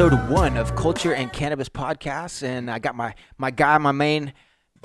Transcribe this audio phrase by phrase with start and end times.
[0.00, 4.32] episode one of Culture and Cannabis Podcast, and I got my my guy, my main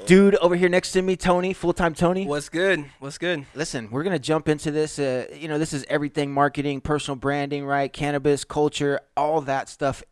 [0.06, 2.28] dude over here next to me, Tony, full time Tony.
[2.28, 2.84] What's good?
[3.00, 3.46] What's good?
[3.56, 5.00] Listen, we're gonna jump into this.
[5.00, 7.94] Uh, you know, this is everything marketing, personal branding, right?
[7.94, 10.04] Cannabis, culture, all that stuff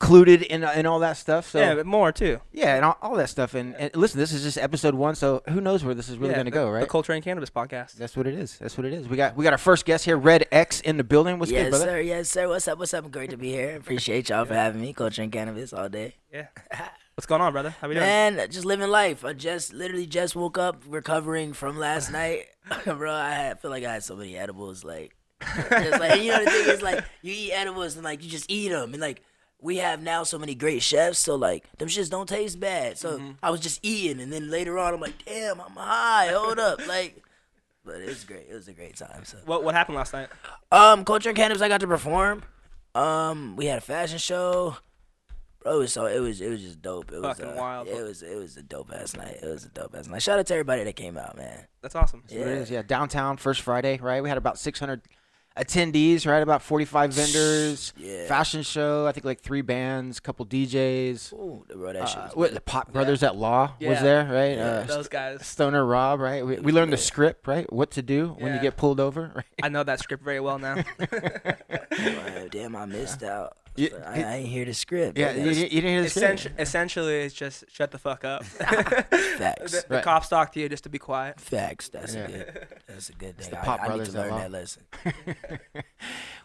[0.00, 1.50] included in in all that stuff.
[1.50, 2.40] So yeah, but more too.
[2.52, 3.54] yeah, and all, all that stuff.
[3.54, 6.32] And, and listen, this is just episode one, so who knows where this is really
[6.32, 6.80] yeah, gonna go, right?
[6.80, 7.92] The Culture and Cannabis podcast.
[7.94, 8.58] That's what it is.
[8.58, 9.08] That's what it is.
[9.08, 11.38] We got we got our first guest here, Red X, in the building.
[11.38, 11.84] What's yes, good, brother?
[11.86, 12.00] sir.
[12.00, 12.48] Yes, sir.
[12.48, 12.78] What's up?
[12.78, 13.10] What's up?
[13.10, 13.76] Great to be here.
[13.76, 14.92] Appreciate y'all for having me.
[14.92, 16.14] Culture and cannabis all day.
[16.32, 16.46] Yeah.
[17.16, 17.74] What's going on, brother?
[17.80, 18.06] How we doing?
[18.06, 19.24] Man, just living life.
[19.24, 22.46] I just literally just woke up recovering from last night.
[22.84, 24.84] Bro, I had, feel like I had so many edibles.
[24.84, 28.30] Like, just like you know the thing is like you eat edibles and like you
[28.30, 29.22] just eat them and like
[29.62, 31.18] we have now so many great chefs.
[31.18, 32.98] So like them shits don't taste bad.
[32.98, 33.30] So Mm-hmm.
[33.42, 36.28] I was just eating and then later on I'm like, damn, I'm high.
[36.28, 37.22] Hold up, like.
[37.84, 38.46] But it was great.
[38.50, 39.24] It was a great time.
[39.24, 39.38] So.
[39.46, 40.28] What What happened last night?
[40.70, 42.42] Um, Culture and Cannabis, I got to perform.
[42.94, 44.76] Um, we had a fashion show.
[45.62, 47.12] Bro, so it was it was just dope.
[47.12, 47.88] It was Fucking uh, wild.
[47.88, 49.38] It was it was a dope ass night.
[49.42, 50.22] It was a dope ass night.
[50.22, 51.66] Shout out to everybody that came out, man.
[51.82, 52.22] That's awesome.
[52.26, 52.70] That's what it is.
[52.70, 54.22] Yeah, downtown first Friday, right?
[54.22, 55.02] We had about 600
[55.60, 56.42] attendees, right?
[56.42, 57.92] About 45 vendors.
[57.96, 58.26] Yeah.
[58.26, 59.06] Fashion show.
[59.06, 61.32] I think like three bands, couple DJs.
[61.34, 64.56] Ooh, bro, that shit Uh, what, the Pot Brothers at Law was there, right?
[64.56, 65.46] Yeah, uh, Those guys.
[65.46, 66.44] Stoner Rob, right?
[66.44, 67.70] We, we learned the script, right?
[67.72, 69.44] What to do when you get pulled over, right?
[69.62, 70.76] I know that script very well now.
[72.50, 73.56] Damn, I missed out.
[73.76, 75.16] Yeah, I, I ain't hear the script.
[75.16, 76.24] Yeah, you, you didn't hear the script.
[76.46, 78.44] Essentially, essentially, it's just shut the fuck up.
[78.44, 79.72] facts.
[79.72, 80.04] the, the Right.
[80.04, 81.40] cops talk to you just to be quiet.
[81.40, 81.88] Facts.
[81.88, 82.24] That's Yeah.
[82.24, 82.66] a good.
[82.88, 83.50] That's a good thing.
[83.50, 84.38] the I, Pot I need Brothers to learn law.
[84.38, 84.82] that lesson.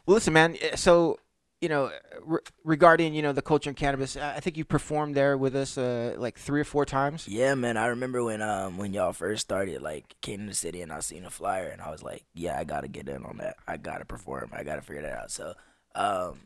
[0.05, 0.55] Well, listen, man.
[0.61, 1.17] eh, So,
[1.61, 1.89] you know,
[2.21, 5.55] re- regarding you know the culture and cannabis, I I think you performed there with
[5.55, 7.27] us uh, like three or four times.
[7.27, 7.75] Yeah, man.
[7.75, 10.99] I remember when um when y'all first started, like came to the city and I
[10.99, 13.55] seen a flyer and I was like, yeah, I gotta get in on that.
[13.67, 14.52] I gotta perform.
[14.53, 15.31] I gotta figure that out.
[15.31, 15.53] So,
[15.95, 16.41] um,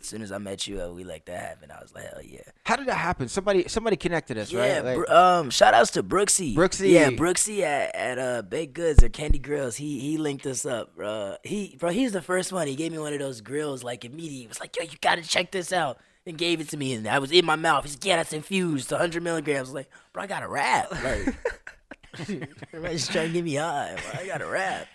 [0.00, 1.72] as soon as I met you, uh, we like that happened.
[1.72, 2.40] I was like, hell yeah.
[2.64, 3.28] How did that happen?
[3.28, 4.84] Somebody somebody connected us, Yeah, right?
[4.96, 6.54] Like, Bro- um, shout outs to Brooksy.
[6.54, 6.90] Brooksy.
[6.92, 9.76] yeah, Brooksy at, at uh Baked Goods or Candy Grills.
[9.76, 11.36] He he linked us up, bro.
[11.44, 12.66] He bro, he's the first one.
[12.66, 14.40] He gave me one of those grills like immediately.
[14.42, 17.06] He was like, yo, you gotta check this out, and gave it to me, and
[17.08, 17.84] I was in my mouth.
[17.84, 19.58] He's like, yeah, that's infused, 100 milligrams.
[19.58, 20.90] I was like, bro, I got a rap.
[21.02, 21.34] Like,
[22.72, 23.96] everybody's trying to get me high.
[24.12, 24.20] Bro.
[24.20, 24.86] I got a rap.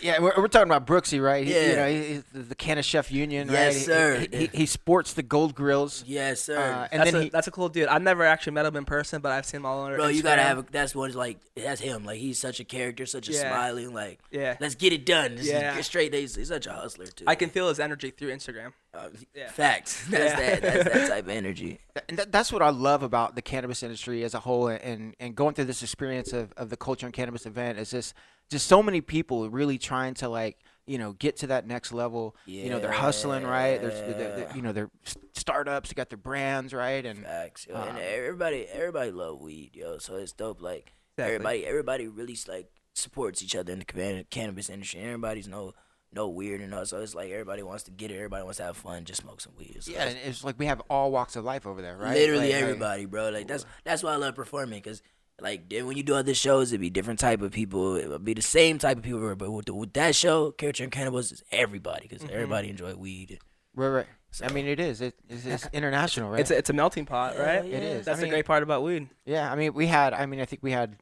[0.00, 1.44] Yeah, we're, we're talking about Brooksy, right?
[1.44, 1.74] He, you Yeah.
[1.74, 3.54] know, he, he's the, the Canna Chef Union, right?
[3.54, 4.26] Yes, He- sir.
[4.30, 6.04] He, he, he sports the gold grills.
[6.06, 6.56] Yes, sir.
[6.56, 7.88] Uh, and that's then a, he, that's a cool dude.
[7.88, 9.96] I've never actually met him in person, but I've seen him all over.
[9.96, 11.38] Bro, you gotta have a, that's what it's like.
[11.56, 12.04] That's him.
[12.04, 13.40] Like he's such a character, such a Yeah.
[13.50, 13.92] smiling.
[13.92, 14.56] Like, Yeah.
[14.60, 15.36] let's get it done.
[15.36, 15.74] Just Yeah.
[15.74, 16.14] get straight.
[16.14, 17.24] He's, he's such a hustler too.
[17.26, 18.72] I can feel his energy through Instagram.
[18.94, 19.50] Uh, Yeah.
[19.50, 20.06] Facts.
[20.10, 20.60] That's Yeah.
[20.60, 20.62] that.
[20.62, 21.80] That's that type of energy.
[22.08, 25.34] and that, that's what I love about the cannabis industry as a whole, and and
[25.34, 28.14] going through this experience of, of the culture and cannabis event is just
[28.50, 32.36] just so many people really trying to like you know get to that next level.
[32.46, 32.64] yeah.
[32.64, 33.80] You know, they're hustling, right?
[33.80, 34.90] There's they're, they're- you know they're
[35.32, 37.04] startups, they got their brands, right?
[37.04, 37.66] And Facts.
[37.68, 37.74] Yo.
[37.76, 39.98] and Um, everybody, everybody love weed, yo.
[39.98, 40.60] So it's dope.
[40.60, 41.34] Like Exactly.
[41.34, 45.00] everybody, everybody really like supports each other in the can- cannabis industry.
[45.00, 45.72] Everybody's no,
[46.12, 46.84] no weird and all.
[46.84, 48.16] So it's like everybody wants to get it.
[48.16, 49.04] Everybody wants to have fun.
[49.04, 49.78] Just smoke some weed.
[49.80, 52.14] So yeah, and it's like we have all walks of life over there, right?
[52.14, 53.28] Literally Like- like- everybody, bro.
[53.30, 55.00] Like that's that's why I love performing because
[55.42, 57.96] like then when you do other shows, it'd be different type of people.
[57.96, 60.84] It would be the same type of people, but with, the, with that show, Culture
[60.84, 62.34] and Cannabis is everybody because Mm-hmm.
[62.34, 63.38] everybody enjoy weed.
[63.74, 64.06] Right, right.
[64.42, 65.00] I mean, it is.
[65.00, 66.40] It, it's, it's international, right?
[66.40, 67.64] It's a, it's a melting pot, right?
[67.64, 68.06] Yeah, It is.
[68.06, 69.08] That's I the great part about weed.
[69.26, 70.14] Yeah, I mean, we had.
[70.14, 70.96] I mean, I think we had.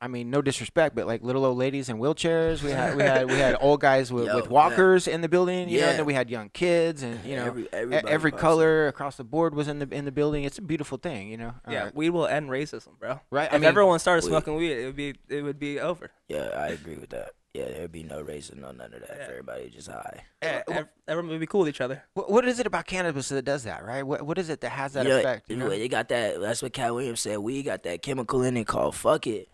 [0.00, 2.62] I mean, no disrespect, but like little old ladies in wheelchairs.
[2.62, 4.50] We had we had we had old guys with, Yo, with yeah.
[4.50, 5.68] walkers in the building.
[5.68, 8.86] You know, and then we had young kids, and you know, Every- every pops color
[8.86, 10.44] across the board was in the in the building.
[10.44, 11.54] It's a beautiful thing, you know.
[11.68, 13.20] Yeah, Uh, weed will end racism, bro.
[13.30, 14.30] Right, If I mean- everyone started Weed.
[14.30, 16.10] smoking weed, it would be it would be over.
[16.28, 17.32] Yeah, I agree with that.
[17.54, 19.16] Yeah, there'd be no racism, no none of that.
[19.18, 19.24] Yeah.
[19.24, 20.22] For everybody just high.
[20.42, 22.04] Yeah, wh- everyone would be cool with each other.
[22.14, 24.04] what, what is it about cannabis that does that, right?
[24.04, 25.50] What what is it that has that You know, effect?
[25.50, 25.68] You know?
[25.68, 26.40] They got that.
[26.40, 27.38] That's what Katt Williams said.
[27.38, 29.48] We got that chemical in it called "fuck it,"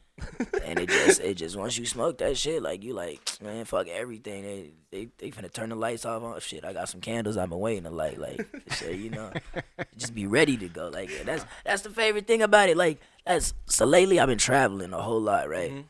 [0.64, 3.88] and it just, it just once you smoke that shit, like you like, man, fuck
[3.88, 4.42] everything.
[4.42, 6.22] They, they, they finna turn the lights off.
[6.22, 7.36] On shit, I got some candles.
[7.36, 9.32] I've been waiting to light, like, shit, you know,
[9.96, 10.88] just be ready to go.
[10.88, 12.76] Like that's that's the favorite thing about it.
[12.76, 15.72] Like that's so lately I've been traveling a whole lot, right?
[15.72, 15.84] Mhm.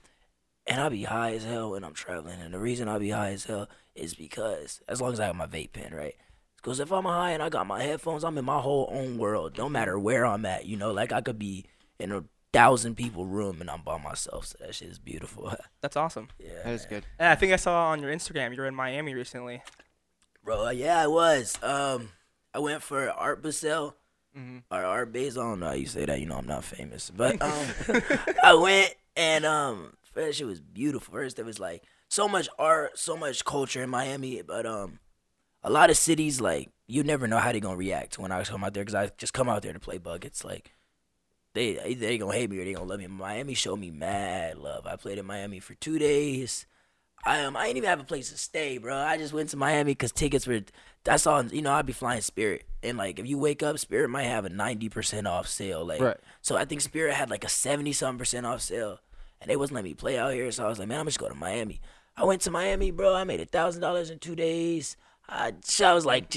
[0.66, 2.40] And I be high as hell when I'm traveling.
[2.40, 5.36] And the reason I be high as hell is because as long as I have
[5.36, 6.14] my vape pen, right?
[6.56, 9.52] Because if I'm high and I got my headphones, I'm in my whole own world.
[9.52, 10.90] Don't matter where I'm at, you know.
[10.92, 11.66] Like I could be
[12.00, 12.24] in a
[12.54, 14.46] thousand people room and I'm by myself.
[14.46, 15.52] So that shit is beautiful.
[15.82, 16.28] That's awesome.
[16.38, 17.04] yeah, that is good.
[17.20, 19.62] Yeah, I think I saw on your Instagram you were in Miami recently.
[20.42, 20.70] bro.
[20.70, 21.58] Yeah, I was.
[21.62, 22.10] Um,
[22.54, 23.96] I went for Art Basel
[24.36, 24.62] Mhm.
[24.70, 25.42] or Art Basel.
[25.42, 26.18] I don't know how you say that.
[26.20, 27.66] You know, I'm not famous, but um,
[28.42, 31.12] I went and um, that shit was beautiful.
[31.14, 34.98] First, there was like so much art, so much culture in Miami, but um,
[35.62, 38.62] a lot of cities like you never know how they're gonna react when I come
[38.64, 40.44] out there because I just come out there to play buckets.
[40.44, 40.70] Like
[41.54, 43.06] they they gonna hate me or they gonna love me.
[43.06, 44.86] Miami showed me mad love.
[44.86, 46.66] I played in Miami for two days.
[47.24, 48.96] I um I didn't even have a place to stay, bro.
[48.96, 50.60] I just went to Miami because tickets were.
[51.08, 54.10] I saw you know I'd be flying Spirit and like if you wake up, Spirit
[54.10, 55.84] might have a ninety percent off sale.
[55.84, 56.16] Like Right.
[56.42, 59.00] so, I think Spirit had like a seventy something percent off sale,
[59.40, 60.50] and they wasn't letting me play out here.
[60.52, 61.80] So I was like, man, I'm just go to Miami.
[62.16, 63.14] I went to Miami, bro.
[63.14, 64.96] I made a thousand dollars in two days.
[65.26, 66.34] I, I was like,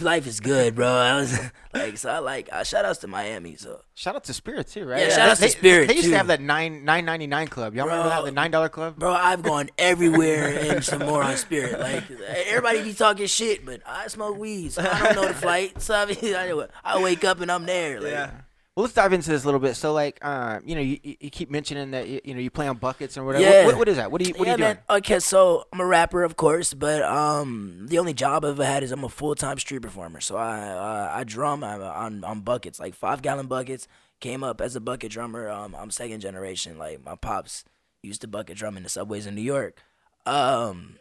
[0.00, 0.86] life is good, bro.
[0.86, 1.38] I was
[1.74, 3.56] like, so I like, uh, shout outs to Miami.
[3.56, 5.00] So Shout out to Spirit too, right?
[5.00, 6.10] Yeah, shout out to Spirit, They used too.
[6.10, 7.74] to have that nine nine ninety nine club.
[7.74, 8.98] Y'all remember that the nine dollar club?
[8.98, 11.80] Bro, I've gone everywhere and some more on Spirit.
[11.80, 12.04] Like
[12.46, 14.72] everybody be talking shit, but I smoke weed.
[14.72, 15.80] So I don't know the flight.
[15.80, 18.00] So I, mean, I, I wake up and I'm there.
[18.00, 18.30] Like, Yeah.
[18.76, 19.74] Well, let's dive into this a little bit.
[19.74, 22.68] So, like, uh, you know, you, you keep mentioning that you, you know you play
[22.68, 23.42] on buckets and whatever.
[23.42, 23.64] Yeah.
[23.64, 24.12] What, what is that?
[24.12, 24.76] What are you What yeah, are you doing?
[24.76, 24.98] man.
[24.98, 28.82] Okay, so I'm a rapper, of course, but um, the only job I've ever had
[28.82, 30.20] is I'm a full time street performer.
[30.20, 33.88] So I uh, I drum I'm on on buckets, like five gallon buckets.
[34.20, 35.48] Came up as a bucket drummer.
[35.48, 36.76] Um, I'm second generation.
[36.76, 37.64] Like my pops
[38.02, 39.82] used to bucket drum in the subways in New York.
[40.26, 40.96] Um,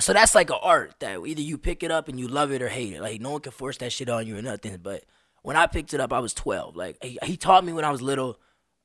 [0.00, 2.60] so that's like an art that either you pick it up and you love it
[2.60, 3.00] or hate it.
[3.00, 4.78] Like no one can force that shit on you or nothing.
[4.82, 5.04] But
[5.42, 6.76] when I picked it up, I was 12.
[6.76, 8.38] Like he, he taught me when I was little.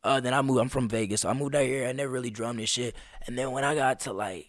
[0.04, 0.60] Uh, then I moved.
[0.60, 1.88] I'm from Vegas, so I moved out here.
[1.88, 2.96] I never really drummed this shit.
[3.26, 4.48] And then when I got to like,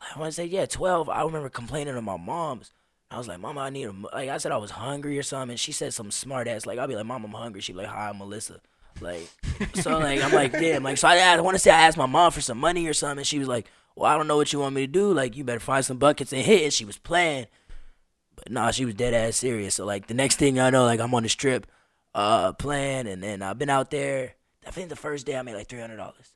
[0.00, 1.08] I want to say yeah, 12.
[1.08, 2.70] I remember complaining to my mom's.
[3.10, 4.28] I was like, Mama, I need a mo-" like.
[4.28, 5.50] I said I was hungry or something.
[5.50, 7.60] And she said some smart ass like, I'll be like, Mom, I'm hungry.
[7.60, 8.60] She'd be like, Hi, I'm Melissa.
[9.00, 9.28] Like,
[9.74, 10.82] so like I'm like, damn.
[10.82, 12.94] Like, so I, I want to say I asked my mom for some money or
[12.94, 13.18] something.
[13.18, 15.12] And she was like, Well, I don't know what you want me to do.
[15.12, 16.64] Like, you better find some buckets and hit.
[16.64, 17.46] And she was playing.
[18.46, 19.74] But nah, she was dead ass serious.
[19.74, 21.66] So like the next thing I know, like I'm on the strip,
[22.14, 24.34] uh, playing, and then I've been out there.
[24.64, 26.32] I think the first day I made like three hundred dollars.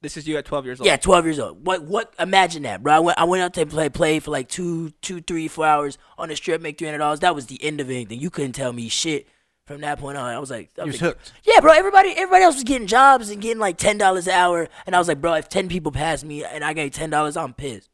[0.00, 0.86] This is you at 12 years old.
[0.86, 1.66] Yeah, twelve years old.
[1.66, 1.82] What?
[1.82, 2.14] What?
[2.18, 2.94] Imagine that, bro.
[2.94, 3.18] I went.
[3.18, 6.36] I went out to play, play for like two, two, three, four hours on the
[6.36, 7.20] strip, make three hundred dollars.
[7.20, 8.18] That was the end of anything.
[8.20, 9.28] You couldn't tell me shit
[9.66, 10.24] from that point on.
[10.34, 11.32] I was like, I You're was like, hooked.
[11.44, 11.72] yeah, bro.
[11.72, 14.98] Everybody, everybody else was getting jobs and getting like ten dollars an hour, and I
[14.98, 17.90] was like, bro, if ten people pass me and I get ten dollars, I'm pissed.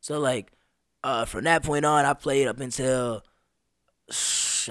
[0.00, 0.52] So like,
[1.04, 3.22] uh, from that point on, I played up until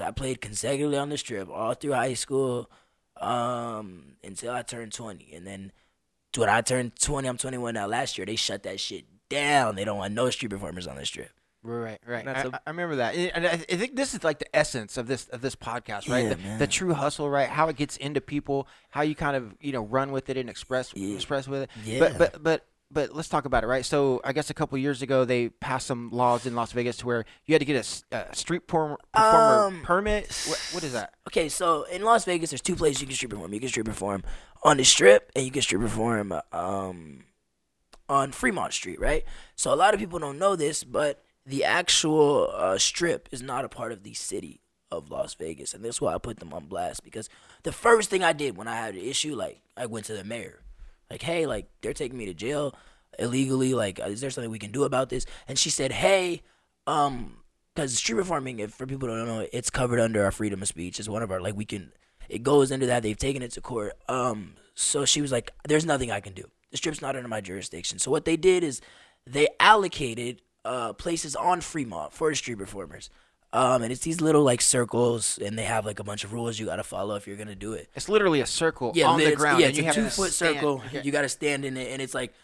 [0.02, 2.70] I played consecutively on the strip all through high school,
[3.20, 5.72] um, until I turned twenty, and then
[6.36, 7.86] when I turned twenty, I'm 21 now.
[7.86, 9.76] Last year, they shut that shit down.
[9.76, 11.30] They don't want no street performers on the strip.
[11.62, 12.24] Right, right.
[12.26, 14.98] That's I a- I remember that, and I, I think this is like the essence
[14.98, 16.24] of this of this podcast, right?
[16.24, 17.48] Yeah, the, the true hustle, right?
[17.48, 20.50] How it gets into people, how you kind of you know run with it and
[20.50, 21.14] express Yeah.
[21.14, 21.70] express with it.
[21.84, 22.00] Yeah.
[22.00, 23.84] But but but but let's talk about it, right?
[23.84, 27.06] So I guess a couple years ago they passed some laws in Las Vegas to
[27.06, 30.26] where you had to get a street performer, performer Um, permit.
[30.48, 31.12] What, what is that?
[31.28, 33.52] Okay, so in Las Vegas, there's two places you can street perform.
[33.52, 34.22] You can street perform
[34.62, 37.24] on the Strip, and you can street perform um,
[38.08, 39.24] on Fremont Street, right?
[39.56, 43.64] So a lot of people don't know this, but the actual uh, Strip is not
[43.64, 46.66] a part of the city of Las Vegas, and that's why I put them on
[46.66, 47.02] blast.
[47.02, 47.28] Because
[47.64, 50.24] the first thing I did when I had an issue, like I went to the
[50.24, 50.60] mayor,
[51.10, 52.74] like, hey, like they're taking me to jail
[53.18, 53.74] illegally.
[53.74, 55.26] Like, is there something we can do about this?
[55.48, 56.42] And she said, hey,
[56.86, 57.38] um,
[57.74, 60.68] because street performing, if for people who don't know, it's covered under our freedom of
[60.68, 60.98] speech.
[61.00, 61.92] It's one of our like we can.
[62.28, 63.02] It goes into that.
[63.02, 63.94] They've taken it to court.
[64.08, 66.44] Um, so she was like, "There's nothing I can do.
[66.70, 68.80] The strip's not under my jurisdiction." So what they did is
[69.26, 73.10] they allocated uh places on Fremont for street performers.
[73.54, 76.58] Um, and it's these little like circles, and they have like a bunch of rules
[76.58, 79.20] you got to follow if you're gonna do it It's literally a circle yeah, on
[79.20, 79.60] the ground.
[79.60, 80.82] Yeah, it's you a two foot stand- circle.
[80.86, 81.02] Okay.
[81.02, 82.34] You got to stand in it, and it's like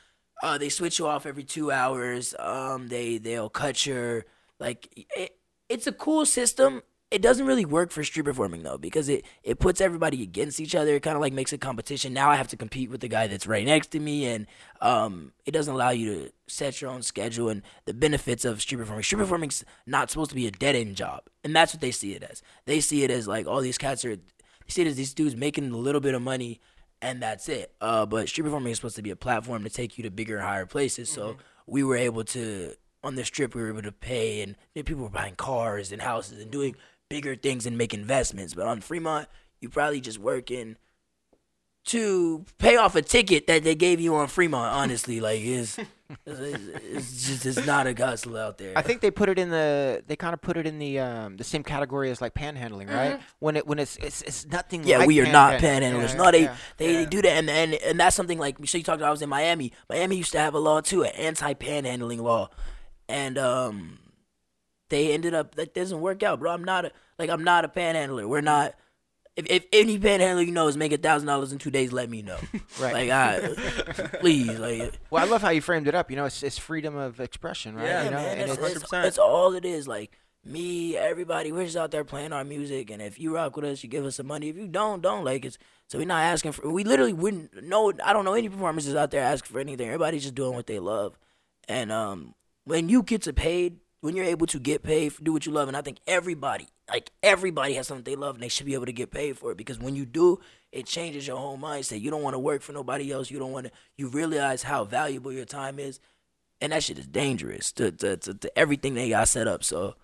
[0.40, 2.32] uh, they switch you off every two hours.
[2.38, 4.24] Um, they they'll cut your
[4.60, 5.36] like it,
[5.68, 6.82] it's a cool system.
[7.10, 10.76] It doesn't really work for street performing though because it it puts everybody against each
[10.76, 10.94] other.
[10.94, 12.12] It kind of like makes a competition.
[12.12, 14.46] Now I have to compete with the guy that's right next to me, and
[14.80, 18.78] um, it doesn't allow you to set your own schedule and the benefits of street
[18.78, 19.02] performing.
[19.02, 22.14] Street performing's not supposed to be a dead end job, and that's what they see
[22.14, 22.42] it as.
[22.66, 24.14] They see it as like all these cats are.
[24.14, 24.22] They
[24.68, 26.60] see it as these dudes making a little bit of money
[27.02, 27.72] and that's it.
[27.80, 30.36] Uh, but street performing is supposed to be a platform to take you to bigger
[30.36, 31.10] and higher places.
[31.10, 35.02] So we were able to on the strip we were able to pay and people
[35.02, 36.76] were buying cars and houses and doing
[37.10, 38.54] bigger things and make investments.
[38.54, 39.28] But on Fremont,
[39.60, 40.76] you probably just working
[41.82, 44.74] to pay off a ticket that they gave you on Fremont.
[44.80, 45.88] Honestly, like it's it's,
[46.26, 48.76] it's just it's not a hustle out there.
[48.76, 51.36] I think they put it in the they kind of put it in the um
[51.36, 53.20] the same category as like panhandling, right?
[53.40, 54.84] When it when it's it's, it's nothing.
[54.84, 55.80] Yeah, like we are not panhandling.
[55.80, 56.10] panhandlers.
[56.10, 56.56] Yeah, no, they yeah.
[56.76, 59.08] they, they do that, and, and and that's something like so you talked about.
[59.08, 59.72] I was in Miami.
[59.88, 62.50] Miami used to have a law too, an anti-panhandling law,
[63.08, 63.98] and um,
[64.90, 66.52] they ended up that doesn't work out, bro.
[66.52, 68.28] I'm not a like I'm not a panhandler.
[68.28, 68.74] We're not.
[69.36, 72.20] If, if any panhandler you know is making thousand dollars in two days, let me
[72.20, 72.38] know.
[72.80, 73.08] Right.
[73.08, 73.40] Like, I,
[74.20, 76.10] please, like, Well, I love how you framed it up.
[76.10, 77.84] You know, it's, it's freedom of expression, right?
[77.84, 79.02] Yeah, you know, man, and that's, it's, that's, 100%.
[79.02, 79.86] that's all it is.
[79.86, 83.66] Like, me, everybody, we're just out there playing our music, and if you rock with
[83.66, 84.48] us, you give us some money.
[84.48, 85.58] If you don't, don't like it's.
[85.88, 86.70] So we're not asking for.
[86.70, 87.92] We literally wouldn't know.
[88.02, 89.88] I don't know any performances out there asking for anything.
[89.88, 91.18] Everybody's just doing what they love,
[91.68, 95.32] and um, when you get to paid, when you're able to get paid for do
[95.32, 98.48] what you love, and I think everybody, like everybody, has something they love, and they
[98.48, 100.40] should be able to get paid for it because when you do,
[100.72, 102.00] it changes your whole mindset.
[102.00, 103.30] You don't want to work for nobody else.
[103.30, 103.72] You don't want to.
[103.96, 106.00] You realize how valuable your time is,
[106.60, 109.64] and that shit is dangerous to to, to, to everything they got set up.
[109.64, 109.94] So.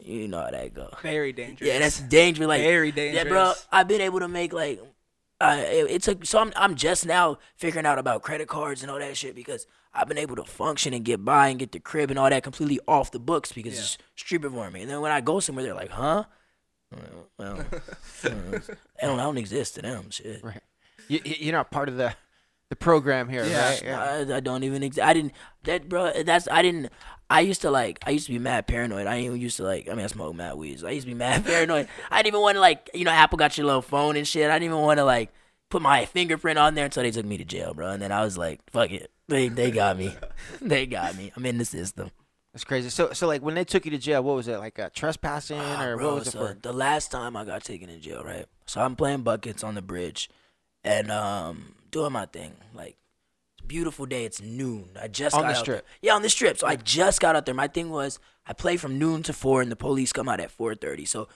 [0.00, 0.90] You know how that go.
[1.02, 1.68] Very dangerous.
[1.68, 2.46] Yeah, that's dangerous.
[2.46, 3.24] Like Very dangerous.
[3.24, 3.52] Yeah, bro.
[3.72, 4.80] I've been able to make like,
[5.40, 6.24] uh, it, it took.
[6.26, 9.66] So I'm I'm just now figuring out about credit cards and all that shit because
[9.94, 12.42] I've been able to function and get by and get the crib and all that
[12.42, 14.82] completely off the books because it's street performing.
[14.82, 16.24] And then when I go somewhere, they're like, "Huh."
[16.90, 17.66] Well, well,
[18.24, 20.10] I don't, I don't exist to them.
[20.10, 20.42] Shit.
[20.42, 20.60] Right.
[21.08, 22.14] You, you- you're not part of the
[22.70, 23.68] the program here, Yeah.
[23.70, 24.30] right?
[24.30, 25.06] I, I don't even exist.
[25.06, 25.32] I didn't.
[25.64, 26.12] That bro.
[26.22, 26.90] That's I didn't.
[27.30, 27.98] I used to like.
[28.06, 29.06] I used to be mad paranoid.
[29.06, 29.88] I even used to like.
[29.88, 30.82] I mean, I smoke mad weed.
[30.84, 31.88] I used to be mad paranoid.
[32.10, 32.90] I didn't even want to like.
[32.94, 34.50] You know, Apple got your little phone and shit.
[34.50, 35.32] I didn't even want to like
[35.70, 37.88] put my fingerprint on there until they took me to jail, bro.
[37.90, 39.10] And then I was like, fuck it.
[39.28, 40.14] They they got me.
[40.60, 41.32] they got me.
[41.36, 42.10] I'm in the system.
[42.54, 42.88] That's crazy.
[42.88, 45.60] So, so like when they took you to jail, what was it like uh, trespassing
[45.60, 46.56] Ah, or bro, what was it for?
[46.60, 48.46] The last time I got taken in jail, right?
[48.66, 50.30] So I'm playing buckets on the bridge,
[50.82, 52.54] and um, doing my thing.
[52.74, 52.96] Like,
[53.66, 54.24] beautiful day.
[54.24, 54.90] It's noon.
[55.00, 55.86] I just On got the out strip?
[56.02, 56.58] Yeah, on the strip.
[56.58, 57.54] So I just got out there.
[57.54, 60.50] My thing was I play from noon to four, and the police come out at
[60.50, 61.04] four thirty.
[61.04, 61.28] So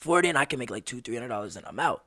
[0.00, 2.04] four in, I can make like two, three hundred dollars, and I'm out.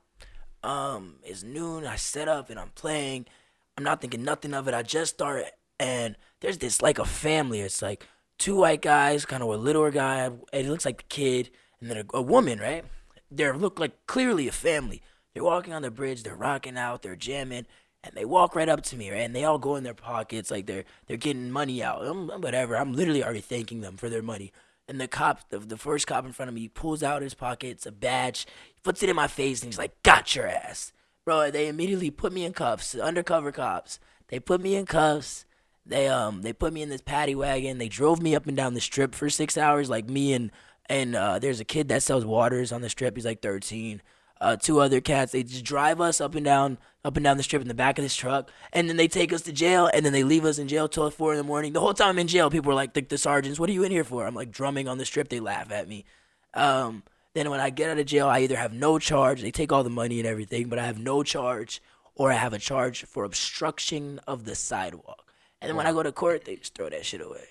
[0.62, 1.86] Um, it's noon.
[1.86, 3.26] I set up and I'm playing.
[3.78, 4.74] I'm not thinking nothing of it.
[4.74, 5.46] I just started,
[5.78, 7.60] and there's this like a family.
[7.60, 8.06] It's like
[8.38, 10.24] two white guys, kind of a littler guy.
[10.24, 12.84] and It looks like the kid, and then a, a woman, right?
[13.30, 15.02] They look like clearly a family.
[15.32, 16.24] They're walking on the bridge.
[16.24, 17.02] They're rocking out.
[17.02, 17.66] They're jamming,
[18.02, 19.20] and they walk right up to me, right?
[19.20, 22.06] And they all go in their pockets, like they're they're getting money out.
[22.06, 22.76] I'm, whatever.
[22.76, 24.52] I'm literally already thanking them for their money.
[24.88, 27.86] And the cop, the, the first cop in front of me, pulls out his pockets
[27.86, 28.46] a badge,
[28.82, 30.92] puts it in my face, and he's like, "Got your ass."
[31.24, 31.50] bro.
[31.50, 32.94] They immediately put me in cuffs.
[32.94, 34.00] Undercover cops.
[34.28, 35.44] They put me in cuffs.
[35.86, 37.78] They um they put me in this paddy wagon.
[37.78, 39.88] They drove me up and down the strip for six hours.
[39.88, 40.50] Like me and
[40.86, 43.14] and uh, there's a kid that sells waters on the strip.
[43.14, 44.02] He's like 13.
[44.40, 45.32] Uh, two other cats.
[45.32, 47.98] They just drive us up and down up and down the strip in the back
[47.98, 50.58] of this truck, and then they take us to jail, and then they leave us
[50.58, 51.72] in jail till four in the morning.
[51.72, 53.84] The whole time I'm in jail, people are like, the, the sergeants, "What are you
[53.84, 55.28] in here for?" I'm like drumming on the strip.
[55.28, 56.04] They laugh at me.
[56.54, 57.02] Um,
[57.34, 59.84] then when I get out of jail, I either have no charge, they take all
[59.84, 61.80] the money and everything, but I have no charge,
[62.14, 65.32] or I have a charge for obstruction of the sidewalk.
[65.60, 67.46] And then when I go to court, they just throw that shit away.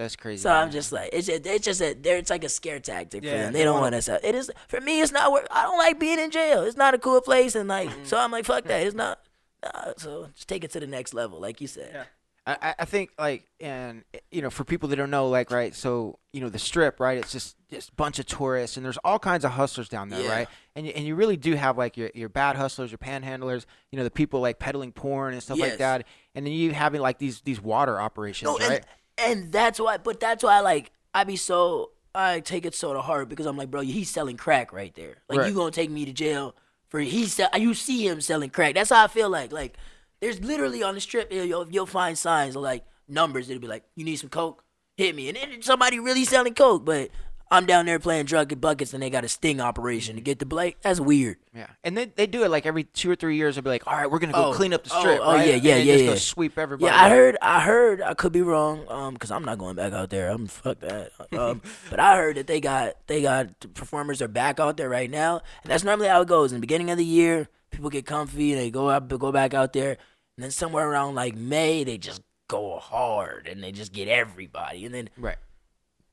[0.00, 0.42] That's crazy.
[0.42, 2.16] So I'm just like, it's just, it's just a, there.
[2.16, 3.52] It's like a scare tactic for them.
[3.52, 4.24] they They don't wanna- want us out.
[4.24, 5.00] It is for me.
[5.02, 5.30] It's not.
[5.30, 5.46] Work.
[5.50, 6.62] I don't like being in jail.
[6.62, 8.04] It's not a cool place, and like, Mm-hmm.
[8.04, 8.86] so I'm like, fuck that.
[8.86, 9.20] It's not.
[9.62, 11.90] Nah, so just take it to the next level, like you said.
[11.92, 12.04] Yeah.
[12.46, 15.74] I, I- I think like and you know for people that don't know like right
[15.74, 19.18] so you know the strip right it's just just bunch of tourists and there's all
[19.18, 20.32] kinds of hustlers down there Yeah.
[20.34, 23.66] right and you, and you really do have like your your bad hustlers your panhandlers
[23.92, 27.02] you know the people like peddling porn and stuff like that and then you having
[27.02, 28.84] like these these water operations No, and, right
[29.20, 29.98] and that's why.
[29.98, 33.56] But that's why, like, I be so I take it so to heart because I'm
[33.56, 35.18] like, bro, he's selling crack right there.
[35.28, 35.48] Like, Right.
[35.48, 36.56] you gonna take me to jail
[36.88, 37.48] for he sell?
[37.56, 38.74] You see him selling crack.
[38.74, 39.52] That's how I feel like.
[39.52, 39.76] Like,
[40.20, 43.48] there's literally on the strip, you'll, you'll, you'll find signs of like numbers.
[43.48, 44.64] It'll be like, you need some coke,
[44.96, 47.10] hit me, and then somebody really selling coke, but.
[47.50, 50.38] I'm down there playing drug and buckets, and they got a sting operation to get
[50.38, 50.76] the blake.
[50.82, 51.38] That's weird.
[51.54, 53.86] yeah and then they do it like every two or three years they'll be like
[53.86, 55.48] all right we're gonna go Oh, clean up the oh, strip oh, right?
[55.48, 56.14] yeah, yeah, they yeah, go yeah.
[56.14, 57.10] sweep everybody Yeah, I out.
[57.10, 57.36] heard.
[57.42, 58.02] I heard.
[58.02, 58.84] I could be wrong.
[58.88, 60.30] Um, because I'm not going back out there.
[60.30, 61.10] I'm fuck that.
[61.36, 65.10] Um, but I heard that they got they got performers are back out there right
[65.10, 66.52] now, and that's normally how it goes.
[66.52, 69.54] In the beginning of the year, people get comfy and they go out, go back
[69.54, 69.96] out there,
[70.36, 74.84] and then somewhere around like May, they just go hard and they just get everybody,
[74.84, 75.36] and then right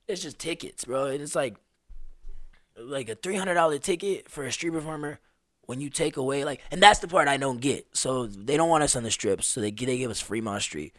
[0.07, 1.05] it's just tickets, bro.
[1.05, 1.55] And it's like
[2.77, 5.19] like a three hundred dollar ticket for a street performer.
[5.65, 7.87] When you take away like, and that's the part I don't get.
[7.91, 10.95] So they don't want us on the strips, so they they give us Fremont Street.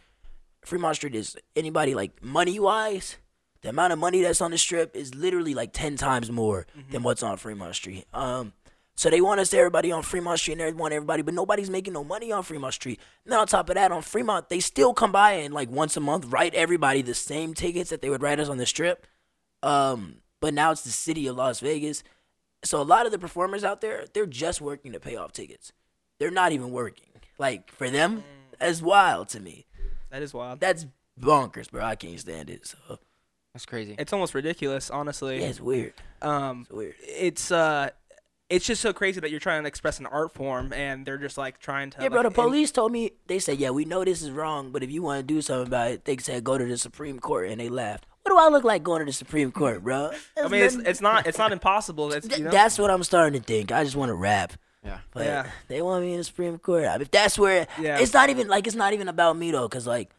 [0.63, 3.17] Fremont Street is anybody like money wise.
[3.61, 7.01] The amount of money that's on the strip is literally like ten times more than
[7.01, 8.05] what's on Fremont Street.
[8.13, 8.53] Um,
[8.99, 11.69] so they want us to everybody on Fremont Street and they want everybody, but nobody's
[11.69, 12.99] making no money on Fremont Street.
[13.23, 15.95] And then on top of that, on Fremont, they still come by and like once
[15.95, 19.07] a month write everybody the same tickets that they would write us on the strip.
[19.63, 22.03] Um, but now it's the city of Las Vegas.
[22.65, 25.71] So a lot of the performers out there, they're just working to pay off tickets.
[26.19, 27.07] They're not even working.
[27.37, 28.25] Like for them,
[28.59, 29.65] that's wild to me.
[30.09, 30.59] That is wild.
[30.59, 30.85] That's
[31.17, 31.85] bonkers, bro.
[31.85, 32.67] I can't stand it.
[32.67, 32.99] So
[33.53, 35.39] that's crazy It's almost ridiculous, honestly.
[35.39, 35.93] yeah, it's weird.
[36.21, 36.95] Um, It's weird.
[37.01, 37.91] it's uh,
[38.49, 41.37] it's just so crazy that you're trying to express an art form and they're just
[41.37, 42.01] like trying to.
[42.01, 42.23] Yeah, bro.
[42.23, 44.83] The like, in- police told me they said, yeah, we know this is wrong, but
[44.83, 47.49] if you want to do something about it, they said go to the Supreme Court,
[47.49, 48.05] and they laughed.
[48.23, 50.11] What what do I look like going to the Supreme Court, bro?
[50.13, 52.11] I That's mean, it's it's not it's not impossible.
[52.13, 52.51] It's, you know?
[52.51, 53.71] That's what I'm starting to think.
[53.71, 54.53] I just want to rap.
[54.83, 54.99] Yeah.
[55.11, 55.47] But Yeah.
[55.67, 56.85] they want me in the Supreme Court.
[56.85, 57.99] I mean, if that's where Yeah.
[57.99, 60.09] it's not even like it's not even about me though, cause like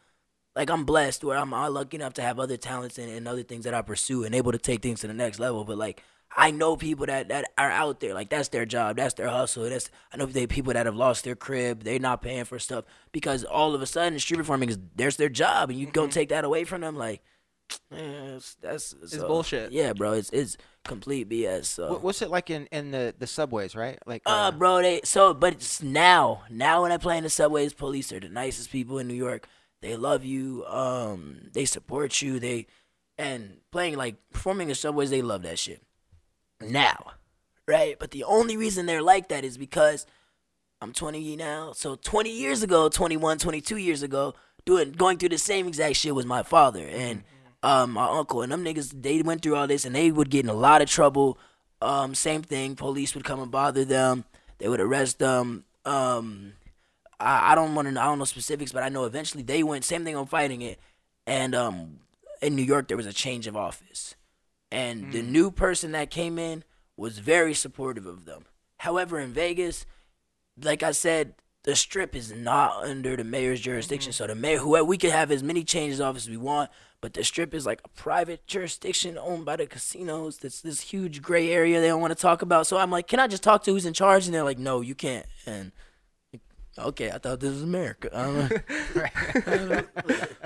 [0.55, 3.43] like I'm blessed where I'm, I'm lucky enough to have other talents and, and other
[3.43, 5.63] things that I pursue and able to take things to the next level.
[5.63, 6.03] But like
[6.35, 9.69] I know people that that are out there, like that's their job, that's their hustle.
[9.69, 12.85] That's I know they people that have lost their crib, they're not paying for stuff
[13.11, 16.29] because all of a sudden street performing is there's their job and you go take
[16.29, 17.21] that away from them, like.
[17.89, 19.71] Man, it's, that's so- bullshit.
[19.71, 21.65] Yeah, bro, it's it's complete BS.
[21.65, 23.97] So what's it like in, in the, the subways, right?
[24.05, 27.73] Like, uh, bro, they so, but it's now, now when I play in the subways,
[27.73, 29.47] police are the nicest people in New York.
[29.81, 30.65] They love you.
[30.65, 32.39] Um, they support you.
[32.39, 32.67] They
[33.17, 35.81] and playing like performing in subways, they love that shit.
[36.61, 37.13] Now,
[37.67, 37.97] right?
[37.99, 40.05] But the only reason they're like that is because
[40.81, 41.73] I'm 20 now.
[41.73, 44.33] So 20 years ago, 21, 22 years ago,
[44.65, 47.23] doing going through the same exact shit was my father and
[47.63, 49.01] um my uncle and them niggas.
[49.01, 51.37] They went through all this and they would get in a lot of trouble.
[51.81, 52.75] Um, same thing.
[52.75, 54.25] Police would come and bother them.
[54.59, 55.65] They would arrest them.
[55.85, 56.53] Um,
[57.19, 57.99] I, I don't want to.
[57.99, 59.83] I don't know specifics, but I know eventually they went.
[59.85, 60.79] Same thing on fighting it.
[61.25, 61.99] And um,
[62.41, 64.15] in New York, there was a change of office,
[64.71, 65.31] and the mm-hmm.
[65.31, 66.63] new person that came in
[66.97, 68.45] was very supportive of them.
[68.77, 69.85] However, in Vegas,
[70.61, 73.71] like I said, the strip is not under the mayor's mm-hmm.
[73.71, 74.13] jurisdiction.
[74.13, 76.69] So the mayor, whoever we could have as many changes of office as we want,
[77.01, 80.37] but the strip is like a private jurisdiction owned by the casinos.
[80.37, 82.67] That's this huge gray area they don't want to talk about.
[82.67, 84.25] So I'm like, can I just talk to who's in charge?
[84.25, 85.25] And they're like, no, you can't.
[85.45, 85.71] And
[86.77, 88.09] okay, I thought this was America.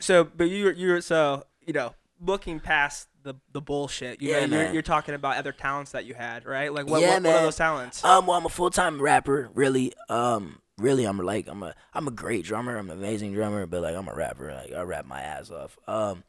[0.00, 4.20] So, but you you're so you know looking past the the bullshit.
[4.22, 4.74] You Yeah, know, you're, man.
[4.74, 6.72] you're talking about other talents that you had, right?
[6.72, 8.04] Like what Yeah, what, what are those talents?
[8.04, 9.50] Um, well, I'm a full time rapper.
[9.54, 12.76] Really, um, really, I'm like, I'm a, I'm a great drummer.
[12.76, 14.52] I'm an amazing drummer, but like, I'm a rapper.
[14.52, 15.76] Like, I rap my ass off.
[15.86, 16.24] Um,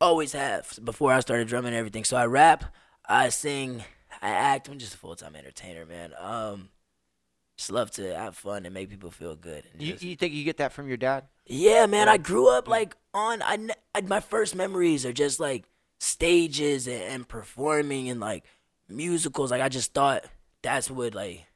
[0.00, 2.04] always have before I started drumming and everything.
[2.04, 2.64] So I rap,
[3.08, 3.82] I sing,
[4.20, 4.68] I act.
[4.68, 6.12] I'm just a full time entertainer, man.
[6.18, 6.68] Um,
[7.56, 9.64] just love to have fun and make people feel good.
[9.72, 11.24] And you, just- you think you get that from your dad?
[11.46, 12.08] yeah, man.
[12.08, 13.42] I grew up like on.
[13.42, 13.58] I,
[13.94, 15.64] I my first memories are just like
[16.04, 18.44] stages and, and performing and like
[18.88, 19.50] musicals.
[19.50, 20.24] Like I just thought
[20.62, 21.46] that's what like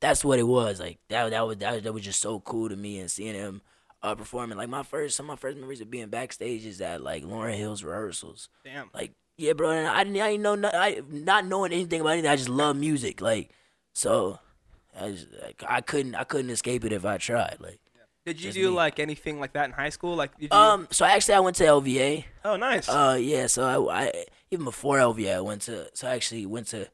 [0.00, 0.80] that's what it was.
[0.80, 3.62] Like that that was that, that was just so cool to me and seeing him
[4.02, 4.56] uh performing.
[4.56, 7.56] Like my first some of my first memories of being backstage is at like Lauryn
[7.56, 8.48] Hill's rehearsals.
[8.64, 8.90] Damn.
[8.94, 9.70] Like yeah, bro.
[9.70, 12.30] And I didn't I didn't know no, I not knowing anything about anything.
[12.30, 13.20] I just love music.
[13.20, 13.50] Like
[13.92, 14.38] so.
[14.98, 17.56] I just like I couldn't I couldn't escape it if I tried.
[17.60, 17.80] Like
[18.26, 18.76] Did you just do me.
[18.76, 20.14] like anything like that in high school?
[20.14, 22.24] Like did you, um, so actually I went to LVA.
[22.44, 22.88] oh nice.
[22.88, 23.46] Uh, yeah.
[23.46, 25.88] So I, I even before LVA, I went to.
[25.94, 26.88] So I actually went to.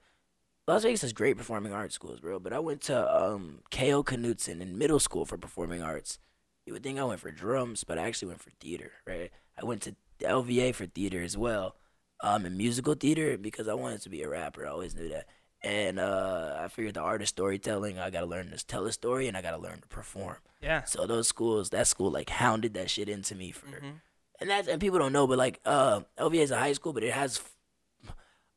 [0.68, 2.38] Las Vegas has great performing arts schools, bro.
[2.38, 4.02] But I went to um K.O.
[4.02, 6.18] Knudson in middle school for performing arts.
[6.64, 9.30] You would think I went for drums, but I actually went for theater, right?
[9.60, 11.76] I went to LVA for theater as well,
[12.22, 14.66] um, and musical theater because I wanted to be a rapper.
[14.66, 15.26] I always knew that.
[15.66, 19.26] And uh, I figured the art of storytelling, I gotta learn to tell a story,
[19.26, 20.36] and I gotta learn to perform.
[20.62, 20.84] yeah.
[20.84, 24.00] So those schools, that school, like hounded that shit into me for, Mhm.
[24.40, 27.02] and that's and people don't know, but like uh, LVA is a high school, but
[27.02, 27.40] it has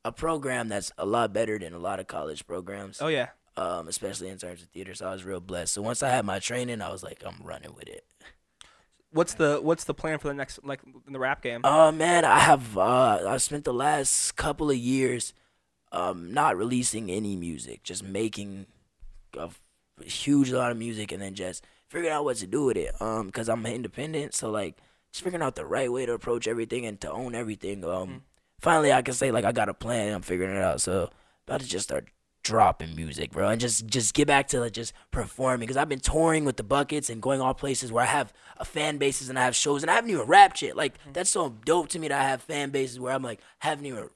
[0.04, 3.30] a program that's a lot better than a lot of college programs, Oh yeah.
[3.56, 4.94] um, especially in terms of theater.
[4.94, 5.74] So I was real blessed.
[5.74, 8.04] So once I had my training, I was like, I'm running with it.
[9.12, 11.62] What's the what's the plan for the next like in the rap game?
[11.64, 15.32] Oh man, I have uh, I spent the last couple of years
[15.92, 18.66] um, not releasing any music, just making
[19.36, 19.50] a
[20.04, 23.00] huge lot of music, and then just figuring out what to do with it.
[23.00, 24.76] Um, because I'm independent, so like
[25.12, 27.84] just figuring out the right way to approach everything and to own everything.
[27.84, 28.22] Um,
[28.60, 30.14] finally, I can say like I got a plan.
[30.14, 30.80] I'm figuring it out.
[30.80, 31.10] So
[31.46, 32.08] about to just start
[32.42, 36.00] dropping music, bro, and just just get back to like just performing because I've been
[36.00, 39.38] touring with the buckets and going all places where I have a fan bases and
[39.38, 40.76] I have shows and I haven't even rapped yet.
[40.76, 43.86] Like that's so dope to me that I have fan bases where I'm like haven't
[43.86, 44.08] even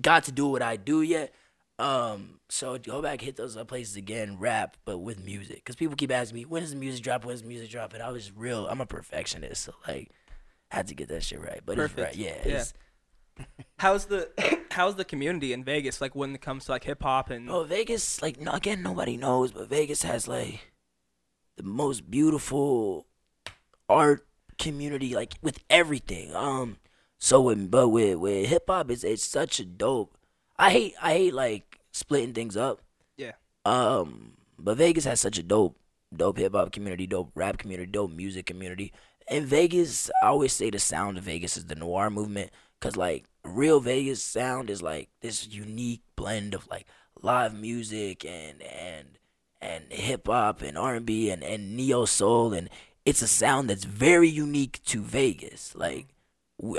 [0.00, 1.34] got to do what I do yet.
[1.78, 5.56] Um, so go back, hit those other places again, rap, but with music.
[5.56, 7.24] Because people keep asking me, when is the music drop?
[7.24, 7.94] When's the music drop?
[7.94, 10.10] And I was real, I'm a perfectionist, so like,
[10.70, 11.60] had to get that shit right.
[11.64, 11.98] But Perfect.
[11.98, 12.42] it's right, yeah.
[12.52, 12.60] Yeah.
[12.60, 12.74] It's,
[13.78, 14.30] How's the
[14.70, 17.64] how's the community in Vegas like when it comes to like hip hop and Oh,
[17.64, 20.72] Vegas, like no, again, nobody knows, but Vegas has like
[21.56, 23.06] the most beautiful
[23.88, 24.26] art
[24.58, 26.34] community, like with everything.
[26.34, 26.78] Um,
[27.24, 30.14] so but with with hip hop, it's it's such a dope.
[30.58, 32.82] I hate I hate like splitting things up.
[33.16, 33.32] Yeah.
[33.64, 35.78] Um, but Vegas has such a dope
[36.14, 38.92] dope hip hop community, dope rap community, dope music community.
[39.30, 42.50] In Vegas, I always say the sound of Vegas is the noir movement.
[42.82, 46.86] Cause like real Vegas sound is like this unique blend of like
[47.22, 49.18] live music and and
[49.62, 51.42] and hip hop and R and B and
[51.74, 52.68] neo soul and
[53.06, 55.74] it's a sound that's very unique to Vegas.
[55.74, 56.13] Like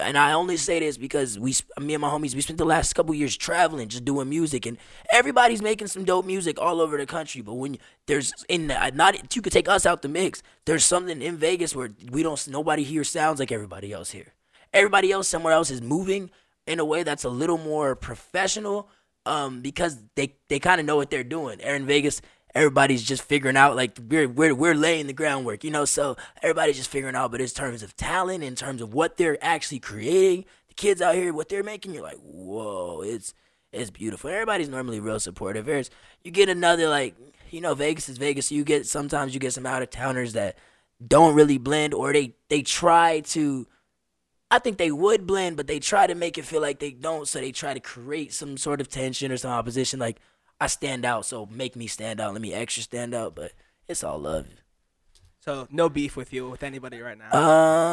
[0.01, 2.93] and I only say this because we, me and my homies, we spent the last
[2.93, 4.77] couple years traveling, just doing music, and
[5.11, 7.41] everybody's making some dope music all over the country.
[7.41, 10.41] But when you- there's in the, not, you could take us out the mix.
[10.65, 14.33] There's something in Vegas where we don't, nobody here sounds like everybody else here.
[14.73, 16.31] Everybody else somewhere else is moving
[16.67, 18.89] in a way that's a little more professional,
[19.25, 21.59] um, because they they kind of know what they're doing.
[21.59, 22.21] In Vegas.
[22.55, 25.85] Everybody's just figuring out like we're we're we're laying the groundwork, you know.
[25.85, 29.37] So everybody's just figuring out, but in terms of talent, in terms of what they're
[29.43, 33.33] actually creating, the kids out here, what they're making, you're like, whoa, it's
[33.75, 34.29] it's beautiful.
[34.29, 35.65] Everybody's normally real supportive.
[35.65, 35.89] There's
[36.23, 37.15] you get another like
[37.51, 38.47] you know Vegas is Vegas.
[38.47, 40.57] So you get sometimes you get some out of towners that
[41.05, 43.67] don't really blend or they they try to.
[44.51, 47.27] I think they would blend, but they try to make it feel like they don't.
[47.27, 49.99] So they try to create some sort of tension or some opposition.
[49.99, 50.19] Like
[50.59, 52.33] I stand out, so make me stand out.
[52.33, 53.35] Let me extra stand out.
[53.35, 53.51] But
[53.87, 54.47] it's all love.
[55.39, 57.31] So no beef with you with anybody right now.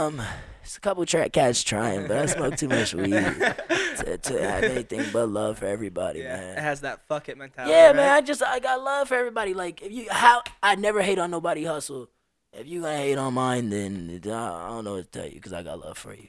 [0.06, 0.22] Um,
[0.62, 4.64] it's a couple track cats trying, but I smoke too much weed to, to have
[4.64, 6.56] anything but love for everybody, yeah, man.
[6.56, 7.74] it has that fuck it mentality.
[7.74, 7.96] Yeah, right?
[7.96, 8.10] man.
[8.10, 9.52] I just I got love for everybody.
[9.52, 12.08] Like if you how I never hate on nobody hustle.
[12.54, 15.34] If you gonna hate on mine, then I I don't know what to tell you
[15.34, 16.28] because I got love for you.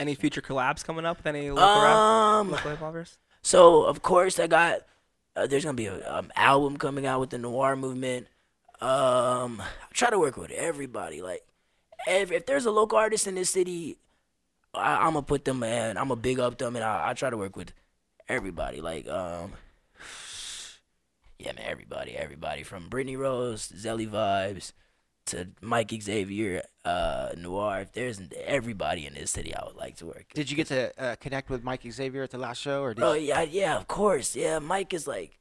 [0.00, 3.18] Any future collabs coming up with any local rap, Um, local hip hoppers?
[3.42, 4.80] so of course I got
[5.36, 8.26] uh, there's gonna be a um, album coming out with the noir movement.
[8.80, 11.22] Um, I try to work with everybody.
[11.22, 11.44] Like
[12.06, 13.98] if if there's a local artist in this city,
[14.74, 17.30] I, I'm gonna put them and I'm gonna big up them and I, I try
[17.30, 17.72] to work with
[18.28, 18.80] everybody.
[18.80, 19.52] Like um.
[21.38, 24.72] Yeah, man, everybody, everybody from Brittany Rose, Zelly Vibes,
[25.26, 27.80] to Mike Xavier, uh, Noir.
[27.82, 30.26] If there's everybody in this city, I would like to work.
[30.34, 33.04] Did you get to uh, connect with Mike Xavier at the last show, or did
[33.04, 34.34] Oh yeah, yeah, of course.
[34.34, 35.38] Yeah, Mike is like,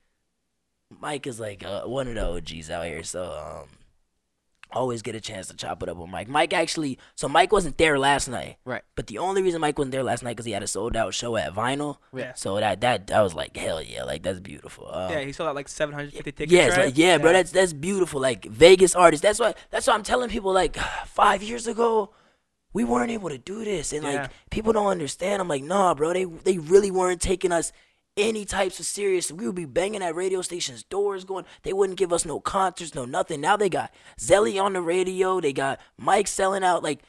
[0.99, 3.03] Mike is like uh, one of the OGs out here.
[3.03, 3.69] So um,
[4.71, 6.27] always get a chance to chop it up with Mike.
[6.27, 8.57] Mike actually, so Mike wasn't there last night.
[8.65, 8.83] Right.
[8.95, 11.13] But the only reason Mike wasn't there last night because he had a sold out
[11.13, 11.97] show at Vinyl.
[12.13, 12.33] Yeah.
[12.35, 14.87] So that that that was like hell yeah, like that's beautiful.
[14.93, 16.51] Um, Yeah, he sold out like 750 tickets.
[16.51, 16.85] yeah, right?
[16.85, 17.33] like yeah, bro.
[17.33, 18.21] That's that's beautiful.
[18.21, 19.21] Like Vegas artists.
[19.23, 20.75] That's why that's why I'm telling people like
[21.07, 22.13] five years ago,
[22.71, 24.21] we weren't able to do this, and Yeah.
[24.23, 25.41] like people don't understand.
[25.41, 26.13] I'm like, nah, bro.
[26.13, 27.71] They they really weren't taking us
[28.17, 29.31] any types of serious.
[29.31, 31.45] We would be banging at radio stations' doors, going.
[31.63, 33.41] They wouldn't give us no concerts, no nothing.
[33.41, 35.39] Now they got Zelly on the radio.
[35.39, 36.83] They got Mike selling out.
[36.83, 37.01] Like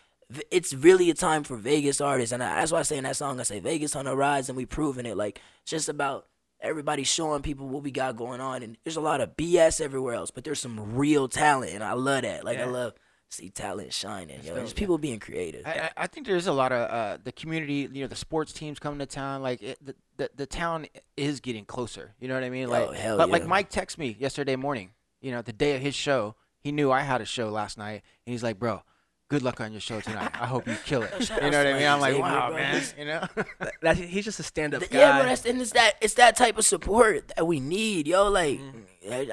[0.51, 3.17] it's really a time for Vegas artists, and I, that's why I say in that
[3.17, 5.17] song, I say Vegas on the rise, and we proving it.
[5.17, 6.27] Like it's just about
[6.61, 10.15] everybody showing people what we got going on, and there's a lot of BS everywhere
[10.15, 12.45] else, but there's some real talent, and I love that.
[12.45, 12.95] Like I love
[13.31, 14.41] see talent shining.
[14.43, 14.79] Yo, dope, just yeah.
[14.81, 15.67] people being creative.
[15.67, 18.79] I, I- think there's a lot of uh, the community, you know, the sports teams
[18.79, 19.43] coming to town.
[19.43, 22.15] Like it, the, the the town is getting closer.
[22.21, 22.69] You know what I mean?
[22.69, 23.47] Like, Oh, hell but like.
[23.47, 24.91] Mike texted me yesterday morning.
[25.21, 28.03] You know, the day of his show, he knew I had a show last night,
[28.27, 28.83] and he's like, "Bro,
[29.29, 30.31] good luck on your show tonight.
[30.35, 31.87] I hope you kill it." You know what I mean?
[31.87, 33.93] I'm like, "Wow, man!" You know?
[33.95, 34.99] He's just a stand-up Th- guy.
[34.99, 38.29] Yeah, bro, that's and it's that it's that type of support that we need, yo.
[38.29, 38.79] Like Mm-hmm.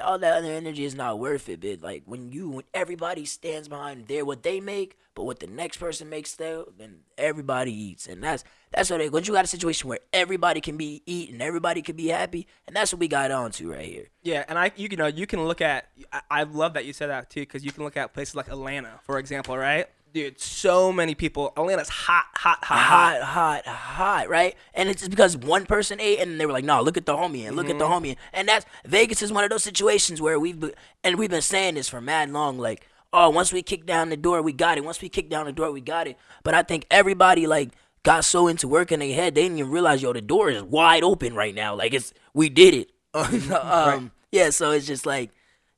[0.02, 3.68] All that other energy is not worth it, but like when you when everybody stands
[3.68, 8.06] behind their what they make, but what the next person makes though, then everybody eats,
[8.06, 9.12] and that's that's what it.
[9.12, 12.46] When you got a situation where everybody can be eat and everybody can be happy,
[12.66, 14.08] and that's what we got on to right here.
[14.22, 15.88] Yeah, and I, you know, you can look at.
[16.12, 18.48] I, I love that you said that too, because you can look at places like
[18.48, 19.86] Atlanta, for example, right?
[20.12, 21.52] Dude, so many people.
[21.56, 23.22] Atlanta's hot, hot, hot, hot.
[23.22, 24.56] hot, hot, right?
[24.72, 27.12] And it's just because one person ate, and they were like, "No, look at the
[27.14, 28.04] homie, and look at the Mm-hmm.
[28.06, 30.72] homie." And that's Vegas is one of those situations where we've been,
[31.04, 34.16] and we've been saying this for mad long, like, "Oh, once we kick down the
[34.16, 34.84] door, we got it.
[34.84, 37.70] Once we kick down the door, we got it." But I think everybody like
[38.02, 41.02] got so into working their head, they didn't even realize, yo, the door is wide
[41.02, 41.74] open right now.
[41.74, 42.90] Like it's we did it.
[43.52, 45.30] um, yeah, so it's just like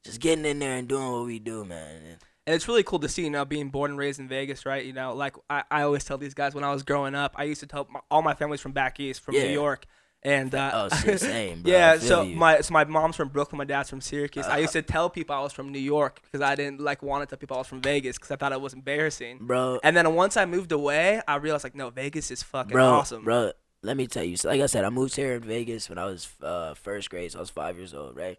[0.05, 2.19] just getting in there and doing what we do, man.
[2.51, 4.85] And it's really cool to see, you know, being born and raised in Vegas, right?
[4.85, 7.45] You know, like I, I always tell these guys when I was growing up, I
[7.45, 9.45] used to tell my, all my family's from back east, from Yeah.
[9.45, 9.87] New York.
[10.25, 11.71] And uh, Oh, shit, same, bro.
[11.71, 12.35] Yeah, so you.
[12.37, 14.47] my so my mom's from Brooklyn, my dad's from Syracuse.
[14.47, 17.23] I used to tell people I was from New York because I didn't like want
[17.23, 19.39] to tell people I was from Vegas because I thought it was embarrassing.
[19.43, 22.85] Bro, And then once I moved away, I realized like, no, Vegas is fucking bro,
[22.85, 23.23] awesome.
[23.25, 23.53] bro.
[23.83, 24.37] Let me tell you.
[24.37, 27.33] So like I said, I moved here in Vegas when I was uh, first grade.
[27.33, 28.39] So I was five years old, right?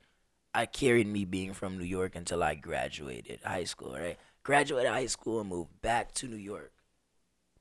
[0.53, 4.17] I carried me being from New York until I graduated high school, right?
[4.43, 6.71] Graduated high school and moved back to New York.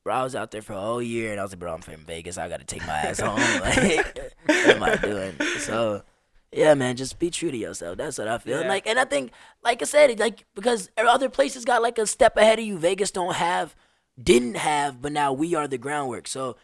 [0.03, 1.81] Bro, I was out there for a whole year, and I was like, bro, I'm
[1.81, 2.37] from Vegas.
[2.37, 3.39] I gotta take my ass home.
[3.61, 5.35] Like, what am I doing?
[5.59, 6.01] So,
[6.51, 7.97] yeah, man, just be true to yourself.
[7.97, 8.55] That's what I feel.
[8.57, 8.69] And Yeah.
[8.69, 9.31] like, and I think,
[9.63, 12.77] like I said, like because other places got like a step ahead of you.
[12.79, 13.75] Vegas don't have,
[14.21, 16.27] didn't have, but now we are the groundwork.
[16.27, 16.57] So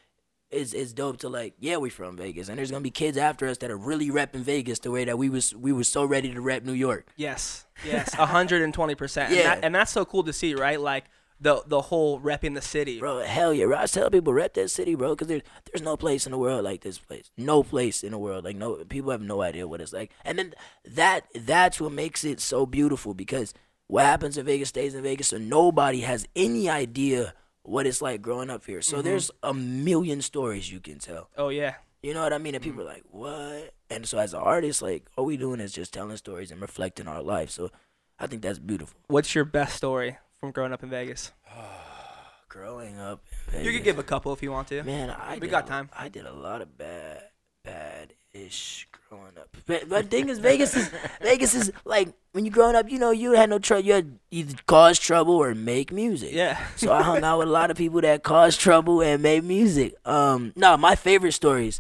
[0.50, 3.48] it's it's dope to like, yeah, we from Vegas, and there's gonna be kids after
[3.48, 6.34] us that are really repping Vegas the way that we was we were so ready
[6.34, 7.08] to rep New York.
[7.16, 9.32] Yes, yes, hundred and twenty percent.
[9.32, 9.38] Yeah.
[9.38, 10.80] and, that, and that's so cool to see, right?
[10.80, 11.06] Like
[11.40, 13.00] the the whole repping the city.
[13.00, 13.66] Bro, hell yeah.
[13.66, 13.78] Bro.
[13.78, 16.64] I tell people rep that city, bro, because there's there's no place in the world
[16.64, 17.30] like this place.
[17.38, 18.46] No place in the world.
[18.46, 20.12] Like no people have no idea what it's like.
[20.24, 20.54] And then
[20.86, 23.54] that that's what makes it so beautiful because
[23.88, 27.34] what happens in Vegas stays in Vegas, so nobody has any idea
[27.68, 28.82] what it's like growing up here.
[28.82, 29.04] So mm-hmm.
[29.06, 31.30] there's a million stories you can tell.
[31.38, 31.76] Oh yeah.
[32.02, 32.56] You know what I mean?
[32.56, 35.74] And people are like, "What?" And so as an artist, like all we doing is
[35.74, 37.50] just telling stories and reflecting our life.
[37.50, 37.70] So
[38.18, 39.00] I think that's beautiful.
[39.08, 41.32] What's your best story from growing up in Vegas?
[42.50, 44.82] Growing up, You in Vegas- could give a couple if you want to.
[44.84, 45.90] Man, I We got a- time.
[45.96, 47.24] I did a lot of bad,
[47.64, 49.56] bad ish growing up.
[49.66, 50.92] But, the thing is, Vegas is
[51.22, 53.86] Vegas is like when you growing up, you know, you had no trouble.
[53.86, 56.32] You had either cause trouble or make music.
[56.34, 56.64] Yeah.
[56.76, 59.96] So I hung out with a lot of people that caused trouble and made music.
[60.06, 61.80] Um, no, my favorite stories,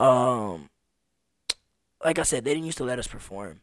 [0.00, 0.68] um,
[2.04, 3.60] like I said, they didn't used to let us perform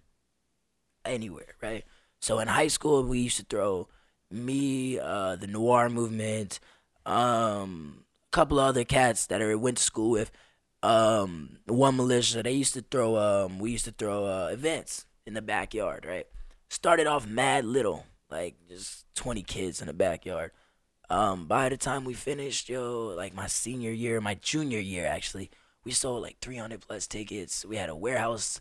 [1.05, 1.85] anywhere, right?
[2.19, 3.87] So in high school, we used to throw
[4.31, 6.59] me, uh, the Noir movement,
[7.05, 10.31] um, a couple of other cats that I went to school with,
[10.83, 12.43] um, one militia.
[12.43, 16.27] They used to throw, um, we used to throw uh, events in the backyard, right?
[16.69, 20.51] Started off mad little, like just twenty kids in the backyard.
[21.09, 25.51] Um, by the time we finished, yo, like my senior year, my junior year actually,
[25.83, 27.65] we sold like 300 plus tickets.
[27.65, 28.59] We had a warehouse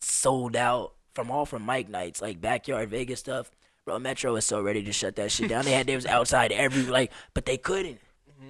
[0.00, 3.50] sold out from all from Mike nights, like backyard Vegas stuff.
[3.84, 5.64] Bro, Metro was so ready to shut that shit down.
[5.64, 8.00] They had they was outside every like, but they couldn't.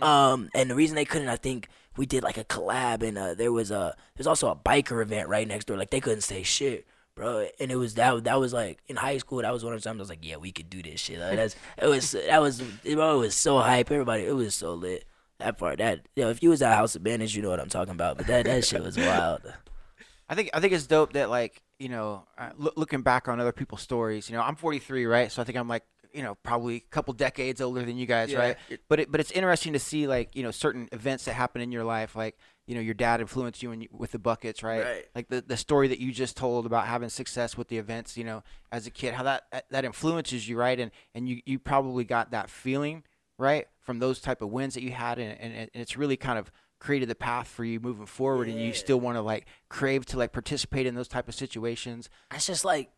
[0.01, 3.35] Um, and the reason they couldn't, I think we did like a collab, and uh,
[3.35, 5.77] there was a there's also a biker event right next door.
[5.77, 7.49] Like they couldn't say shit, bro.
[7.61, 9.43] And it was that that was like in high school.
[9.43, 11.21] That was one of the times I was like, yeah, we could do this shit.
[11.21, 13.17] Like, that's it was that was bro.
[13.17, 13.91] It was so hype.
[13.91, 15.05] Everybody, it was so lit.
[15.39, 17.61] That part, that you know, if you was at House of Bandits, you know what
[17.61, 18.17] I'm talking about.
[18.17, 19.43] But that that shit was wild.
[20.29, 23.41] I think I think it's dope that like you know uh, loo- looking back on
[23.41, 24.31] other people's stories.
[24.31, 25.31] You know, I'm 43, right?
[25.31, 28.31] So I think I'm like you know probably a couple decades older than you guys,
[28.33, 28.39] Yeah.
[28.39, 28.57] right?
[28.89, 31.73] But it, but it's interesting to see like you know certain events that happen in
[31.73, 34.83] your life, like you know your dad influenced you, in, with the buckets, right?
[34.85, 35.07] Right.
[35.15, 38.25] Like the the story that you just told about having success with the events, you
[38.25, 40.79] know, as a kid, how that that influences you, right?
[40.79, 43.03] And and you you probably got that feeling,
[43.39, 46.39] right, from those type of wins that you had, and and, and it's really kind
[46.39, 50.05] of created the path for you moving forward and you still want to like crave
[50.05, 52.91] to like participate in those type of situations it's just like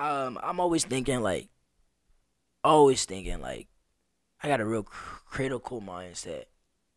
[0.00, 1.48] um I'm always thinking like
[2.64, 3.68] always thinking like
[4.42, 6.44] I got a real cr- critical mindset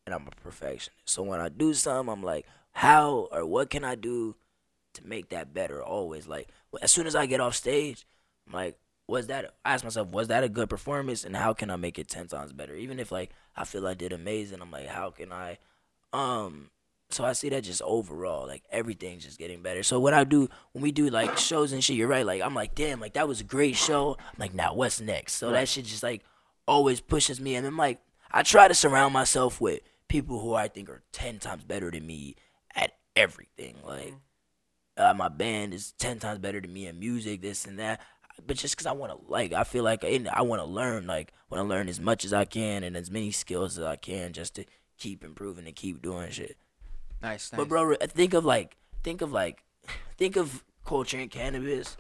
[0.06, 0.92] and I'm a perfectionist.
[1.06, 4.36] So when I do something I'm like how or what can I do
[4.94, 6.48] to make that better always like
[6.82, 8.08] as soon as I get off stage
[8.48, 11.70] I'm like was that I ask myself was that a good performance and how can
[11.70, 14.72] I make it 10 times better even if like I feel I did amazing I'm
[14.72, 15.58] like how can I
[16.14, 16.72] um
[17.10, 19.82] so I see that just overall, like everything's just getting better.
[19.84, 22.26] So when I do, when we do like shows and shit, you're right.
[22.26, 24.18] Like I'm like, damn, like that was a great show.
[24.20, 25.34] I'm like, now what's next?
[25.34, 26.24] So that shit just like
[26.68, 30.68] always pushes me, and I'm like, I try to surround myself with people who I
[30.68, 32.36] think are ten times better than me
[32.76, 33.78] at everything.
[33.86, 34.14] Like
[34.98, 38.02] uh, my band is ten times better than me in music, this and that.
[38.46, 41.34] But just because I want to, like, I feel like I want to learn, like,
[41.50, 44.32] want to learn as much as I can and as many skills as I can,
[44.32, 44.66] just to
[45.00, 46.56] keep improving and keep doing shit.
[47.22, 47.58] Nice, nice.
[47.58, 49.64] But bro, think of like, think of like,
[50.18, 51.98] think of culture and cannabis.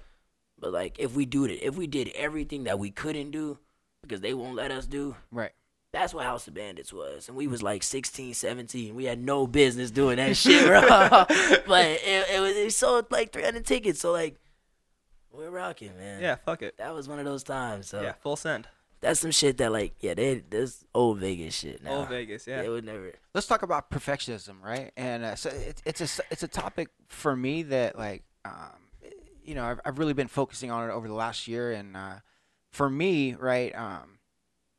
[0.59, 3.59] But like, if we do it, if we did everything that we couldn't do
[4.01, 5.51] because they won't let us do, right
[5.91, 7.27] that's what House of Bandits was.
[7.27, 8.95] And we was like 16, 17.
[8.95, 10.81] We had no business doing that shit, bro.
[11.67, 13.99] but it, it was it sold like 300 tickets.
[13.99, 14.35] So like,
[15.31, 16.21] we're rocking, man.
[16.21, 16.77] Yeah, fuck it.
[16.77, 17.89] That was one of those times.
[17.89, 18.67] So Yeah, full send.
[19.01, 21.91] That's some shit that like, yeah, they this old Vegas shit now.
[21.99, 22.61] Old Vegas, yeah.
[22.61, 23.11] They would never.
[23.33, 24.91] let's talk about perfectionism, right?
[24.97, 28.89] And uh, so it, it's a s- it's a topic for me that like um,
[29.43, 32.15] you know I've, I've really been focusing on it over the last year, and uh,
[32.71, 34.19] for me, right, um,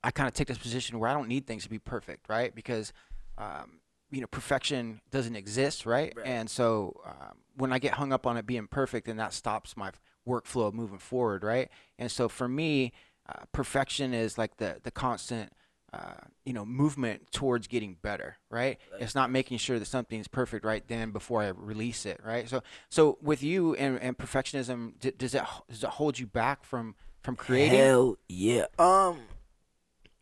[0.03, 2.55] I kind of take this position where I don't need things to be perfect, right?
[2.55, 2.93] Because
[3.37, 6.13] um, you know perfection doesn't exist, right?
[6.17, 6.27] Right.
[6.27, 9.77] And so um, when I get hung up on it being perfect, then that stops
[9.77, 9.91] my
[10.27, 11.71] workflow moving forward, right?
[11.99, 12.93] And so for me,
[13.29, 15.53] uh, perfection is like the the constant
[15.93, 16.15] uh,
[16.45, 20.87] you know movement towards getting better right it's not making sure that something's perfect right
[20.89, 25.35] then before i release it right so so with you and, and perfectionism d- does
[25.35, 28.67] it does it hold you back from from creating Hell yeah.
[28.79, 29.21] Um,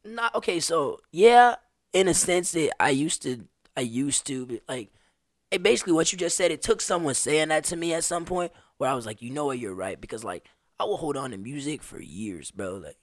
[0.04, 0.60] not okay.
[0.60, 1.56] So yeah,
[1.92, 4.90] in a sense that I used to, I used to like,
[5.50, 6.50] it basically what you just said.
[6.50, 9.30] It took someone saying that to me at some point where I was like, you
[9.30, 10.44] know what, you're right because like
[10.78, 12.98] I will hold on to music for years, bro, like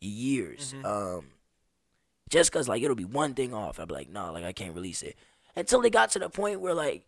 [0.00, 0.74] years.
[0.84, 1.26] Um,
[2.30, 4.74] just cause like it'll be one thing off, I'd be like, nah, like I can't
[4.74, 5.16] release it
[5.56, 7.04] until it got to the point where like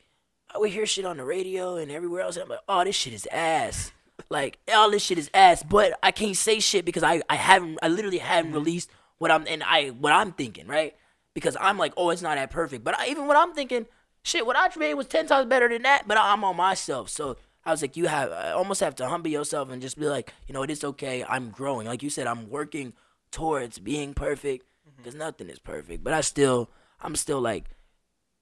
[0.52, 2.96] I would hear shit on the radio and everywhere else, and I'm like, oh, this
[2.96, 3.92] shit is ass.
[4.28, 7.78] Like all this shit is ass, but I can't say shit because I I haven't
[7.82, 10.94] I literally haven't released what I'm and I what I'm thinking right
[11.34, 13.86] because I'm like oh it's not that perfect, but I, even what I'm thinking
[14.22, 17.36] shit what I made was ten times better than that, but I'm on myself so.
[17.64, 20.32] I was like, you have I almost have to humble yourself and just be like,
[20.46, 21.24] you know, it is okay.
[21.28, 21.86] I'm growing.
[21.86, 22.94] Like you said, I'm working
[23.30, 26.02] towards being perfect because nothing is perfect.
[26.02, 26.70] But I still,
[27.00, 27.66] I'm still like,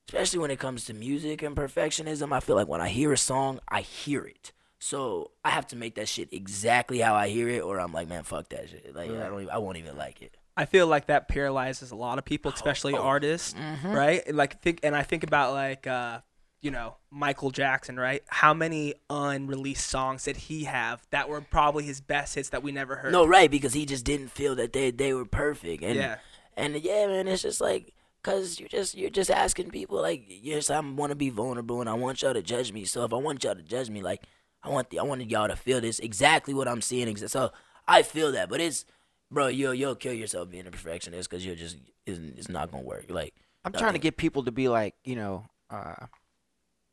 [0.08, 2.32] especially when it comes to music and perfectionism.
[2.32, 4.52] I feel like when I hear a song, I hear it.
[4.78, 8.08] So I have to make that shit exactly how I hear it, or I'm like,
[8.08, 8.94] man, fuck that shit.
[8.94, 10.36] Like I don't, even, I won't even like it.
[10.56, 13.02] I feel like that paralyzes a lot of people, especially oh.
[13.02, 13.54] artists,
[13.84, 14.32] right?
[14.32, 16.20] Like think, and I think about like, uh,
[16.60, 18.22] you know, Michael Jackson, right?
[18.28, 22.72] How many unreleased songs did he have that were probably his best hits that we
[22.72, 23.12] never heard?
[23.12, 23.50] No, right?
[23.50, 26.16] Because he just didn't feel that they they were perfect, and Yeah.
[26.56, 27.94] and yeah, man, it's just like.
[28.24, 31.88] Cause you're just you're just asking people like yes I want to be vulnerable and
[31.88, 34.24] I want y'all to judge me so if I want y'all to judge me like
[34.62, 37.52] I want the I wanted y'all to feel this exactly what I'm seeing so
[37.86, 38.84] I feel that but it's
[39.30, 42.82] bro you'll you'll kill yourself being a perfectionist because you're just it's, it's not gonna
[42.82, 46.06] work like I'm trying to get people to be like, you know, uh,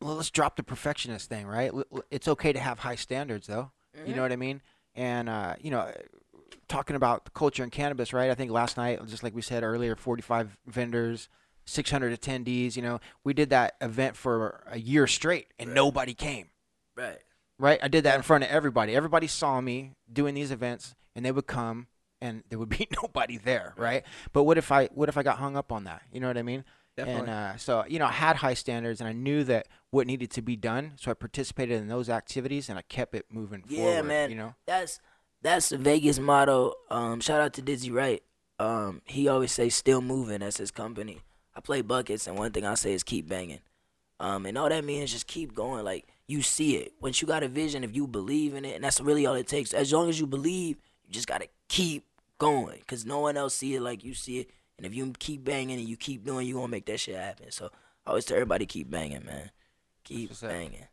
[0.06, 1.72] well, let's drop the perfectionist thing, right?
[2.12, 3.72] It's okay to have high standards, though.
[4.06, 4.62] You know what I mean?
[4.94, 5.92] And uh, you know,
[6.68, 8.30] talking about the culture in cannabis, right?
[8.30, 11.28] I think last night, just like we said earlier, 45 vendors,
[11.66, 12.76] 600 attendees.
[12.76, 16.50] You know, we did that event for a year straight, and nobody came.
[16.96, 17.18] right
[17.58, 17.80] Right?
[17.82, 18.96] I did that in front of everybody.
[18.96, 21.88] Everybody saw me doing these events, and they would come,
[22.22, 24.04] and there would be nobody there, right?
[24.34, 26.04] But what if I what if I got hung up on that?
[26.12, 26.64] You know what I mean?
[26.98, 27.22] Definitely.
[27.22, 30.32] And uh, so you know, I had high standards, and I knew that what needed
[30.32, 30.94] to be done.
[30.96, 34.04] So I participated in those activities, and I kept it moving Yeah, forward.
[34.06, 34.30] man.
[34.30, 35.00] You know, That's
[35.42, 36.74] that's the Vegas motto.
[36.90, 38.24] Um, shout out to Dizzy Wright.
[38.60, 41.22] Um, he always says "still moving." That's his company.
[41.54, 43.60] I play buckets, and one thing I say is keep banging.
[44.20, 45.84] Um, and all that means is just keep going.
[45.84, 46.94] Like you see it.
[47.02, 49.48] Once you got a vision, if you believe in it, and that's really all it
[49.48, 49.74] takes.
[49.74, 52.06] As long as you believe, you just gotta keep
[52.38, 54.50] going, cause no one else see it like you see it.
[54.78, 57.52] And if you keep banging and you keep doing, you gonna make that shit happen.
[57.52, 57.70] So
[58.06, 59.52] I always tell everybody keep banging, man.
[60.04, 60.86] Keep banging.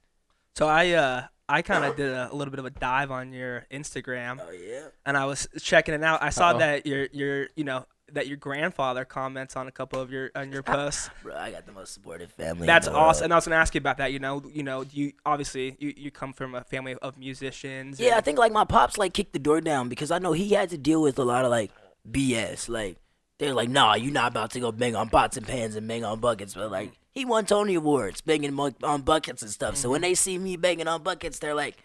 [0.57, 3.33] So I, uh, I kind of did a, a little bit of a dive on
[3.33, 4.87] your Instagram, Oh yeah.
[5.05, 6.23] and I was checking it out.
[6.23, 6.59] I saw Uh-oh.
[6.59, 10.53] that your, your, you know, that your grandfather comments on a couple of your on
[10.53, 11.09] your posts.
[11.23, 12.63] Bro, I got the most supportive family.
[12.63, 13.05] in That's the world.
[13.05, 13.25] awesome.
[13.25, 14.13] And I was gonna ask you about that.
[14.13, 17.99] You know, you know, you obviously you, you come from a family of musicians.
[17.99, 20.51] Yeah, I think like my pops like kicked the door down because I know he
[20.51, 21.71] had to deal with a lot of like
[22.11, 22.69] BS.
[22.69, 22.99] Like
[23.39, 26.05] they're like, nah, you're not about to go bang on pots and pans and bang
[26.05, 26.55] on buckets.
[26.55, 29.77] But like he won Tony Awards banging on buckets and stuff.
[29.77, 30.11] So when mm-hmm.
[30.11, 31.77] they see me banging on buckets, they're like,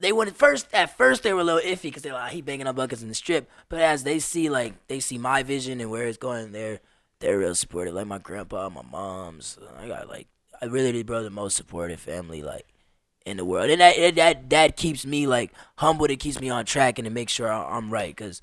[0.00, 0.66] they went first.
[0.72, 3.08] At first, they were a little iffy because they're like, he banging on buckets in
[3.08, 3.48] the strip.
[3.68, 6.80] But as they see like they see my vision and where it's going, they're
[7.20, 7.94] they're real supportive.
[7.94, 9.58] Like my grandpa, my mom's.
[9.78, 10.28] I got like
[10.60, 12.66] I really did, bro, the most supportive family like
[13.24, 16.10] in the world, and that that that keeps me like humbled.
[16.10, 18.42] It keeps me on track, and to make sure I'm right because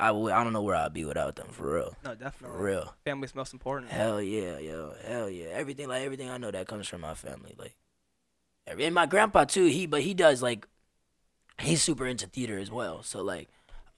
[0.00, 2.56] I w- I don't know where I'd be without them for real, no, definitely.
[2.56, 2.94] for real.
[3.04, 3.90] Family's most important.
[3.90, 5.48] Hell yeah, yo, hell yeah.
[5.52, 7.76] Everything like everything I know that comes from my family, like,
[8.66, 9.66] every, and my grandpa too.
[9.66, 10.66] He but he does like,
[11.60, 13.02] he's super into theater as well.
[13.02, 13.48] So like,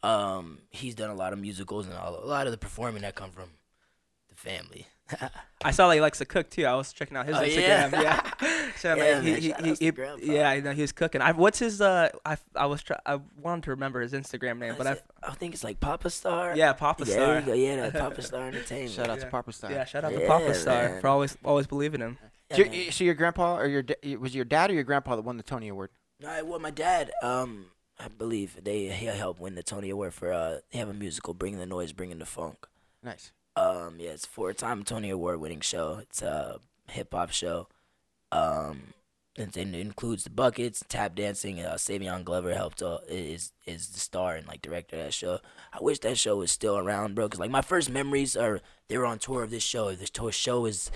[0.02, 3.14] um, he's done a lot of musicals and all, a lot of the performing that
[3.14, 3.50] come from
[4.28, 4.86] the family.
[5.64, 6.64] I saw that he likes to cook too.
[6.66, 7.92] I was checking out his Oh, Instagram.
[7.92, 8.00] yeah?
[8.42, 9.64] Yeah, so, Yeah, like, he, man, he, shout
[10.20, 11.20] he, he- yeah, I know he was cooking.
[11.20, 11.80] I, what's his?
[11.80, 14.96] Uh, I, I was try, I wanted to remember his Instagram name, but I.
[15.22, 16.56] I think it's like Papa Star.
[16.56, 17.26] yeah, Papa yeah, Star.
[17.26, 17.52] There you go.
[17.54, 18.90] Yeah, that Papa Star Entertainment.
[18.90, 19.24] shout out Yeah.
[19.24, 19.70] to Papa Star.
[19.70, 21.00] Yeah, shout out to Yeah, Papa Star man.
[21.00, 22.18] for always always believing him.
[22.50, 25.22] Yeah, Your- so your grandpa or your da- was your dad or your grandpa that
[25.22, 25.90] won the Tony Award?
[26.22, 27.66] All right, well, my dad, um,
[27.98, 31.34] I believe they he helped win the Tony Award for uh, they have a musical,
[31.34, 32.66] Bringing the Noise, Bringing the Funk.
[33.02, 33.32] Nice.
[33.56, 35.98] Um, yeah, it's a four-time Tony Award winning show.
[36.00, 37.68] It's a hip hop show.
[38.30, 38.94] Um,
[39.36, 41.60] it, it includes the buckets, tap dancing.
[41.60, 45.40] Uh, Savion Glover helped uh, is is the star and like director of that show.
[45.72, 47.28] I wish that show was still around, bro.
[47.28, 49.94] Cause like my first memories are they were on tour of this show.
[49.94, 50.90] This tour show is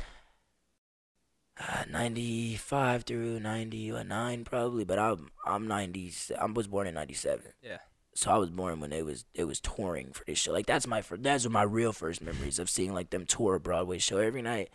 [1.58, 7.78] uh, 95 through 99 probably but i'm i'm 90 i was born in 97 Yeah.
[8.16, 10.86] So i was born when it was it was touring for this show like that's
[10.86, 14.18] my first that's my real first memories of seeing like them tour a broadway show
[14.18, 14.70] every night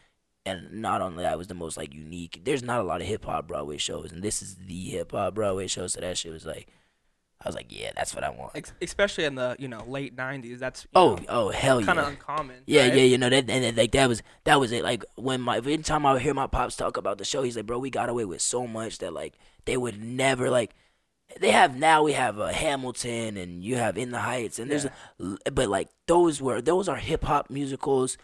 [0.46, 3.48] and not only that was the most like unique there's not a lot of hip-hop
[3.48, 6.68] broadway shows and this is the hip-hop broadway show so that shit was like
[7.44, 10.16] i was like yeah that's what i want Ex- especially in the you know late
[10.16, 10.60] '90s.
[10.60, 12.58] That's oh oh hell yeah kind of uncommon.
[12.68, 12.96] Yeah, right?
[12.96, 14.84] yeah, you know that, and then, like that was that was it.
[14.84, 17.56] Like when my every time I would hear my pops talk about the show, he's
[17.56, 19.34] like, "Bro, we got away with so much that like
[19.66, 20.76] they would never like."
[21.40, 24.86] They have now we have uh, Hamilton and you have In the Heights and there's,
[24.86, 24.92] a,
[25.52, 28.18] but like those were those are hip hop musicals,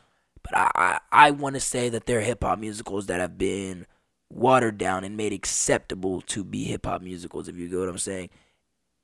[0.44, 3.86] but I I, I want to say that they're hip hop musicals that have been
[4.32, 7.48] watered down and made acceptable to be hip hop musicals.
[7.48, 8.30] If you get what I'm saying.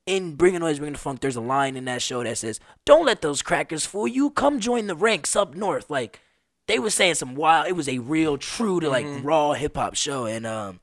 [0.05, 2.59] In Bring the Noise, Bring the Funk, there's a line in that show that says,
[2.83, 4.31] "Don't let those crackers fool you.
[4.31, 6.19] Come join the ranks up north." Like
[6.67, 7.67] they were saying some wild.
[7.67, 10.81] It was a real, true to like raw hip hop show, and um,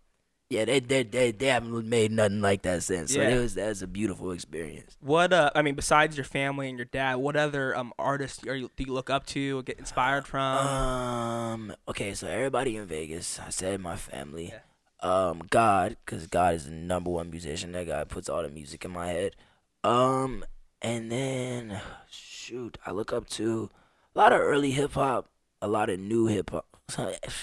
[0.51, 3.15] yeah, they they they, they haven't made nothing like that since.
[3.15, 3.29] So Yeah.
[3.31, 4.97] it was that was a beautiful experience.
[5.01, 8.57] What uh, I mean, besides your family and your dad, what other um artists are
[8.57, 10.57] you do you look up to or get inspired from?
[10.67, 11.75] Um.
[11.89, 13.39] Okay, so everybody in Vegas.
[13.39, 14.53] I said my family.
[15.01, 15.43] Um.
[15.51, 17.73] God, because God is the number one musician.
[17.73, 19.37] That guy puts all the music in my head.
[19.85, 20.45] Um.
[20.83, 21.79] And then,
[22.11, 23.69] shoot, I look up to
[24.15, 25.29] a lot of early hip hop,
[25.61, 26.70] a lot of new hip hop.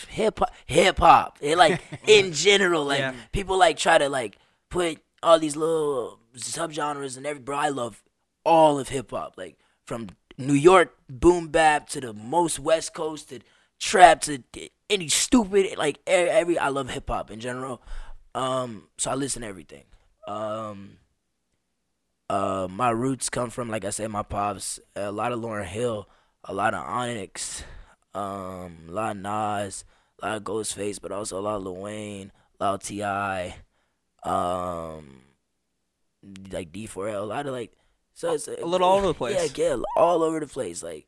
[0.09, 1.37] Hip hop, hip hop.
[1.41, 3.13] It like in general, like Yeah.
[3.31, 4.37] people like try to like
[4.69, 7.41] put all these little subgenres and every.
[7.41, 8.03] Bro, I love
[8.45, 13.29] all of hip hop, like from New York boom bap to the most West Coast
[13.29, 13.39] to
[13.79, 14.43] trap to
[14.89, 16.57] any stupid like every.
[16.57, 17.81] I love hip hop in general,
[18.35, 18.87] um.
[18.97, 19.83] So I listen to everything.
[20.27, 20.97] Um.
[22.29, 24.79] Uh, my roots come from like I said, my pops.
[24.95, 26.09] A lot of Lauryn Hill,
[26.43, 27.63] a lot of Onyx,
[28.13, 29.85] um, a lot of Nas,
[30.21, 33.55] a lot of Ghostface, but also a lot of Lil Wayne, a lot of T.I.,
[34.23, 35.21] um,
[36.51, 37.71] like D4L, a lot of like.
[38.13, 39.57] So it's A little all over the place.
[39.57, 40.81] Yeah, yeah, all over the place.
[40.81, 41.07] Like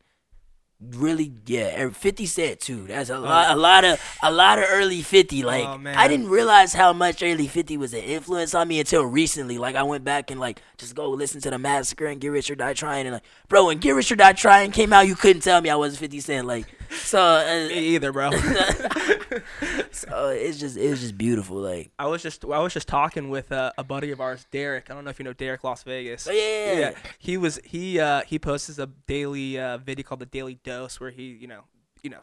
[0.80, 1.82] really, yeah.
[1.82, 2.86] and Fifty Cent too.
[2.88, 5.44] That's a lot, a lot of, a lot of early Fifty.
[5.44, 5.82] Like Oh.
[5.86, 9.58] I didn't realize how much early Fifty was an influence on me until recently.
[9.58, 12.52] Like I went back and like just go listen to the Massacre and Get Rich
[12.52, 15.16] or Die Trying and like, bro, when Get Rich or Die Trying came out, you
[15.16, 16.48] couldn't tell me I wasn't Fifty Cent.
[16.48, 18.32] Like, so, uh, Me either, bro.
[19.92, 21.58] so it's just, it's just beautiful.
[21.58, 24.90] Like, I was just I was just talking with uh, a buddy of ours, Derek.
[24.90, 26.28] I don't know if you know Derek Las Vegas.
[26.28, 26.92] oh, yeah, yeah, yeah.
[27.18, 31.12] He was he uh he posts a daily uh, video called the Daily Dose where
[31.12, 31.62] he you know
[32.02, 32.20] you know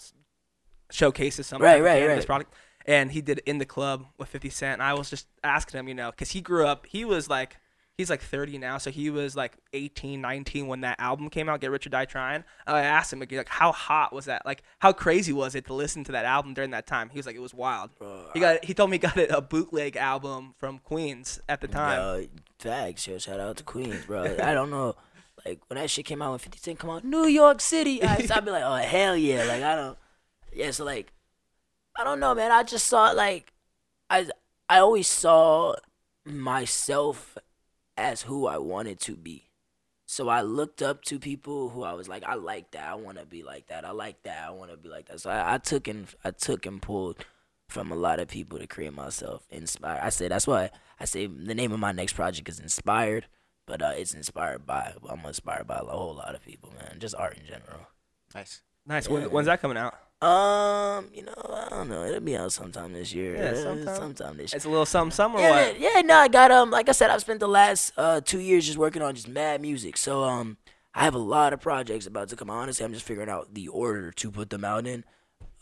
[0.90, 2.26] showcases some Right, right, right.
[2.26, 2.52] product.
[2.86, 4.74] And he did it in the club with 50 Cent.
[4.74, 7.56] And I was just asking him, you know, because he grew up, he was like,
[7.96, 8.78] he's like 30 now.
[8.78, 12.04] So he was like 18, 19 when that album came out, Get Rich or Die
[12.04, 12.44] Trying.
[12.66, 14.44] Uh, I asked him, like, how hot was that?
[14.44, 17.08] Like, how crazy was it to listen to that album during that time?
[17.10, 17.90] He was like, it was wild.
[18.34, 21.68] he got, he told me he got a, a bootleg album from Queens at the
[21.68, 21.98] time.
[21.98, 22.26] Yo,
[22.58, 23.18] facts, yo.
[23.18, 24.36] Shout out to Queens, bro.
[24.42, 24.96] I don't know.
[25.44, 28.26] Like when that shit came out, when 50 Cent come out, New York City, I,
[28.34, 29.44] I'd be like, oh hell yeah.
[29.44, 29.98] Like I don't,
[30.52, 30.72] yeah.
[30.72, 31.12] So like,
[31.96, 32.50] I don't know, man.
[32.50, 33.52] I just saw it like,
[34.10, 34.26] I
[34.68, 35.76] I always saw
[36.24, 37.38] myself
[37.96, 39.44] as who I wanted to be.
[40.06, 42.88] So I looked up to people who I was like, I like that.
[42.88, 43.84] I want to be like that.
[43.84, 44.44] I like that.
[44.46, 45.20] I want to be like that.
[45.20, 47.24] So I, I took and I took and pulled
[47.68, 50.00] from a lot of people to create myself inspired.
[50.02, 50.70] I say that's why
[51.00, 53.26] I say the name of my next project is inspired,
[53.66, 56.98] but uh, it's inspired by I'm inspired by a whole lot of people, man.
[57.00, 57.88] Just art in general.
[58.32, 58.62] Nice.
[58.86, 59.08] Nice.
[59.08, 59.94] When, when's that coming out?
[60.22, 62.04] Um, you know, I don't know.
[62.04, 63.36] It'll be out sometime this year.
[63.36, 63.96] Yeah, sometime.
[63.96, 64.56] sometime this year.
[64.56, 65.78] It's a little something, something Yeah, what?
[65.78, 68.64] yeah, no, I got um, like I said, I've spent the last uh two years
[68.64, 69.96] just working on just mad music.
[69.98, 70.56] So um,
[70.94, 72.56] I have a lot of projects about to come out.
[72.56, 75.04] Honestly, I'm just figuring out the order to put them out in.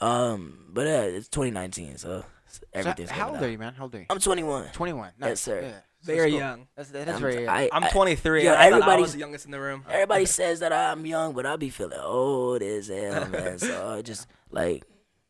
[0.00, 2.24] Um, but uh, it's 2019, so
[2.54, 3.74] So everything's how coming old are you, man?
[3.74, 4.06] How old are you?
[4.10, 4.68] I'm 21.
[4.72, 5.12] 21.
[5.18, 5.28] Nice.
[5.28, 5.60] Yes, sir.
[5.62, 5.72] Yeah.
[6.02, 6.38] Very cool.
[6.38, 6.66] young.
[6.76, 7.48] That's, that is I'm- very young.
[7.48, 8.44] I- I'm 23.
[8.44, 9.84] Yo, and I thought I everybody's- was the youngest in the room.
[9.88, 13.58] Everybody says that I'm young, but I be feeling old as hell, man.
[13.58, 14.84] so I just like,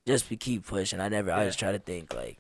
[0.07, 1.01] just be keep pushing.
[1.01, 1.47] I never, I Yeah.
[1.47, 2.39] just try to think like,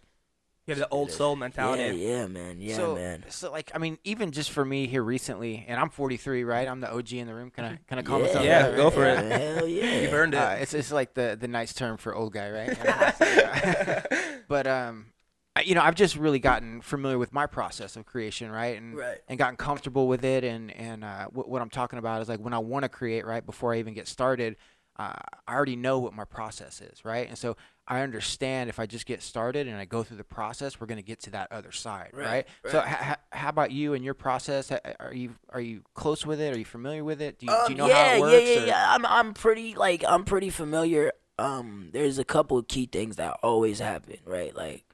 [0.66, 1.82] You have the old soul mentality.
[1.82, 1.90] yeah,
[2.20, 3.24] yeah, man, yeah, so, man.
[3.28, 6.66] So like, I mean, even just for me here recently, and I'm 43, right?
[6.66, 7.50] I'm the OG in the room.
[7.50, 8.92] Can I can I call yeah, myself Yeah, that, go right?
[8.94, 9.18] for it.
[9.58, 10.00] Hell yeah.
[10.00, 10.38] You've earned it.
[10.38, 12.78] Uh, it's it's like the the nice term for old guy, right?
[14.48, 15.12] but um,
[15.56, 18.76] I, you know, I've just really gotten familiar with my process of creation, right?
[18.78, 19.18] And Right.
[19.28, 20.44] and gotten comfortable with it.
[20.44, 23.26] And and uh, what, what I'm talking about is like when I want to create,
[23.26, 23.44] right?
[23.44, 24.56] Before I even get started,
[24.98, 25.12] uh,
[25.48, 27.28] I already know what my process is, right?
[27.28, 27.56] And so
[27.88, 30.98] I understand if I just get started and I go through the process, we're going
[30.98, 32.24] to get to that other side, right?
[32.24, 32.88] Right, So right.
[32.88, 34.70] ha- how about you and your process?
[34.72, 36.54] Are you are you close with it?
[36.54, 37.38] Are you familiar with it?
[37.40, 38.48] Do you, do you know Um, yeah, how it works?
[38.48, 38.86] Yeah, yeah, or- yeah.
[38.94, 41.12] I'm I'm pretty like I'm pretty familiar.
[41.38, 44.54] Um, there's a couple of key things that always happen, right?
[44.56, 44.84] Like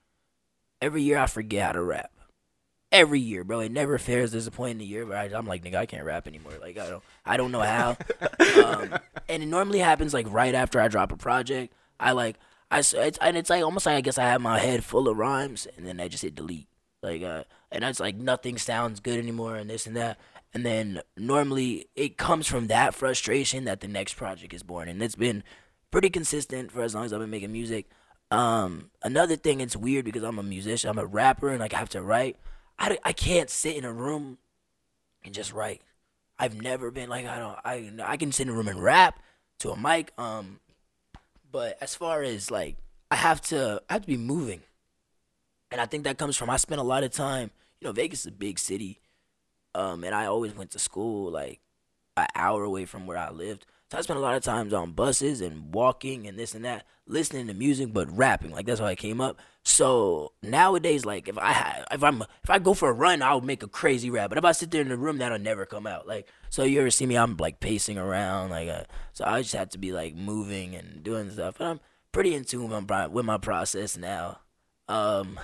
[0.80, 2.10] every year I forget how to rap.
[2.92, 3.60] Every year, bro.
[3.60, 4.32] It never fails.
[4.32, 6.54] There's a point in the year where I, I'm like, nigga, I can't rap anymore.
[6.60, 7.96] Like I don't, I don't know how.
[8.64, 11.72] um, and it normally happens like right after I drop a project.
[12.00, 12.36] I like,
[12.70, 15.16] I it's, and it's like almost like I guess I have my head full of
[15.16, 16.66] rhymes, and then I just hit delete.
[17.02, 20.18] Like, uh, and it's like nothing sounds good anymore, and this and that.
[20.52, 25.02] And then normally it comes from that frustration that the next project is born, and
[25.02, 25.44] it's been
[25.90, 27.88] pretty consistent for as long as I've been making music.
[28.32, 31.78] Um, another thing, it's weird because I'm a musician, I'm a rapper, and like I
[31.78, 32.36] have to write.
[32.80, 34.38] I, I can't sit in a room
[35.24, 35.82] and just write.
[36.38, 39.20] I've never been like I don't I I can sit in a room and rap
[39.60, 40.12] to a mic.
[40.18, 40.60] Um,
[41.52, 42.76] but as far as like
[43.10, 44.62] I have to I have to be moving.
[45.70, 47.50] and I think that comes from I spent a lot of time.
[47.80, 49.00] You know, Vegas is a big city,
[49.74, 51.60] um, and I always went to school like
[52.16, 53.66] an hour away from where I lived.
[53.90, 56.86] So I spent a lot of times on buses and walking and this and that,
[57.08, 58.52] listening to music, but rapping.
[58.52, 59.40] Like that's how I came up.
[59.64, 63.64] So nowadays, like if I if I'm if I go for a run, I'll make
[63.64, 64.30] a crazy rap.
[64.30, 66.06] But if I sit there in the room, that'll never come out.
[66.06, 67.16] Like so, you ever see me?
[67.16, 71.02] I'm like pacing around, like uh, so I just have to be like moving and
[71.02, 71.56] doing stuff.
[71.58, 71.80] But I'm
[72.12, 74.38] pretty in tune with my, process now.
[74.86, 75.40] Um,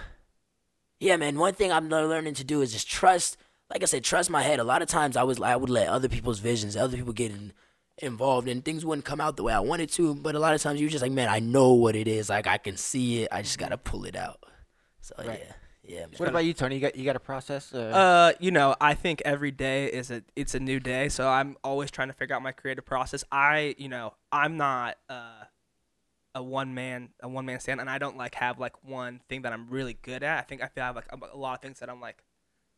[1.01, 1.37] yeah, man.
[1.37, 3.39] One thing I'm learning to do is just trust.
[3.69, 4.61] Like I said, trust my head.
[4.61, 7.33] A lot of times I was I would let other people's visions, other people get
[7.33, 7.53] in
[7.99, 10.15] involved and things wouldn't come out the way I wanted to.
[10.15, 12.29] But a lot of times you're just like, man, I know what it is.
[12.29, 13.29] Like I can see it.
[13.33, 14.45] I just gotta pull it out.
[15.01, 15.41] So Right.
[15.47, 16.01] yeah, yeah.
[16.01, 16.15] Man.
[16.17, 16.75] What about you, Tony?
[16.77, 17.73] You got you got a process?
[17.73, 21.29] Uh, Uh, you know, I think every day is a it's a new day, so
[21.29, 23.25] I'm always trying to figure out my creative process.
[23.33, 25.45] I, you know, I'm not uh,
[26.35, 29.43] a one man a one man stand, and I don't like have like one thing
[29.43, 30.39] that I'm really good at.
[30.39, 32.23] I think I feel I have like a lot of things that I'm like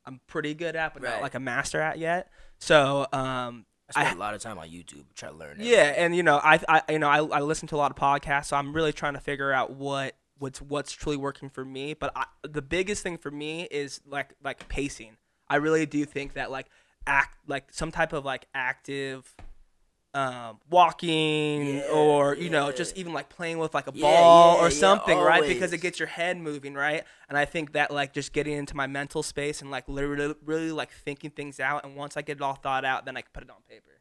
[0.05, 2.31] I'm pretty good at, but not like a master at yet.
[2.61, 5.57] So, um, I spent I- a lot of time on YouTube trying to learn.
[5.61, 7.97] yeah, and you know, I, I you know, I, I listen to a lot of
[7.97, 11.95] podcasts, so I'm really trying to figure out what what's what's truly working for me.
[11.95, 15.17] But I, the biggest thing for me is like like pacing.
[15.49, 16.67] I really do think that like
[17.07, 19.35] act like some type of like active
[20.19, 24.57] um walking Yeah, or you know just even like playing with like a Yeah, ball
[24.57, 27.73] yeah, or yeah, something right because it gets your head moving right and i think
[27.73, 31.61] that like just getting into my mental space and like literally really like thinking things
[31.61, 33.63] out and once i get it all thought out then i can put it on
[33.69, 34.01] paper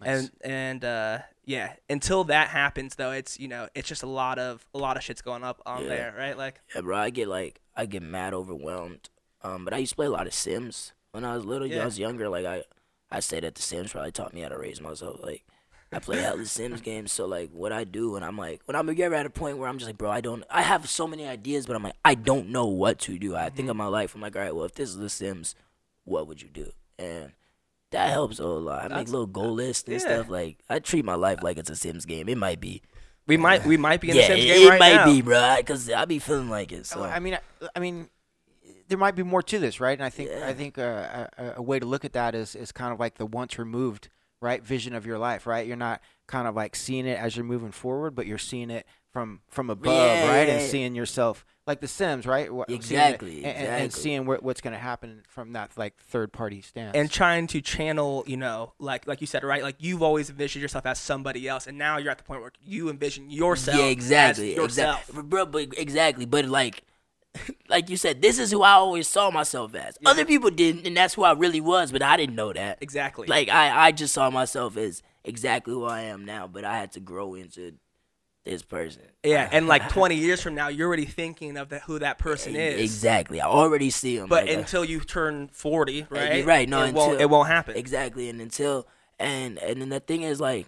[0.00, 0.08] nice.
[0.08, 4.38] and and uh yeah until that happens though it's you know it's just a lot
[4.38, 5.88] of a lot of shit's going up on Yeah.
[5.88, 9.08] there right like Yeah, bro, I get like I get mad overwhelmed.
[9.42, 11.66] Um, but I used to play a lot of Sims when I was little.
[11.66, 11.76] Yeah.
[11.76, 11.82] Yeah.
[11.82, 12.28] I was younger.
[12.30, 12.62] Like I,
[13.14, 15.20] I say that the Sims probably taught me how to raise myself.
[15.22, 15.44] Like
[15.92, 17.12] I play hella Sims games.
[17.12, 19.68] So like what I do, and I'm like, when I'm ever at a point where
[19.68, 20.42] I'm just like, bro, I don't.
[20.50, 23.36] I have so many ideas, but I'm like, I don't know what to do.
[23.36, 23.70] I think mm-hmm.
[23.70, 24.14] of my life.
[24.14, 25.54] I'm like, all right, well, if this is the Sims,
[26.04, 26.72] what would you do?
[26.98, 27.32] And
[27.92, 28.90] that helps a lot.
[28.90, 29.98] I make little goal lists and yeah.
[30.00, 30.28] stuff.
[30.28, 32.28] Like I treat my life like it's a Sims game.
[32.28, 32.82] It might be.
[33.28, 35.06] we might we might be in yeah, the same it, game it right might now
[35.06, 35.54] be, bro.
[35.58, 36.86] Because I be feeling like it.
[36.86, 38.08] So I mean, I, I mean,
[38.88, 39.96] there might be more to this, right?
[39.98, 40.46] And I think Yeah.
[40.46, 43.14] I think uh, a, a way to look at that is is kind of like
[43.16, 44.08] the once removed,
[44.40, 45.66] right, vision of your life, right?
[45.66, 48.86] You're not kind of like seeing it as you're moving forward, but you're seeing it
[49.12, 50.68] from from above, Yeah, right, yeah, and yeah.
[50.68, 52.52] seeing yourself like The Sims, right?
[52.52, 55.70] Wha- seeing it- Exactly, and, and- and seeing what, what's going to happen from that
[55.78, 56.94] like third party stance.
[56.96, 60.60] and trying to channel you know like like you said right like you've always envisioned
[60.60, 63.86] yourself as somebody else and now you're at the point where you envision yourself Yeah,
[63.86, 65.46] exactly, as yourself exactly, bro.
[65.46, 66.82] But exactly, but like,
[67.68, 69.98] like you said, this is who I always saw myself as.
[70.00, 70.10] Yeah.
[70.10, 71.92] Other people didn't, and that's who I really was.
[71.92, 72.78] But I didn't know that.
[72.80, 76.46] exactly Like I, I just saw myself as exactly who I am now.
[76.46, 77.74] But I had to grow into
[78.44, 79.02] this person.
[79.24, 82.54] yeah and like 20 years from now you're already thinking of the, who that person
[82.54, 83.40] is Exactly.
[83.40, 84.28] I already see him.
[84.28, 87.48] but like, uh, until you turn 40 you're right right, no, it won't it won't
[87.48, 88.86] happen Exactly, and until
[89.18, 90.66] and and then the thing is like,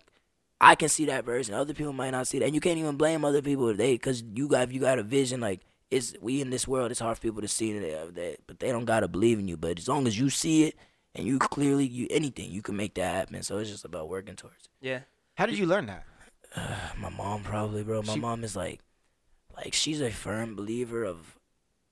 [0.59, 1.55] I can see that person.
[1.55, 3.93] Other people might not see that, and you can't even blame other people if they
[3.93, 5.61] because you got if you got a vision like
[5.91, 6.91] it's we in this world.
[6.91, 9.57] It's hard for people to see that, that but they don't gotta believe in you.
[9.57, 10.77] But as long as you see it
[11.15, 13.43] and you clearly you anything you can make that happen.
[13.43, 14.71] So it's just about working towards it.
[14.87, 15.01] yeah
[15.37, 16.05] How did you learn that?
[16.99, 18.03] My mom probably, bro.
[18.03, 18.81] My She- mom is like,
[19.57, 21.39] like she's a firm believer of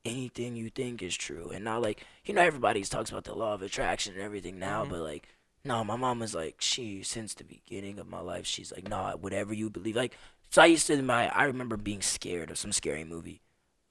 [0.04, 3.54] anything you think is true, and not like you know everybody talks about the law
[3.54, 4.90] of attraction and everything now, Mhm.
[4.90, 5.28] but like
[5.66, 8.44] no, my mom is like she since the beginning of my life.
[8.46, 9.96] She's like, nah, whatever you believe.
[9.96, 10.14] Like
[10.50, 13.40] so, I used to my I remember being scared of some scary movie,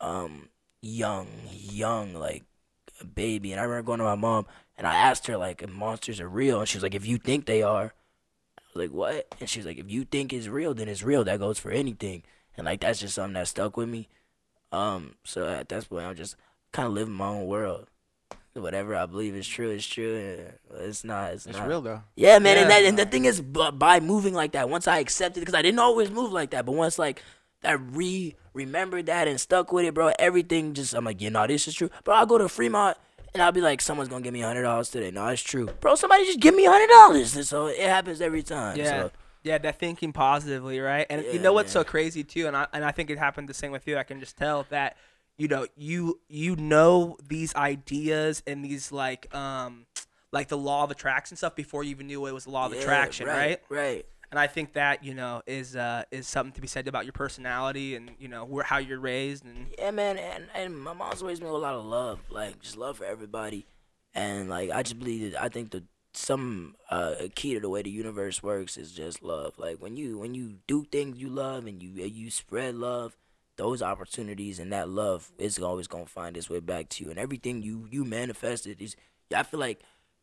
[0.03, 0.49] um,
[0.81, 2.43] young, young, like
[3.01, 4.45] a baby, and I remember going to my mom
[4.77, 7.17] and I asked her like if monsters are real, and she was like, if you
[7.17, 7.93] think they are.
[8.57, 9.27] I was like, what?
[9.39, 11.23] And she was like, if you think it's real, then it's real.
[11.23, 12.23] That goes for anything.
[12.57, 14.09] And like that's just something that stuck with me.
[14.71, 16.35] Um, so at that point, I'm just
[16.71, 17.87] kind of living my own world.
[18.53, 20.37] Whatever I believe is true is true.
[20.75, 21.33] It's not.
[21.33, 21.67] It's, It's not.
[21.67, 22.03] real though.
[22.15, 22.57] Yeah, man.
[22.57, 25.63] And that and the thing is, by moving like that, once I accepted, because I
[25.63, 27.23] didn't always move like that, but once like
[27.63, 31.47] I re remembered that and stuck with it, bro, everything just I'm like, yeah, no,
[31.47, 31.89] this is true.
[32.03, 32.97] Bro, I'll go to Fremont
[33.33, 35.11] and I'll be like, someone's gonna give me hundred dollars today.
[35.11, 35.95] No, it's true, bro.
[35.95, 38.77] Somebody just give me hundred dollars, so it happens every time.
[38.77, 39.03] Yeah.
[39.03, 39.11] So,
[39.43, 41.05] Yeah, that thinking positively, right?
[41.09, 41.83] And you know what's man.
[41.83, 43.97] so crazy too, and I and I think it happened the same with you.
[43.97, 44.97] I can just tell that
[45.37, 49.85] you know you you know these ideas and these like um
[50.31, 52.73] like the law of attraction stuff before you even knew it was the law of
[52.73, 53.61] yeah, attraction, right?
[53.69, 54.05] Right.
[54.33, 57.11] And I think that you know is uh is something to be said about your
[57.13, 61.21] personality and you know where how you're raised and Yeah, man, and and my mom's
[61.21, 63.67] raised me with a lot of love, like just love for everybody,
[64.15, 65.83] and like I just believe that I think the
[66.15, 69.53] some uh key to the way the universe works is just love.
[69.59, 73.15] Like when you when you do things you love and you you spread love,
[73.57, 77.11] those opportunities and that love is always gonna find its way back to you.
[77.11, 78.95] And everything you you manifested is.
[79.35, 79.79] I feel like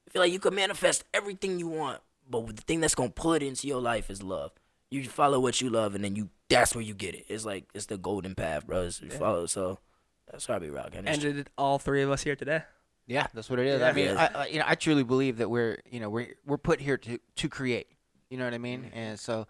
[0.06, 2.00] I feel like you could manifest everything you want,
[2.30, 4.52] but the thing that's gonna pull it into your life is love.
[4.90, 7.26] You follow what you love, and then you that's where you get it.
[7.28, 8.82] It's like it's the golden path, bro.
[8.82, 9.78] It's, you follow so.
[10.30, 11.06] That's why I be rocking.
[11.06, 12.62] It's And did all three of us here today?
[13.06, 13.80] Yeah, that's what it is.
[13.80, 13.88] Yeah.
[13.88, 14.30] I mean, Yeah.
[14.34, 16.96] I, I, you know, I truly believe that we're, you know, we're we're put here
[16.98, 17.88] to to create.
[18.28, 18.82] You know what I mean?
[18.82, 18.98] Mm-hmm.
[18.98, 19.48] And so,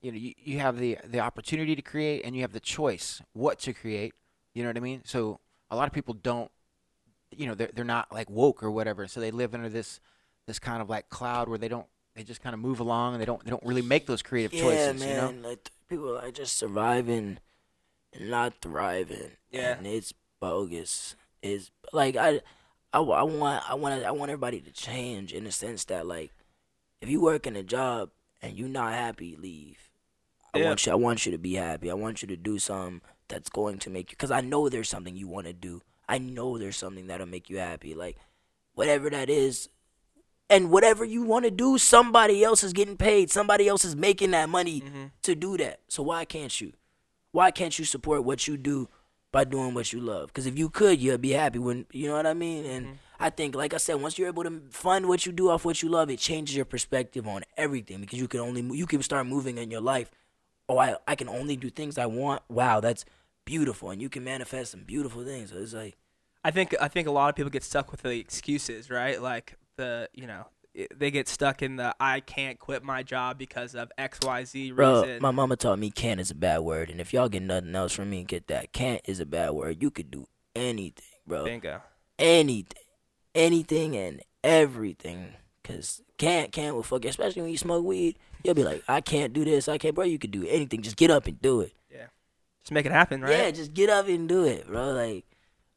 [0.00, 3.20] you know, you, you have the the opportunity to create, and you have the choice
[3.34, 4.14] what to create.
[4.54, 5.02] You know what I mean?
[5.04, 6.50] So a lot of people don't,
[7.30, 9.06] you know, they're they're not like woke or whatever.
[9.06, 10.00] So they live under this
[10.46, 13.20] this kind of like cloud where they don't they just kind of move along and
[13.20, 15.00] they don't they don't really make those creative yeah, choices.
[15.00, 15.08] man.
[15.34, 15.48] You know?
[15.48, 17.38] Like people are just surviving
[18.12, 19.32] and not thriving.
[19.50, 19.76] Yeah.
[19.76, 21.16] and it's bogus.
[21.42, 22.40] It's like I,
[22.92, 26.30] I, I want, I want, I want everybody to change in the sense that like,
[27.00, 28.10] if you work in a job
[28.42, 29.78] and you're not happy, leave.
[30.54, 30.66] I Yeah.
[30.66, 30.92] want you.
[30.92, 31.90] I want you to be happy.
[31.90, 34.16] I want you to do something that's going to make you.
[34.16, 35.80] Because I know there's something you want to do.
[36.08, 37.94] I know there's something that'll make you happy.
[37.94, 38.18] Like,
[38.74, 39.68] whatever that is,
[40.52, 43.30] and whatever you want to do, somebody else is getting paid.
[43.30, 45.04] Somebody else is making that money mm-hmm.
[45.22, 45.80] to do that.
[45.88, 46.74] So why can't you?
[47.32, 48.90] Why can't you support what you do
[49.32, 50.26] by doing what you love?
[50.28, 51.58] Because if you could, you'd be happy.
[51.58, 52.66] When you know what I mean.
[52.66, 52.96] And mm-hmm.
[53.18, 55.82] I think, like I said, once you're able to fund what you do off what
[55.82, 58.02] you love, it changes your perspective on everything.
[58.02, 60.10] Because you can only you can start moving in your life.
[60.68, 62.42] Oh, I I can only do things I want.
[62.50, 63.06] Wow, that's
[63.46, 65.50] beautiful, and you can manifest some beautiful things.
[65.50, 65.96] So it's like.
[66.44, 69.22] I think I think a lot of people get stuck with the excuses, right?
[69.22, 70.46] Like the you know
[70.94, 74.72] they get stuck in the I can't quit my job because of X Y Z
[74.72, 75.22] Bro, reason.
[75.22, 77.92] my mama taught me can't is a bad word, and if y'all get nothing else
[77.92, 78.72] from me, and get that.
[78.72, 79.82] Can't is a bad word.
[79.82, 81.44] You could do anything, bro.
[81.44, 81.82] Bingo.
[82.18, 82.84] Anything,
[83.34, 85.34] anything, and everything.
[85.64, 88.18] Cause can't can't will fuck, you, especially when you smoke weed.
[88.42, 89.68] You'll be like, I can't do this.
[89.68, 90.04] I can't, bro.
[90.04, 90.82] You could do anything.
[90.82, 91.72] Just get up and do it.
[91.90, 92.06] Yeah.
[92.62, 93.30] Just make it happen, right?
[93.30, 94.90] Yeah, just get up and do it, bro.
[94.92, 95.24] Like,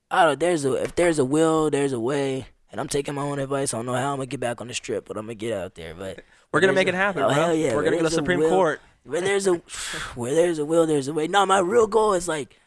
[0.09, 0.39] I don't.
[0.39, 2.47] There's a if there's a will, there's a way.
[2.75, 3.73] And I'm taking my own advice.
[3.73, 5.53] I don't know how I'm gonna get back on the strip, but I'm gonna get
[5.53, 5.93] out there.
[5.93, 6.19] But
[6.51, 7.33] We're gonna make a- it happen, oh, bro.
[7.33, 8.49] hell yeah, We're gonna go to the Supreme will.
[8.49, 8.81] Court.
[9.05, 9.53] where there's a
[10.15, 11.27] where there's a will, there's a way.
[11.29, 12.59] No, my real goal is like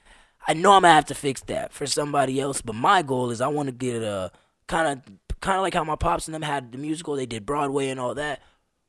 [0.47, 3.43] I know I'm gonna have to fix that for somebody else, but my goal is
[3.43, 4.33] I want to get a
[4.67, 7.15] kind of kind of like how my pops and them had the musical.
[7.15, 8.41] They did Broadway and all that.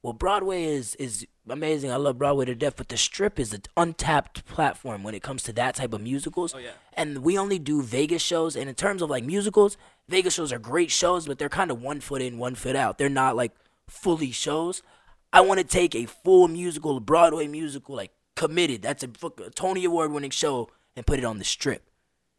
[0.02, 1.92] Well, Broadway is is amazing.
[1.92, 5.44] I love Broadway to death, but the Strip is an untapped platform when it comes
[5.44, 6.54] to that type of musicals.
[6.56, 6.72] Oh yeah.
[6.94, 8.56] And we only do Vegas shows.
[8.56, 9.76] And in terms of like musicals,
[10.08, 12.98] Vegas shows are great shows, but they're kind of one foot in, one foot out.
[12.98, 13.52] They're not like
[13.90, 14.82] fully shows.
[15.34, 18.82] I want to take a full musical, a Broadway musical, like committed.
[18.82, 19.10] That's a,
[19.46, 21.84] a Tony Award winning show, and put it on the strip.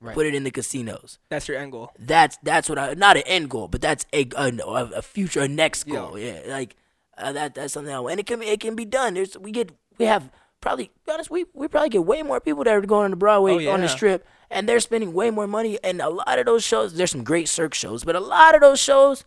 [0.00, 0.14] Right.
[0.14, 1.18] Put it in the casinos.
[1.28, 1.92] That's your end goal.
[1.98, 4.50] That's that's what I not an end goal, but that's a a,
[4.96, 5.94] a future a next Yeah.
[5.96, 6.18] goal.
[6.18, 6.74] Yeah, like
[7.20, 7.92] uh, that that's something.
[7.94, 8.00] I.
[8.00, 9.14] And it can be- it can be done.
[9.14, 12.64] There's we get we have probably be honest we we probably get way more people
[12.64, 13.92] that are going to Broadway Oh, on the yeah.
[13.94, 15.78] strip, and they're spending way more money.
[15.82, 18.60] And a lot of those shows, there's some great Cirque shows, but a lot of
[18.60, 19.24] those shows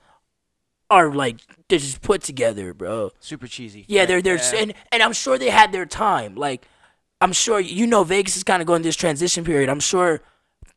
[0.89, 1.37] are like
[1.69, 3.11] they're just put together, bro.
[3.19, 3.85] Super cheesy.
[3.87, 4.55] Yeah, they're they're Yeah.
[4.57, 6.35] and and I'm sure they had their time.
[6.35, 6.67] Like
[7.21, 9.69] I'm sure you know Vegas is kind of going this transition period.
[9.69, 10.21] I'm sure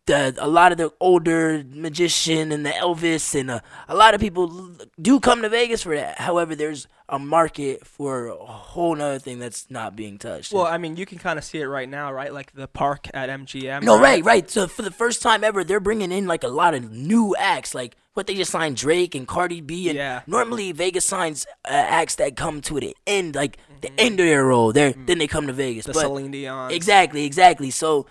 [0.06, 4.20] the a lot of the older magician and the Elvis and uh, a lot of
[4.20, 6.18] people do come to Vegas for that.
[6.18, 10.52] However, there's a market for a whole nother thing that's not being touched.
[10.52, 12.32] Well, I mean, you can kind of see it right now, right?
[12.32, 13.82] Like the park at MGM.
[13.82, 14.48] no, right, right.
[14.50, 17.74] So for the first time ever, they're bringing in like a lot of new acts.
[17.74, 20.22] Like what they just signed Drake and Cardi B, and Yeah.
[20.26, 24.44] normally Vegas signs uh, acts that come to the end, like the end of their
[24.46, 24.72] role.
[24.72, 25.86] There, then they come to Vegas.
[25.86, 26.70] The but Celine Dion.
[26.70, 27.70] exactly, exactly.
[27.70, 28.06] So.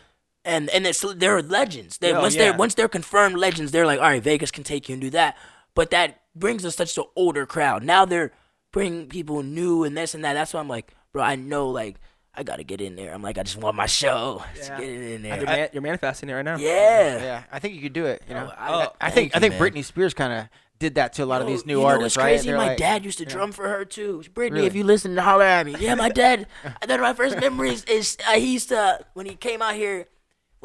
[0.46, 1.98] And and it's, they're legends.
[1.98, 2.44] They, Oh, once yeah.
[2.52, 5.10] they're once they're confirmed legends, they're like, all right, Vegas can take you and do
[5.10, 5.36] that.
[5.74, 7.84] But that brings us such an older crowd.
[7.84, 8.32] Now they're
[8.72, 10.34] bringing people new and this and that.
[10.34, 11.96] That's why I'm like, bro, I know like
[12.38, 13.14] I gotta get in there.
[13.14, 14.44] I'm like, I just want my show.
[14.58, 14.80] Yeah.
[14.80, 15.46] get it in You're, there.
[15.46, 16.58] man- you're manifesting it right now.
[16.58, 17.16] Yeah.
[17.24, 18.22] Yeah, I think you could do it.
[18.28, 19.62] You know, Oh, I- I, I thank think I think man.
[19.62, 22.18] Britney Spears kind of did that to a lot of these new you know artists,
[22.18, 22.32] what's right?
[22.34, 22.50] crazy?
[22.50, 24.22] They're my like- dad used to drum for her too.
[24.34, 24.68] Britney, Really?
[24.68, 25.76] if you listen to holler at me.
[25.80, 26.46] Yeah, my dad.
[26.82, 30.08] I thought my first memories is uh, he used to when he came out here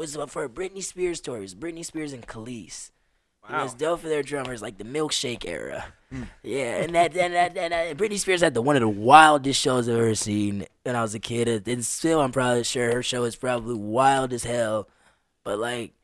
[0.00, 1.38] was for a Britney Spears tour.
[1.38, 2.90] It was Britney Spears and Kelis.
[3.48, 5.86] It was dope for their drummers, like the Milkshake era.
[6.12, 6.24] Hmm.
[6.42, 9.60] Yeah, and that and that, and that Britney Spears had the one of the wildest
[9.60, 11.66] shows I've ever seen when I was a kid.
[11.66, 14.88] And still, I'm probably sure her show is probably wild as hell.
[15.44, 15.94] But like,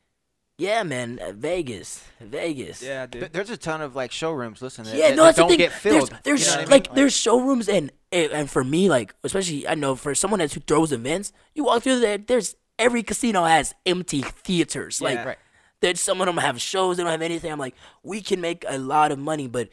[0.57, 2.81] yeah, man, uh, Vegas, Vegas.
[2.81, 3.31] Yeah, dude.
[3.31, 4.61] There's a ton of like showrooms.
[4.61, 5.57] Listen, that, Yeah, no, that that's don't the thing.
[5.59, 6.09] get filled.
[6.23, 6.69] There's, there's you know I mean?
[6.69, 10.53] like there's showrooms and and and for me, like especially I know for someone that's
[10.53, 12.17] who throws events, you walk through there.
[12.17, 15.01] There's every casino has empty theaters.
[15.01, 15.23] Like.
[15.25, 15.37] Right.
[15.81, 17.51] that some of them have shows, they don't have anything.
[17.51, 19.69] I'm like, we can make a lot of money, but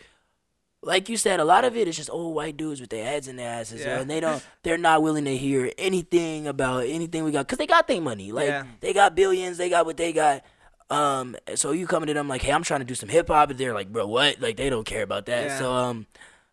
[0.83, 3.27] like you said, a lot of it is just old white dudes with their heads
[3.27, 4.01] in their asses, Yeah.
[4.01, 7.67] and they don't, they're not willing to hear anything about anything we got, cause they
[7.67, 8.65] got their money, like Yeah.
[8.81, 10.45] they got billions, they got what they got.
[10.91, 13.49] Um, so you coming to them like, hey, I'm trying to do some hip hop,
[13.49, 14.43] and they're like, bro, what?
[14.43, 15.45] Like they don't care about that.
[15.47, 15.59] Yeah.
[15.59, 16.07] So um,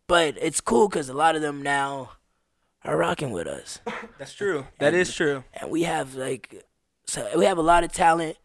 [0.08, 2.12] but it's cool cause a lot of them now
[2.84, 3.80] are rocking with us,
[4.18, 4.66] That's true.
[4.80, 5.44] That is true.
[5.54, 6.64] and we have like,
[7.06, 8.38] so we have a lot of talent.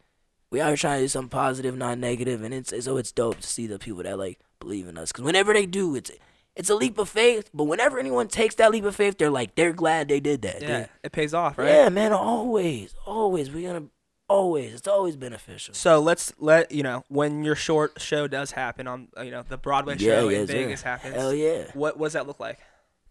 [0.50, 3.46] We are trying to do something positive, not negative, and it's so it's dope to
[3.46, 5.12] see the people that like believe in us.
[5.12, 6.10] Cause whenever they do, it's
[6.54, 7.50] it's a leap of faith.
[7.52, 10.62] But whenever anyone takes that leap of faith, they're like they're glad they did that.
[10.62, 11.68] Yeah, it pays off, right?
[11.68, 12.12] yeah, man.
[12.12, 13.88] Always, always, we're gonna
[14.28, 14.74] always.
[14.74, 15.74] It's always beneficial.
[15.74, 19.58] So let's let you know when your short show does happen on you know the
[19.58, 20.46] Broadway show yeah, in.
[20.46, 21.14] Vegas happens.
[21.14, 21.70] Hell yeah.
[21.74, 22.58] What what does that look like?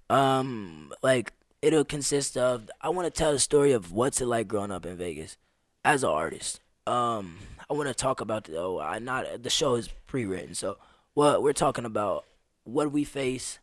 [0.10, 2.70] Um, like it'll consist of.
[2.82, 5.38] I want to tell the story of what's it like growing up in Vegas
[5.84, 6.62] as an artist.
[6.88, 7.38] Um,
[7.70, 8.58] I want to talk about the.
[8.58, 10.78] Oh, I not the show is pre-written, so
[11.14, 12.26] what we're talking about
[12.64, 13.60] what we face,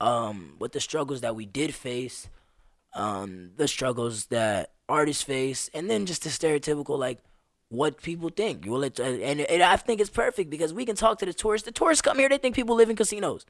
[0.00, 2.28] um, what the struggles that we did face,
[2.94, 7.18] um, the struggles that artists face, and then just the stereotypical like
[7.68, 8.64] what people think.
[8.66, 11.66] Well, it, and, and I think it's perfect because we can talk to the tourists.
[11.66, 13.44] The tourists come here, they think people live in casinos.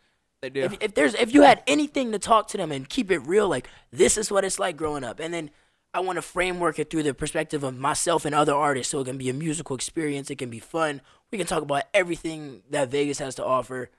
[0.45, 0.61] They do.
[0.61, 3.49] If, if there's if you had anything to talk to them and keep it real,
[3.49, 5.51] like this is what it's like growing up, and then
[5.95, 9.07] I want to framework it through the perspective of myself and other artists, so it
[9.07, 10.30] can be a musical experience.
[10.30, 11.01] It can be fun.
[11.30, 13.90] We can talk about everything that Vegas has to offer,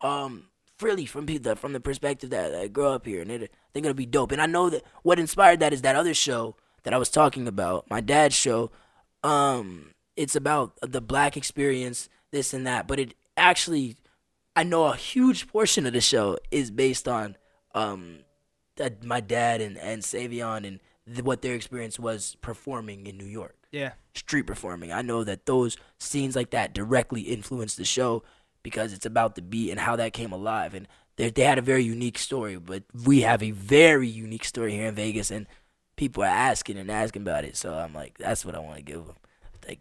[0.00, 0.46] um,
[0.78, 3.92] freely from people from the perspective that, I grow up here, and it, they're gonna
[3.92, 4.32] be dope.
[4.32, 7.46] And I know that what inspired that is that other show that I was talking
[7.46, 8.70] about, my dad's show.
[9.22, 13.96] Um, it's about the black experience, this and that, but it actually
[14.54, 17.36] I know a huge portion of the show is based on
[17.74, 18.20] um
[18.76, 23.26] that my dad and and Savion and th- what their experience was performing in New
[23.26, 23.92] York, yeah.
[24.14, 24.92] street performing.
[24.92, 28.22] I know that those scenes like that directly influenced the show
[28.62, 30.74] because it's about the beat and how that came alive.
[30.74, 30.86] And
[31.16, 34.86] they they had a very unique story, but we have a very unique story here
[34.86, 35.46] in Vegas, and
[35.96, 37.56] people are asking and asking about it.
[37.56, 39.16] So I'm like, that's what I want to give them,
[39.66, 39.80] like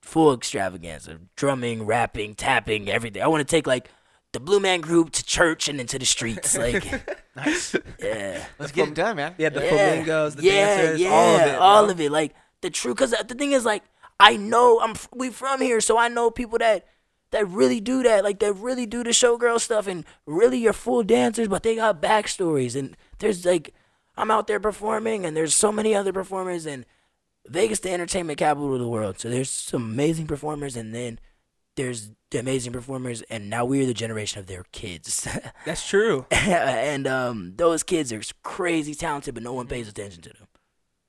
[0.00, 3.22] full extravaganza, drumming, rapping, tapping, everything.
[3.22, 3.88] I want to take like
[4.32, 6.84] the Blue Man Group to church and into the streets, like
[7.36, 7.74] Nice.
[7.98, 8.44] yeah.
[8.58, 9.34] Let's get it done, man.
[9.38, 9.68] Yeah, the Yeah.
[9.70, 11.54] flamingos, the yeah, dancers, yeah, all of it.
[11.56, 11.92] all bro.
[11.92, 12.10] of it.
[12.10, 13.82] Like the true, because the thing is, like,
[14.20, 16.86] I know I'm we from here, so I know people that
[17.30, 21.02] that really do that, like that really do the showgirl stuff, and really are full
[21.02, 23.74] dancers, but they got backstories, and there's like
[24.16, 26.84] I'm out there performing, and there's so many other performers, and
[27.48, 31.18] Vegas, the entertainment capital of the world, so there's some amazing performers, and then
[31.76, 35.26] there's amazing performers, and now we're the generation of their kids.
[35.66, 36.26] That's true.
[36.30, 40.48] and um, those kids are crazy talented, but no one pays attention to them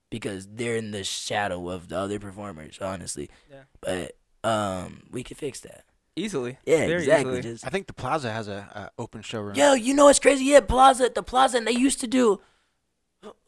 [0.09, 2.77] because they're in the shadow of the other performers.
[2.81, 3.63] Honestly, Yeah.
[3.81, 4.17] but
[4.49, 5.83] um, we could fix that.
[6.15, 6.57] Easily.
[6.65, 7.39] Yeah, Very exactly.
[7.39, 7.53] easily.
[7.53, 9.55] Just I think the Plaza has a, a open showroom.
[9.55, 10.45] yo, you know what's crazy?
[10.45, 12.39] Yeah, Plaza, the Plaza, and they used to do.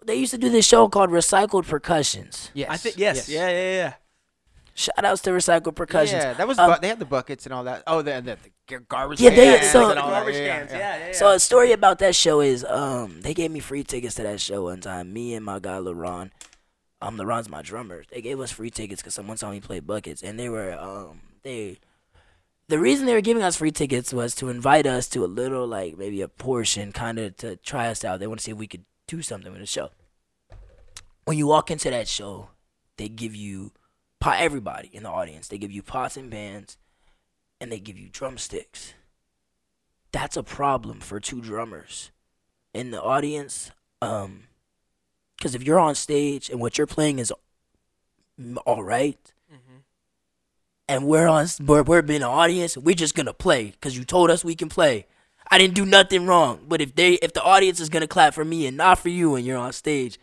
[0.04, 2.50] They used to do this show called Recycled Percussions.
[2.54, 2.70] Yes.
[2.72, 3.28] I think yes.
[3.30, 3.94] Yeah, yeah, yeah.
[4.78, 6.22] Shout outs to Recycle Percussions.
[6.22, 6.60] Yeah, that was.
[6.60, 7.84] Um, bu- they had the buckets and all that.
[7.88, 9.22] Oh, the, the, the garbage.
[9.22, 10.18] Yeah, they- cans so- and all that.
[10.26, 10.72] Garbage Yeah, cans.
[10.72, 10.78] yeah.
[10.78, 11.12] Yeah, yeah, yeah.
[11.14, 14.42] So a story about that show is um they gave me free tickets to that
[14.42, 15.14] show one time.
[15.14, 16.32] Me and my guy LaRon.
[17.02, 18.04] Um LaRon's my drummer.
[18.12, 21.22] They gave us free tickets because someone saw me play buckets and they were um
[21.44, 21.78] they
[22.68, 25.66] the reason they were giving us free tickets was to invite us to a little
[25.66, 28.20] like maybe a portion kind of to try us out.
[28.20, 29.92] They want to see if we could do something with the show.
[31.24, 32.50] When you walk into that show,
[32.98, 33.72] they give you
[34.20, 35.48] pot everybody in the audience.
[35.48, 36.78] They give you pots and pans
[37.62, 38.94] and they give you drumsticks
[40.16, 42.10] that's a problem for two drummers
[42.74, 43.72] in the audience.
[44.02, 44.44] Um,
[45.38, 47.34] because if you're on stage and what you're playing is
[48.66, 49.34] all right,
[50.88, 54.32] and we're on, we're, we're in the audience, we're just gonna play because you told
[54.32, 55.06] us we can play.
[55.52, 58.46] I didn't do nothing wrong, but if they, if the audience is gonna clap for
[58.46, 60.18] me and not for you, and you're on stage,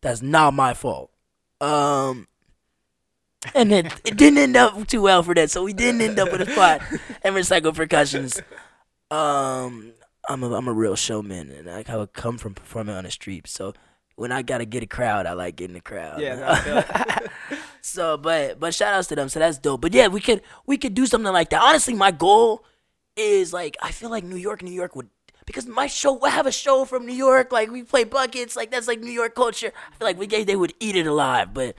[0.00, 1.10] that's not my fault.
[1.60, 2.26] Um,
[3.54, 6.30] and it, it didn't end up too well for that, so we didn't end up
[6.30, 6.82] with a spot
[7.22, 8.40] and recycle percussions.
[9.10, 9.92] Um,
[10.28, 13.48] I'm a I'm a real showman, and I I come from performing on the street.
[13.48, 13.74] So
[14.16, 16.20] when I gotta get a crowd, I like getting a crowd.
[16.20, 17.30] Yeah, no, I feel it.
[17.80, 19.28] so, but but shout outs to them.
[19.28, 19.80] So that's dope.
[19.80, 21.62] But yeah, we could we could do something like that.
[21.62, 22.64] Honestly, my goal
[23.16, 25.08] is like I feel like New York, New York would
[25.46, 27.50] because my show we have a show from New York.
[27.50, 28.56] Like we play buckets.
[28.56, 29.72] Like that's like New York culture.
[29.74, 31.54] I feel like we they would eat it alive.
[31.54, 31.76] But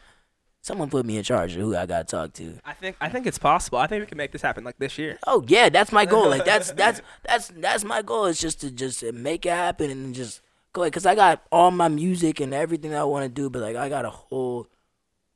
[0.61, 2.57] someone put me in charge of who I gotta talk to.
[2.63, 3.79] I think I think it's possible.
[3.79, 5.17] I think we can make this happen like this year.
[5.27, 6.29] Oh yeah, that's my goal.
[6.29, 8.25] Like that's that's that's that's my goal.
[8.25, 10.41] Is just to just make it happen and just
[10.73, 10.93] go ahead.
[10.93, 13.75] Cause I got all my music and everything that I want to do, but like
[13.75, 14.67] I got a whole,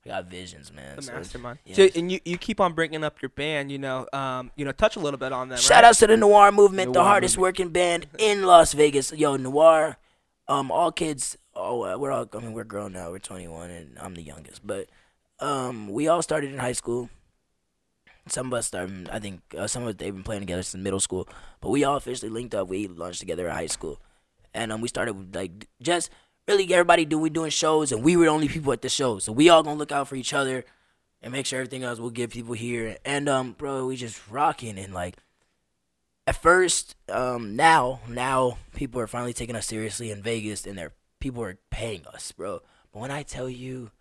[0.06, 0.96] I got visions, man.
[0.96, 1.60] The So mastermind.
[1.66, 1.76] yes.
[1.78, 3.72] So, and you, you keep on bringing up your band.
[3.72, 5.58] You know, um, you know, touch a little bit on them.
[5.58, 5.90] Shout right?
[5.90, 9.12] outs to the Noir Movement, the Noir hardest working band in Las Vegas.
[9.12, 9.98] Yo, Noir,
[10.48, 11.38] um, all kids.
[11.56, 12.30] Oh, uh, we're all.
[12.34, 13.10] I mean, we're grown now.
[13.12, 14.66] We're 21, and I'm the youngest.
[14.66, 14.88] But
[15.40, 17.10] um, we all started in high school.
[18.28, 19.10] Some of us started.
[19.10, 21.28] I think uh, some of us they've been playing together since middle school.
[21.62, 22.68] But we all officially linked up.
[22.68, 24.02] We launched together in high school,
[24.54, 26.10] and um, we started with, like just
[26.48, 29.20] really everybody do we doing shows, and we were the only people at the show.
[29.20, 30.66] So we all gonna look out for each other
[31.22, 32.98] and make sure everything else will get people here.
[33.06, 35.18] And um, bro, we just rocking and like
[36.28, 40.94] at first, um, now now people are finally taking us seriously in Vegas, and they're
[41.20, 42.62] people are paying us, bro.
[42.92, 43.92] But when I tell you,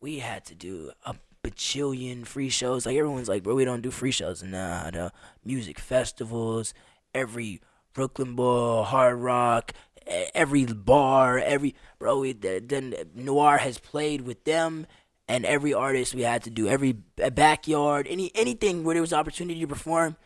[0.00, 2.86] we had to do a bajillion free shows.
[2.86, 4.42] Like everyone's like, bro, we don't do free shows.
[4.42, 5.12] Nah, the
[5.44, 6.74] music festivals,
[7.14, 7.60] every
[7.92, 9.72] Brooklyn Bowl, Hard Rock,
[10.34, 12.20] every bar, every bro.
[12.20, 14.86] We, then Noir has played with them,
[15.28, 16.92] and every artist we had to do every
[17.32, 20.16] backyard, any anything where there was opportunity to perform.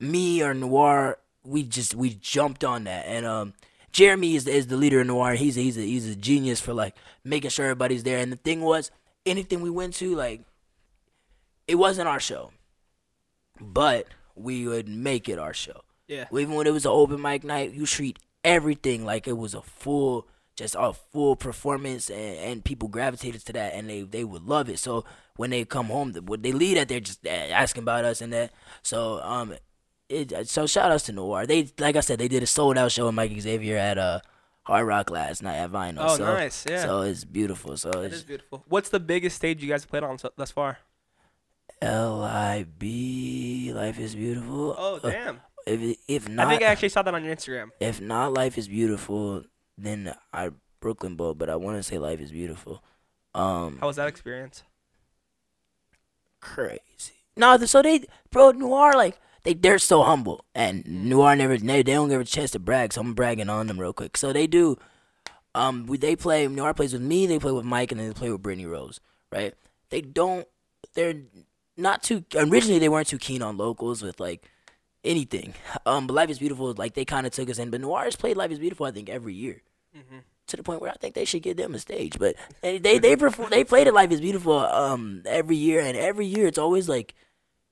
[0.00, 3.54] Me or Noir, we just we jumped on that, and um.
[3.92, 5.34] Jeremy is, is the leader of Noir.
[5.34, 8.18] He's a, he's a, he's a genius for like making sure everybody's there.
[8.18, 8.90] And the thing was,
[9.26, 10.42] anything we went to, like,
[11.66, 12.50] it wasn't our show,
[13.60, 15.82] but we would make it our show.
[16.08, 16.26] Yeah.
[16.32, 19.62] Even when it was an open mic night, you treat everything like it was a
[19.62, 24.42] full, just a full performance, and, and people gravitated to that, and they they would
[24.42, 24.78] love it.
[24.78, 25.04] So
[25.36, 28.52] when they come home, they leave that, they're just uh, asking about us and that.
[28.82, 29.54] So um,
[30.08, 31.46] it so shout outs to Noir.
[31.46, 34.20] They like I said, they did a sold out show with Mike Xavier at uh
[34.64, 35.96] Hard Rock last night at Vinyl.
[35.98, 36.82] Oh, so, nice, yeah.
[36.84, 37.76] So it's beautiful.
[37.76, 38.64] So it's beautiful.
[38.68, 40.78] What's the biggest stage you guys have played on so, thus far?
[41.82, 43.72] L I B.
[43.74, 44.74] Life is beautiful.
[44.78, 45.40] Oh, Uh, damn.
[45.66, 47.70] if if not, I think I actually saw that on your Instagram.
[47.80, 49.44] if not life is beautiful,
[49.76, 50.50] then I
[50.80, 52.82] Brooklyn Bowl, but I want to say life is beautiful.
[53.34, 54.62] Um, How was that experience?
[56.40, 57.12] crazy.
[57.36, 61.92] No, so they, bro, Noir like they they're so humble, and Noir never they, they
[61.92, 62.92] don't give a chance to brag.
[62.92, 64.16] So I'm bragging on them real quick.
[64.16, 64.76] So they do.
[65.54, 67.26] Um, we, they play Noir plays with me.
[67.26, 69.00] They play with Mike, and then they play with Brittany Rose.
[69.30, 69.54] Right?
[69.90, 70.46] They don't.
[70.94, 71.14] They're
[71.76, 72.24] not too.
[72.34, 74.48] Originally, they weren't too keen on locals with like
[75.04, 75.54] anything.
[75.86, 77.70] Um, but Life is Beautiful, like they kind of took us in.
[77.70, 79.62] But Noir has played Life is Beautiful, I think, every year
[80.46, 82.18] to the point where I think they should give them a stage.
[82.18, 85.96] But they they they, perform, they played it Life is Beautiful um every year, and
[85.96, 87.14] every year it's always like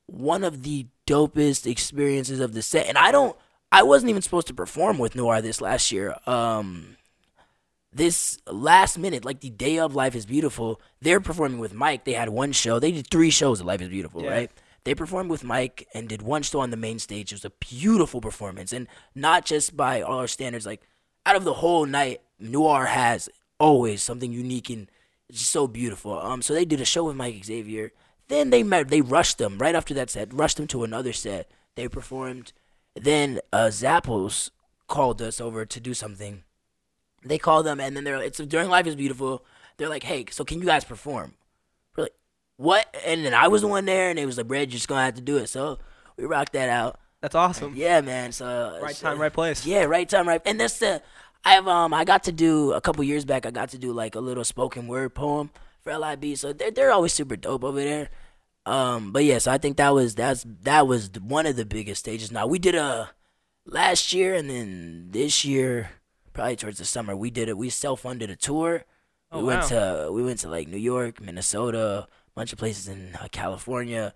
[0.07, 2.87] one of the dopest experiences of the set.
[2.87, 3.37] And I don't,
[3.71, 6.15] I wasn't even supposed to perform with Noir this last year.
[6.27, 6.97] Um,
[7.93, 12.05] this last minute, like the day of Life is Beautiful, they're performing with Mike.
[12.05, 12.79] They had one show.
[12.79, 14.31] They did three shows of Life is Beautiful, Yeah.
[14.31, 14.51] right?
[14.85, 17.31] They performed with Mike and did one show on the main stage.
[17.33, 20.67] It was a beautiful performance, and not just by all our standards.
[20.67, 20.83] Like
[21.25, 23.29] out of the whole night, Noir has
[23.61, 24.91] always something unique and
[25.31, 26.19] just so beautiful.
[26.19, 27.93] Um, so they did a show with Mike Xavier.
[28.33, 28.89] Then they met.
[28.89, 30.33] They rushed them right after that set.
[30.33, 31.51] Rushed them to another set.
[31.75, 32.55] They performed.
[32.97, 34.49] Then uh, Zappos
[34.89, 36.43] called us over to do something.
[37.23, 39.45] They called them, and then they're it's during Life is Beautiful.
[39.77, 41.35] They're like, "Hey, so can you guys perform?"
[41.95, 42.15] We're like,
[42.57, 44.89] "What?" And then I was the one there, and it was like, "Brad, you're just
[44.89, 45.79] gonna have to do it." So
[46.17, 46.99] we rocked that out.
[47.21, 47.75] That's awesome.
[47.77, 48.33] Yeah, man.
[48.33, 49.67] So Right so- time, right place.
[49.67, 50.41] yeah, right time, right.
[50.47, 51.03] And that's the
[51.45, 53.45] I have um I got to do a couple years back.
[53.45, 55.51] I got to do like a little spoken word poem
[55.83, 56.39] for LIB.
[56.39, 58.09] So they're they're always super dope over there.
[58.65, 62.01] Um, but yeah, so I think that was that's that was one of the biggest
[62.01, 62.31] stages.
[62.31, 63.11] Now we did a
[63.67, 65.91] last year and then this year,
[66.33, 67.57] probably towards the summer, we did it.
[67.57, 68.85] We self funded a tour.
[69.33, 70.07] Oh, we went wow.
[70.07, 74.15] to we went to like New York, Minnesota, a bunch of places in uh, California,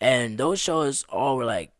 [0.00, 1.72] and those shows all were like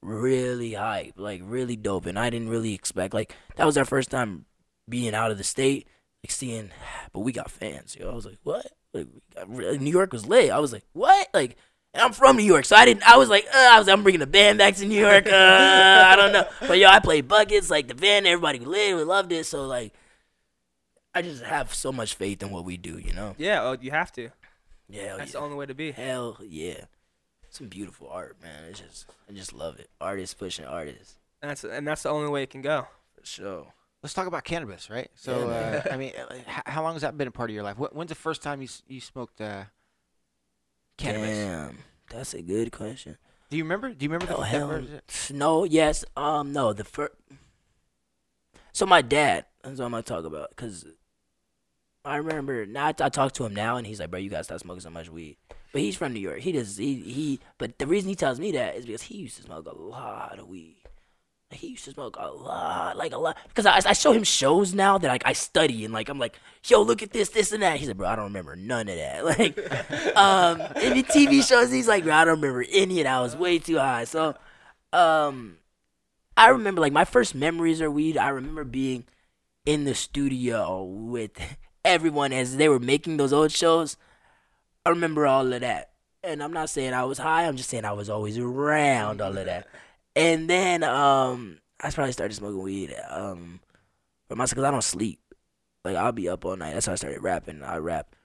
[0.00, 2.06] really hype, like really dope.
[2.06, 4.46] And I didn't really expect like that was our first time
[4.88, 5.86] being out of the state,
[6.24, 6.70] like seeing.
[7.12, 8.10] But we got fans, yo.
[8.10, 8.66] I was like, what?
[8.96, 10.50] Like, we got, re- New York was lit.
[10.50, 11.28] I was like, what?
[11.34, 11.56] Like,
[11.94, 13.08] and I'm from New York, so I didn't.
[13.08, 13.88] I was like, uh, I was.
[13.88, 15.26] I'm bringing the band back to New York.
[15.26, 17.70] Uh, I don't know, but yo, I played buckets.
[17.70, 18.94] Like the band, everybody lit.
[18.94, 19.46] We loved it.
[19.46, 19.94] So like,
[21.14, 22.98] I just have so much faith in what we do.
[22.98, 23.34] You know?
[23.38, 24.28] Yeah, oh, you have to.
[24.90, 25.16] Yeah.
[25.16, 25.40] That's yeah.
[25.40, 25.92] the only way to be.
[25.92, 26.84] Hell yeah.
[27.48, 28.64] Some beautiful art, man.
[28.68, 29.88] It's just I just love it.
[29.98, 31.14] Artists pushing artists.
[31.40, 32.86] And that's and that's the only way it can go.
[33.18, 33.66] For sure.
[34.06, 35.10] Let's talk about cannabis, right?
[35.16, 37.64] So, Yeah, uh, I mean, uh, how long has that been a part of your
[37.64, 37.76] life?
[37.76, 39.64] When's the first time you you smoked uh,
[40.96, 41.36] cannabis?
[41.36, 41.78] Damn.
[42.08, 43.16] That's a good question.
[43.50, 43.92] Do you remember?
[43.92, 44.68] Do you remember the Oh that hell.
[44.68, 46.04] first- No, yes.
[46.16, 47.14] Um no, the first
[48.72, 50.84] So my dad, that's what I'm gonna talk about cuz
[52.04, 54.38] I remember now I, I talk to him now and he's like, "Bro, you got
[54.38, 55.36] to stop smoking so much weed."
[55.72, 56.38] But he's from New York.
[56.42, 59.36] He does he he but the reason he tells me that is because he used
[59.38, 60.76] to smoke a lot of weed.
[61.50, 63.36] He used to smoke a lot, like a lot.
[63.46, 66.38] Because I, I show him shows now that like I study and like I'm like,
[66.64, 67.78] yo, look at this, this and that.
[67.78, 69.24] He's like, bro, I don't remember none of that.
[69.24, 69.58] Like,
[70.16, 73.16] um, in the TV shows, he's like, bro, I don't remember any of that.
[73.16, 74.04] I was way too high.
[74.04, 74.34] So,
[74.92, 75.58] um,
[76.36, 78.18] I remember like my first memories of weed.
[78.18, 79.04] I remember being
[79.64, 81.32] in the studio with
[81.84, 83.96] everyone as they were making those old shows.
[84.84, 85.90] I remember all of that.
[86.22, 89.36] And I'm not saying I was high, I'm just saying I was always around all
[89.36, 89.68] of that.
[90.16, 93.60] And then um I probably started smoking weed um
[94.28, 95.20] but because I don't sleep.
[95.84, 96.74] Like I'll be up all night.
[96.74, 97.62] That's how I started rapping.
[97.62, 98.16] I rap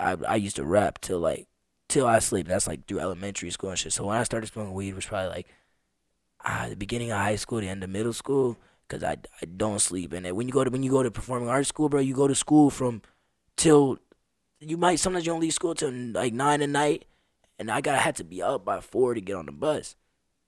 [0.00, 1.46] I I used to rap till like
[1.88, 2.48] till I sleep.
[2.48, 3.92] That's like through elementary school and shit.
[3.92, 5.46] So when I started smoking weed was probably like
[6.44, 8.56] uh, the beginning of high school, the end of middle school,
[8.88, 10.12] because I, I don't sleep.
[10.12, 12.28] And when you go to when you go to performing arts school, bro, you go
[12.28, 13.02] to school from
[13.56, 13.98] till
[14.60, 17.04] you might sometimes you don't leave school till like nine at night,
[17.58, 19.96] and I gotta had to be up by four to get on the bus,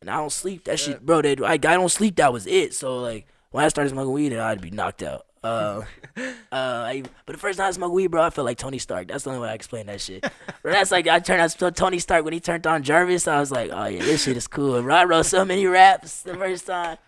[0.00, 0.64] and I don't sleep.
[0.64, 0.94] That yeah.
[0.94, 1.22] shit, bro.
[1.22, 2.16] That I, I don't sleep.
[2.16, 2.74] That was it.
[2.74, 5.26] So like when I started smoking weed, I'd be knocked out.
[5.42, 5.82] Uh,
[6.16, 6.22] uh,
[6.52, 9.08] I, but the first time I smoked weed, bro, I felt like Tony Stark.
[9.08, 10.22] That's the only way I explain that shit.
[10.22, 13.28] But that's like I turned out Tony Stark when he turned on Jarvis.
[13.28, 14.82] I was like, oh yeah, this shit is cool.
[14.82, 16.98] Bro, I wrote so many raps the first time.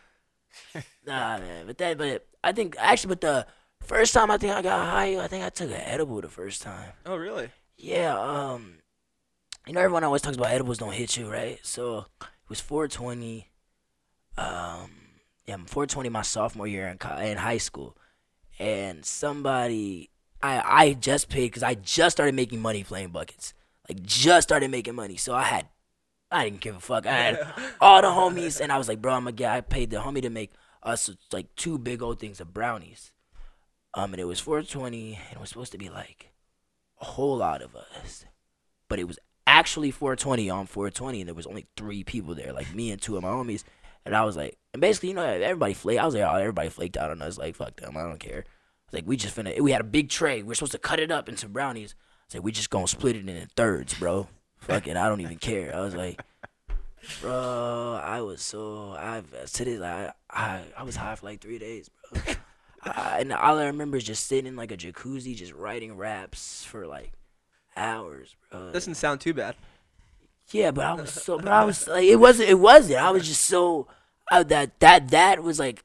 [1.07, 3.47] Nah, man, but that, but I think actually, but the
[3.83, 6.63] first time I think I got high, I think I took an edible the first
[6.63, 6.93] time.
[7.07, 7.49] Oh really?
[7.77, 8.19] Yeah.
[8.19, 8.75] Um,
[9.67, 11.59] you know everyone always talks about edibles don't hit you, right?
[11.63, 12.07] So
[12.51, 13.49] was 420.
[14.37, 14.91] Um,
[15.47, 17.97] yeah, 420 my sophomore year in in high school
[18.61, 20.11] and somebody
[20.43, 23.55] I I just paid because I just started making money playing buckets.
[23.89, 25.67] Like just started making money, so I had
[26.31, 27.07] I didn't give a fuck.
[27.07, 29.51] I had all the homies, and I was like, bro, I'm gonna get.
[29.51, 33.13] I paid the homie to make us like two big old things of brownies.
[33.93, 36.31] Um, and it was 420, and it was supposed to be like
[37.01, 38.25] a whole lot of us,
[38.89, 39.19] but it was
[39.61, 43.17] actually 420 on 420, and there was only three people there, like me and two
[43.17, 43.63] of my homies.
[44.07, 46.01] And I was like, and basically, you know, everybody flaked.
[46.01, 47.37] I was like, oh, everybody flaked out on us.
[47.37, 47.95] Like, fuck them.
[47.95, 48.45] I don't care.
[48.47, 49.61] I was like, we just finna.
[49.61, 50.43] We had a big tray.
[50.43, 51.95] We are supposed to cut it up into brownies.
[52.33, 54.29] I like, we just gonna split it into thirds, bro.
[54.57, 54.97] fuck it.
[54.97, 55.77] I don't even care.
[55.77, 56.23] I was like,
[57.21, 61.59] bro, I was so I to this I I I was high for like three
[61.59, 62.23] days, bro.
[62.83, 66.65] I, and all I remember is just sitting in like a jacuzzi, just writing raps
[66.65, 67.13] for like
[67.77, 68.73] hours, bro.
[68.73, 69.57] Doesn't sound too bad.
[70.51, 73.01] Yeah, but I was so, but I was like, it wasn't, it wasn't.
[73.01, 73.87] I was just so
[74.31, 75.85] uh, that that that was like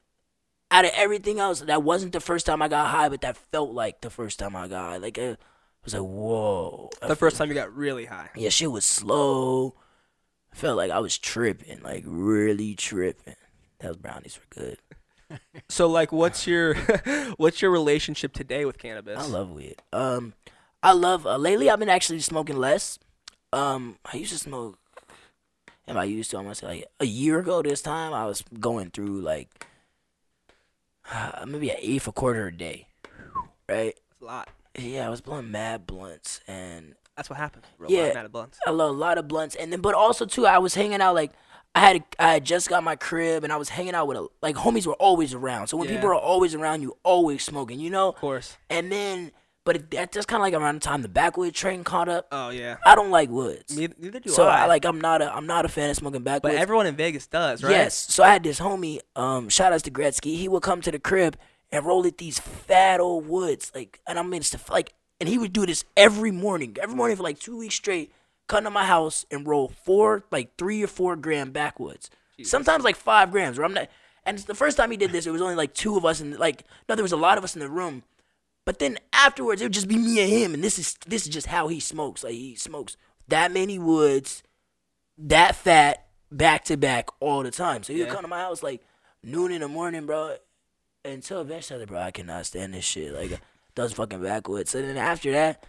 [0.70, 1.60] out of everything else.
[1.60, 4.56] That wasn't the first time I got high, but that felt like the first time
[4.56, 4.96] I got high.
[4.96, 5.38] Like it
[5.84, 6.90] was like whoa.
[7.06, 8.30] The first time you got really high.
[8.34, 9.74] Yeah, shit was slow.
[10.52, 13.36] I felt like I was tripping, like really tripping.
[13.80, 14.78] Those brownies were good.
[15.68, 16.74] so like, what's your
[17.36, 19.18] what's your relationship today with cannabis?
[19.18, 19.76] I love weed.
[19.92, 20.34] Um,
[20.86, 21.26] I love.
[21.26, 23.00] Uh, lately, I've been actually smoking less.
[23.52, 24.78] Um, I used to smoke.
[25.88, 26.36] Am I used to?
[26.36, 28.14] I'm gonna say like a year ago this time.
[28.14, 29.66] I was going through like
[31.12, 32.86] uh, maybe an eighth a quarter a day,
[33.68, 33.98] right?
[34.10, 34.48] That's a lot.
[34.78, 37.64] Yeah, I was blowing mad blunts, and that's what happened.
[37.78, 38.60] Real yeah, mad blunts.
[38.64, 41.16] I love a lot of blunts, and then but also too, I was hanging out
[41.16, 41.32] like
[41.74, 44.28] I had I had just got my crib, and I was hanging out with a,
[44.40, 45.66] like homies were always around.
[45.66, 45.96] So when yeah.
[45.96, 48.10] people are always around, you always smoking, you know.
[48.10, 48.56] Of course.
[48.70, 49.32] And then
[49.66, 52.28] but it, that's just kind of like around the time the backwood train caught up.
[52.32, 52.76] Oh yeah.
[52.86, 53.76] I don't like woods.
[53.76, 54.62] Neither, neither do so I.
[54.62, 54.66] I.
[54.66, 56.54] like I'm not a I'm not a fan of smoking backwoods.
[56.54, 57.72] But everyone in Vegas does, right?
[57.72, 57.94] Yes.
[57.94, 59.00] So I had this homie.
[59.14, 60.36] Um, shout outs to Gretzky.
[60.36, 61.36] He would come to the crib
[61.70, 65.38] and roll at these fat old woods, like, and I mean, it's like, and he
[65.38, 68.12] would do this every morning, every morning for like two weeks straight.
[68.48, 72.10] Come to my house and roll four, like three or four gram backwoods.
[72.44, 73.58] Sometimes like five grams.
[73.58, 73.88] Where I'm not.
[74.24, 76.38] And the first time he did this, it was only like two of us, and
[76.38, 78.04] like no, there was a lot of us in the room.
[78.66, 81.32] But then afterwards, it would just be me and him, and this is this is
[81.32, 82.24] just how he smokes.
[82.24, 82.96] Like he smokes
[83.28, 84.42] that many woods,
[85.16, 87.84] that fat, back to back all the time.
[87.84, 88.82] So he would come to my house like
[89.22, 90.36] noon in the morning, bro.
[91.04, 93.14] Until eventually, bro, I cannot stand this shit.
[93.14, 93.40] Like
[93.76, 94.72] those fucking backwoods.
[94.72, 95.64] So then after that,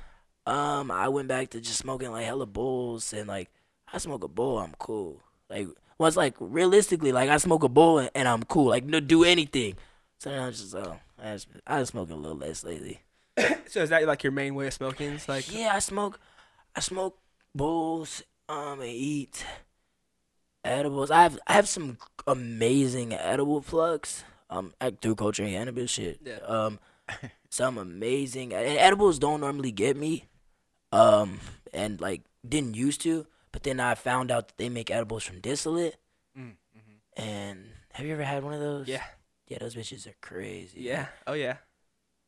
[0.48, 3.52] um, I went back to just smoking like hella bowls, and like
[3.94, 5.22] I smoke a bowl, I'm cool.
[5.52, 5.68] Like
[6.00, 8.70] well, like realistically, like I smoke a bowl and, and I'm cool.
[8.70, 9.76] Like no do anything.
[10.18, 10.98] So then I was just oh.
[11.22, 13.02] I just, I just smoking a little less lately.
[13.68, 15.14] so is that like your main way of smoking?
[15.14, 16.20] It's like yeah, I smoke,
[16.76, 17.20] I smoke
[17.54, 19.46] bowls, um, and eat
[20.64, 21.12] edibles.
[21.12, 24.24] I have I have some amazing edible plugs.
[24.50, 26.22] Um, through culture and cannabis shit.
[26.24, 26.38] Yeah.
[26.38, 26.80] Um,
[27.50, 30.26] some amazing and edibles don't normally get me.
[30.92, 31.40] Um,
[31.74, 35.42] and like didn't used to, but then I found out that they make edibles from
[35.42, 35.98] distillate.
[36.38, 37.22] Mm, mm-hmm.
[37.22, 38.88] And have you ever had one of those?
[38.88, 39.04] Yeah.
[39.48, 40.82] Yeah, those bitches are crazy.
[40.82, 41.08] Yeah.
[41.26, 41.58] Oh yeah.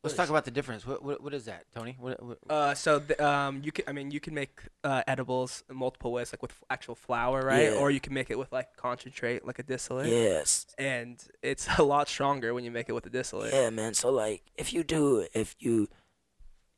[0.02, 0.86] Let's talk about the difference.
[0.86, 1.94] What what, what is that, Tony?
[2.00, 5.62] What, what, Uh, so the, um, you can, I mean, you can make uh, edibles
[5.68, 7.64] in multiple ways, like with actual flour, right?
[7.72, 7.78] Yeah.
[7.78, 10.08] Or you can make it with like concentrate, like a distillate.
[10.08, 10.64] Yes.
[10.78, 13.52] And it's a lot stronger when you make it with a distillate.
[13.52, 13.92] Yeah, man.
[13.92, 15.88] So like, if you do, if you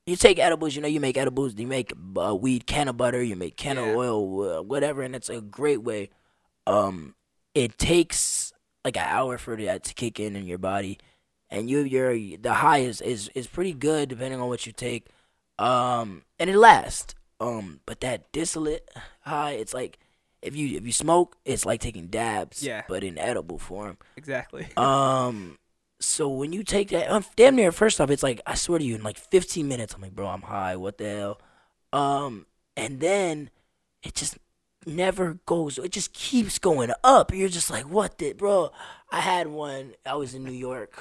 [0.05, 1.55] you take edibles, you know, you make edibles.
[1.55, 3.25] You make uh, weed cannabutter.
[3.25, 3.91] You make can Yeah.
[3.91, 6.11] of oil, uh, whatever, and it's a great way.
[6.67, 7.15] Um,
[7.55, 8.52] it takes
[8.85, 10.99] like an hour for that to kick in in your body,
[11.51, 15.07] and you your the high is is is pretty good depending on what you take.
[15.59, 17.15] Um, and it lasts.
[17.41, 18.89] Um, but that distillate
[19.23, 19.99] high, it's like
[20.43, 22.83] if you if you smoke, it's like taking dabs, Yeah.
[22.89, 23.99] but in edible form.
[24.17, 24.69] Exactly.
[24.77, 25.59] Um,
[26.01, 28.85] so when you take that, um, damn near first off, it's like I swear to
[28.85, 30.75] you, in like 15 minutes, I'm like, bro, I'm high.
[30.77, 31.41] What the hell?
[31.93, 33.51] Um, and then
[34.03, 34.37] it just
[34.87, 35.79] never goes.
[35.79, 37.33] It just keeps going up.
[37.35, 38.73] You're just like, what the, bro?
[39.11, 39.95] I had one.
[40.07, 40.99] I was in New York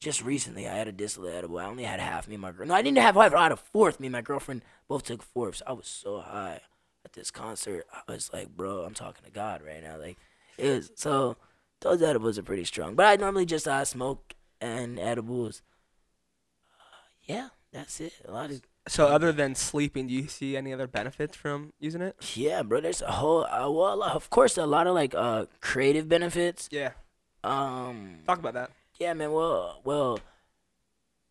[0.00, 0.68] just recently.
[0.68, 1.58] I had a distillate edible.
[1.58, 2.28] I only had half.
[2.28, 2.66] Me and my girl.
[2.66, 3.34] No, I didn't have half.
[3.34, 4.00] I had a fourth.
[4.00, 5.62] Me and my girlfriend both took fourths.
[5.66, 6.60] I was so high
[7.04, 7.86] at this concert.
[7.92, 9.98] I was like, bro, I'm talking to God right now.
[9.98, 10.18] Like,
[10.58, 11.36] it was so.
[11.80, 15.62] Those edibles are pretty strong, but I normally just uh, smoke and edibles.
[16.78, 18.12] Uh, yeah, that's it.
[18.24, 22.02] A lot of So other than sleeping, do you see any other benefits from using
[22.02, 22.16] it?
[22.34, 22.80] yeah, bro.
[22.80, 26.68] There's a whole uh, well, of course, a lot of like uh creative benefits.
[26.72, 26.90] Yeah.
[27.44, 28.70] Um, Talk about that.
[28.98, 29.32] yeah, man.
[29.32, 30.18] Well, well,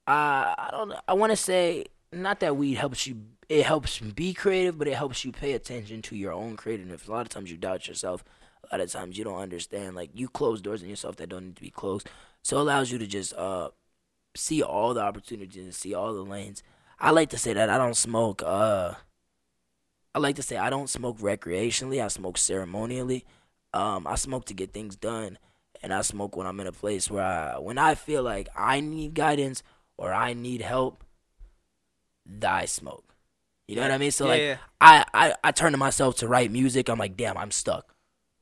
[0.08, 0.94] I I don't.
[1.08, 3.18] I want to say not that weed helps you.
[3.50, 7.08] It helps be creative, but it helps you pay attention to your own creativeness.
[7.08, 8.24] A lot of times you doubt yourself.
[8.72, 9.96] A lot of times you don't understand.
[9.96, 12.10] Like you close doors in yourself that don't need to be closed.
[12.44, 13.70] So it allows you to just uh
[14.36, 16.64] see all the opportunities and see all the lanes.
[17.02, 18.44] I like to say that I don't smoke.
[18.46, 18.94] Uh,
[20.14, 22.04] I like to say I don't smoke recreationally.
[22.04, 23.26] I smoke ceremonially.
[23.74, 25.38] Um, I smoke to get things done
[25.82, 28.82] and I smoke when I'm in a place where I, when I feel like I
[28.82, 29.64] need guidance
[29.98, 31.04] or I need help,
[32.46, 33.16] I smoke.
[33.68, 34.12] You know what I mean?
[34.12, 34.58] So Yeah, like yeah.
[34.80, 36.90] I, I I turn to myself to write music.
[36.90, 37.96] I'm like, damn, I'm stuck.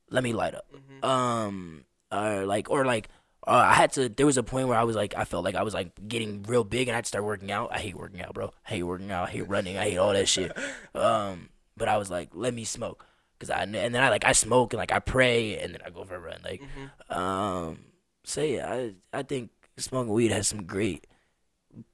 [0.09, 0.65] Let me light up.
[0.73, 1.05] Mm-hmm.
[1.05, 3.09] Um, or like or like
[3.49, 4.09] uh, I had to.
[4.09, 6.43] There was a point where I was like, I felt like I was like getting
[6.43, 7.71] real big, and I had to start working out.
[7.73, 8.53] I hate working out, bro.
[8.67, 9.27] I hate working out.
[9.27, 9.75] I hate running.
[9.75, 10.55] I hate all that shit.
[10.93, 13.07] Um, but I was like, let me smoke,
[13.39, 15.89] cause I and then I like I smoke and like I pray and then I
[15.89, 16.41] go for a run.
[16.43, 16.61] Like,
[17.09, 17.79] um,
[18.23, 21.07] so yeah, I I think smoking weed has some great,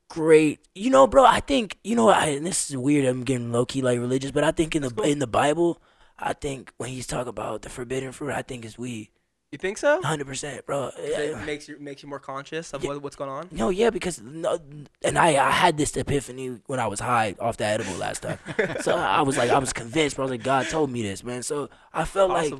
[0.09, 0.59] great.
[0.75, 1.23] You know, bro.
[1.23, 2.09] I think you know.
[2.09, 3.05] I and this is weird.
[3.05, 5.81] I'm getting low key like religious, but I think in the in the Bible,
[6.19, 9.09] I think when he's talking about the forbidden fruit, I think it's weed.
[9.55, 10.01] You think so?
[10.01, 10.91] Hundred percent, bro.
[10.97, 12.89] It makes you makes you more conscious of Yeah.
[12.89, 13.47] what, what's going on.
[13.51, 14.59] No, yeah, because no,
[15.01, 18.37] and I I had this epiphany when I was high off the edible last time.
[18.81, 20.23] so I was like, I was convinced, bro.
[20.23, 21.41] I was like, God told me this, man.
[21.41, 22.53] So I felt like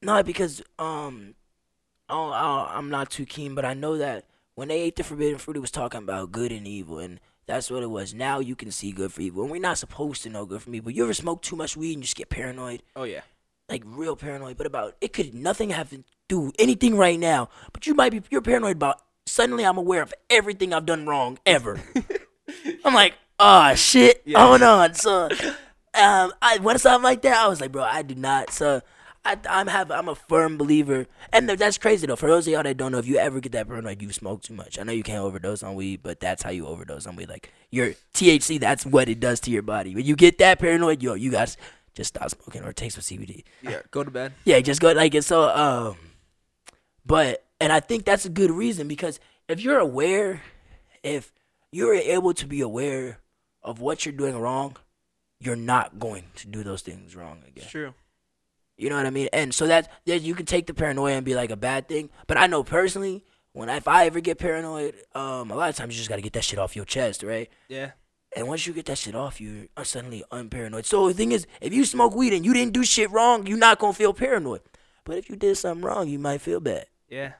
[0.00, 1.34] not because um,
[2.08, 2.30] oh,
[2.70, 5.60] I'm not too keen, but I know that when they ate the forbidden fruit, it
[5.60, 8.14] was talking about good and evil, and that's what it was.
[8.14, 10.72] Now you can see good for evil, and we're not supposed to know good from
[10.76, 10.92] evil.
[10.92, 12.84] You ever smoke too much weed and you just get paranoid?
[12.94, 13.22] oh yeah.
[13.70, 17.48] Like real paranoid, but about it could nothing have to do anything right now.
[17.72, 21.38] But you might be you're paranoid about suddenly I'm aware of everything I've done wrong
[21.46, 21.80] ever.
[22.84, 24.44] I'm like, oh shit, Yeah.
[24.46, 24.94] hold on.
[24.94, 25.28] So
[25.94, 28.82] um I when something like that, I was like, bro, I do not so
[29.22, 32.16] I, I'm have I'm a firm believer, and th- that's crazy though.
[32.16, 34.42] For those of y'all that don't know, if you ever get that paranoid, you smoke
[34.42, 34.78] too much.
[34.78, 37.28] I know you can't overdose on weed, but that's how you overdose on weed.
[37.28, 39.94] Like your THC, that's what it does to your body.
[39.94, 41.58] When you get that paranoid, yo, you guys
[42.00, 43.44] just stop smoking or take some CBD.
[43.60, 43.80] Yeah.
[43.90, 44.32] Go to bed.
[44.44, 45.22] Yeah, just go like it.
[45.22, 45.96] So, um,
[47.04, 50.42] but and I think that's a good reason because if you're aware,
[51.02, 51.30] if
[51.70, 53.18] you're able to be aware
[53.62, 54.76] of what you're doing wrong,
[55.40, 57.64] you're not going to do those things wrong again.
[57.64, 57.92] It's true.
[58.78, 59.28] You know what I mean?
[59.34, 62.08] And so that that you can take the paranoia and be like a bad thing.
[62.26, 65.76] But I know personally, when I, if I ever get paranoid, um, a lot of
[65.76, 67.50] times you just gotta get that shit off your chest, right?
[67.68, 67.90] Yeah.
[68.36, 70.86] And once you get that shit off, you are suddenly unparanoid.
[70.86, 73.58] So the thing is, if you smoke weed and you didn't do shit wrong, you're
[73.58, 74.60] not gonna feel paranoid.
[75.04, 76.86] But if you did something wrong, you might feel bad.
[77.08, 77.32] Yeah.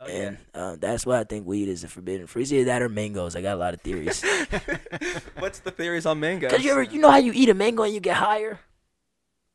[0.00, 2.50] Oh, and uh, that's why I think weed is a forbidden fruit.
[2.50, 3.36] Either that or mangoes.
[3.36, 4.24] I got a lot of theories.
[5.38, 6.50] What's the theories on mangoes?
[6.50, 8.58] Cause you ever, you know how you eat a mango and you get higher?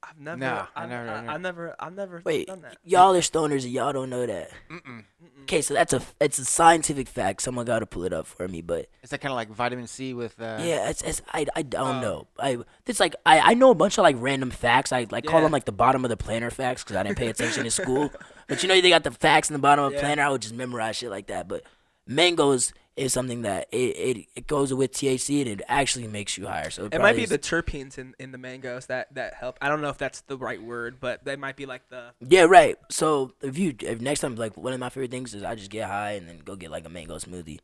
[0.10, 0.38] I've never.
[0.38, 1.76] No, I I've, never- I- I've never.
[1.80, 2.77] I've never Wait, done that.
[2.84, 4.49] y'all are stoners and y'all don't know that.
[4.72, 5.03] Mm-mm.
[5.44, 7.41] Okay, so that's a it's a scientific fact.
[7.41, 9.88] Someone got to pull it up for me, but Is that kind of like vitamin
[9.88, 10.40] C with?
[10.40, 12.02] Uh, yeah, it's, it's I, I don't Oh.
[12.02, 12.27] know.
[12.40, 14.91] I it's like I, I know a bunch of like random facts.
[14.91, 17.27] I like call them like the bottom of the planner facts because I didn't pay
[17.27, 18.11] attention in school.
[18.48, 20.02] But you know they got the facts in the bottom of the Yeah.
[20.03, 20.23] planner.
[20.23, 21.48] I would just memorize shit like that.
[21.48, 21.61] But
[22.07, 26.48] mangoes is something that it, it, it goes with THC and it actually makes you
[26.48, 26.70] higher.
[26.70, 29.58] So it, It might be is- the terpenes in, in the mangoes that, that help.
[29.62, 32.44] I don't know if that's the right word, but they might be like the yeah
[32.44, 32.78] right.
[32.92, 35.72] So if you if next time like one of my favorite things is I just
[35.72, 37.60] get high and then go get like a mango smoothie.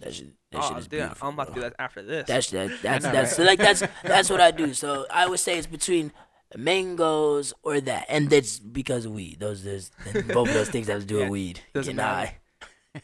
[0.00, 1.28] That shit, that Oh, shit is dude, beautiful.
[1.28, 2.28] I'm about to do that after this.
[2.28, 4.74] That's that, that's know, that's like that's that's what I do.
[4.74, 6.12] So I would say it's between
[6.56, 9.40] mangoes or that, and that's because of weed.
[9.40, 9.90] Those there's
[10.28, 11.60] both of those things have to do with weed.
[11.74, 12.26] doesn't Getting matter.
[12.26, 12.37] high.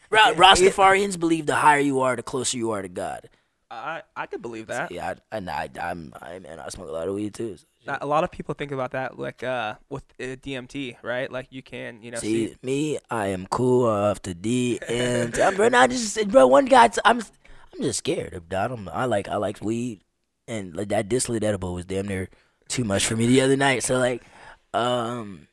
[0.09, 3.29] Ra- Rastafarians believe the higher you are, the closer you are to God.
[3.71, 4.91] I I could believe that.
[4.91, 7.57] Yeah, I, and I, I'm, I man, I smoke a lot of weed too.
[7.57, 11.31] so- Not- A lot of people think about that, like uh, with uh, DMT, right?
[11.31, 12.47] Like you can, you know, see.
[12.49, 16.45] See, me, I am cool off the D, and I'm bro, not just bro.
[16.47, 17.19] One guy, t- I'm,
[17.73, 18.71] I'm just scared of that.
[18.71, 20.01] I'm, I like, I like weed,
[20.47, 22.29] and like that distillate edible was damn near
[22.69, 23.83] too much for me the other night.
[23.83, 24.23] So like,
[24.73, 25.47] um,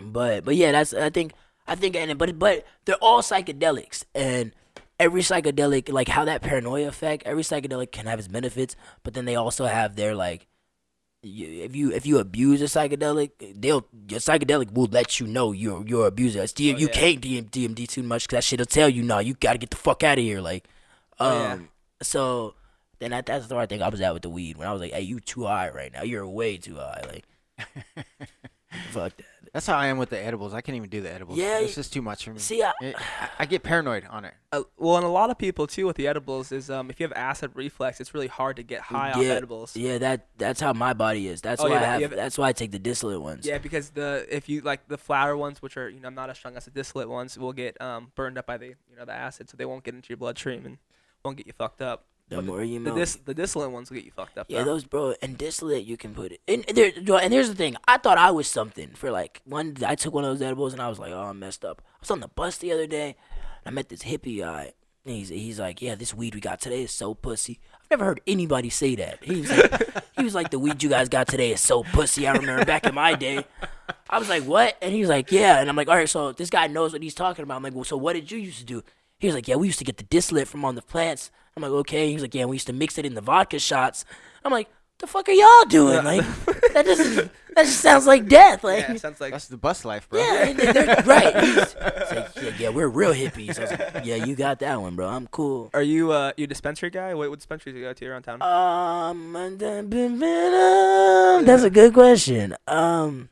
[0.00, 1.32] but but yeah, that's I think
[1.66, 4.52] I think and but but they're all psychedelics and.
[5.00, 9.24] Every psychedelic, like how that paranoia effect, every psychedelic can have its benefits, but then
[9.24, 10.46] they also have their like
[11.24, 13.30] you, if you if you abuse a psychedelic,
[13.60, 16.42] they'll your psychedelic will let you know you're you're abuser.
[16.42, 16.92] It's, you, Oh, you yeah.
[16.92, 19.18] can't DM, DMT too much because that shit'll tell you no.
[19.18, 20.40] You gotta get the fuck out of here.
[20.40, 20.64] Like,
[21.18, 21.58] um, Oh, yeah.
[22.00, 22.54] so
[23.00, 24.80] then that, that's the right thing I was at with the weed when I was
[24.80, 26.02] like, hey, you too high right now.
[26.04, 27.02] You're way too high.
[27.08, 27.24] Like,
[28.92, 29.26] fuck that.
[29.54, 30.52] That's how I am with the edibles.
[30.52, 31.38] I can't even do the edibles.
[31.38, 32.40] Yeah, it's just too much for me.
[32.40, 34.34] See, I, It- I, I get paranoid on it.
[34.50, 37.04] Uh, well, and a lot of people too with the edibles is um, if you
[37.04, 39.76] have acid reflux, it's really hard to get high off yeah, edibles.
[39.76, 41.40] yeah, that that's how my body is.
[41.40, 42.00] That's Oh, why yeah, I have.
[42.02, 43.46] have- That's why I take the distillate ones.
[43.46, 46.36] Yeah, because the if you like the flower ones, which are you know not as
[46.36, 49.12] strong as the distillate ones, will get um, burned up by the you know the
[49.14, 50.78] acid, so they won't get into your bloodstream and
[51.24, 52.06] won't get you fucked up.
[52.28, 52.96] The But more you The know.
[52.96, 54.46] dis the distillate ones will get you fucked up.
[54.48, 54.72] Yeah, though.
[54.72, 56.90] those bro and distillate you can put it and there
[57.20, 57.76] and here's the thing.
[57.86, 60.80] I thought I was something for like one I took one of those edibles and
[60.80, 61.82] I was like, Oh, I'm messed up.
[61.84, 63.16] I was on the bus the other day.
[63.64, 64.72] and I met this hippie guy.
[65.04, 67.60] And he's he's like, Yeah, this weed we got today is so pussy.
[67.74, 69.22] I've never heard anybody say that.
[69.22, 72.26] He was like he was like the weed you guys got today is so pussy.
[72.26, 73.44] I remember back in my day.
[74.08, 74.78] I was like, What?
[74.80, 75.60] And he was like, Yeah.
[75.60, 77.56] And I'm like, All right, so this guy knows what he's talking about.
[77.56, 78.82] I'm like, Well, so what did you used to do?
[79.18, 81.30] He was like, Yeah, we used to get the distillate from on the plants.
[81.56, 82.08] I'm like, okay.
[82.08, 84.04] He was like, yeah, we used to mix it in the vodka shots.
[84.44, 86.04] I'm like, what the fuck are y'all doing?
[86.04, 86.20] Like,
[86.72, 87.30] that doesn't.
[87.54, 88.64] That just sounds like death.
[88.64, 90.20] Like, yeah, yeah, it sounds like That's the bus life, bro.
[90.20, 91.36] and they're- right.
[91.44, 93.58] He's- it's like, yeah, yeah, we're real hippies.
[93.58, 95.06] I was like, yeah, you got that one, bro.
[95.08, 95.70] I'm cool.
[95.72, 97.14] Are you uh you dispensary guy?
[97.14, 98.42] What, what dispensaries do you go to around town?
[98.42, 102.56] Um, and then- been- been, that's a good question.
[102.66, 103.28] Um,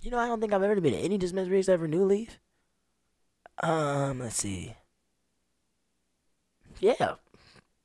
[0.00, 2.28] you know, I don't think I've ever been to any dispensaries except for NuLeaf.
[3.60, 4.76] Um, let's see.
[6.80, 7.14] Yeah,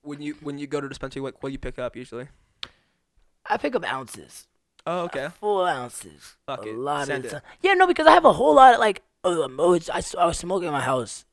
[0.01, 2.27] when you when you go to dispensary, what what do you pick up usually?
[3.45, 4.47] I pick up ounces.
[4.85, 5.29] Oh, okay.
[5.39, 6.35] Full ounces.
[6.45, 6.75] Fuck a it.
[6.75, 7.41] lot Send of it.
[7.61, 9.01] Yeah, no, because I have a whole lot of like.
[9.23, 11.25] Oh, I, I was smoking in my house.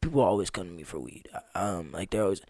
[0.00, 1.28] People always come to me for weed.
[1.54, 2.40] Um, like there was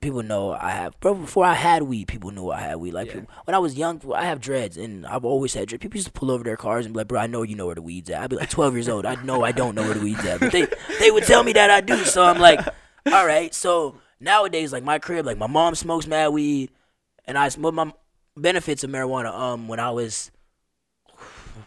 [0.00, 0.98] people know I have.
[1.00, 2.92] Bro, before I had weed, people knew I had weed.
[2.92, 3.14] Like Yeah.
[3.20, 5.82] people, when I was young, I have dreads, and I've always had dreads.
[5.82, 7.66] People used to pull over their cars and be like, "Bro, I know you know
[7.66, 9.04] where the weeds at." I'd be like, 12 years old.
[9.04, 10.66] I know I don't know where the weeds at, but they
[10.98, 11.96] they would tell me that I do.
[12.04, 12.60] So I'm like,
[13.06, 13.54] all right.
[13.54, 16.70] So nowadays, like my crib, like my mom smokes mad weed,
[17.26, 17.92] and I smoke my
[18.36, 19.32] benefits of marijuana.
[19.32, 20.30] Um, when I was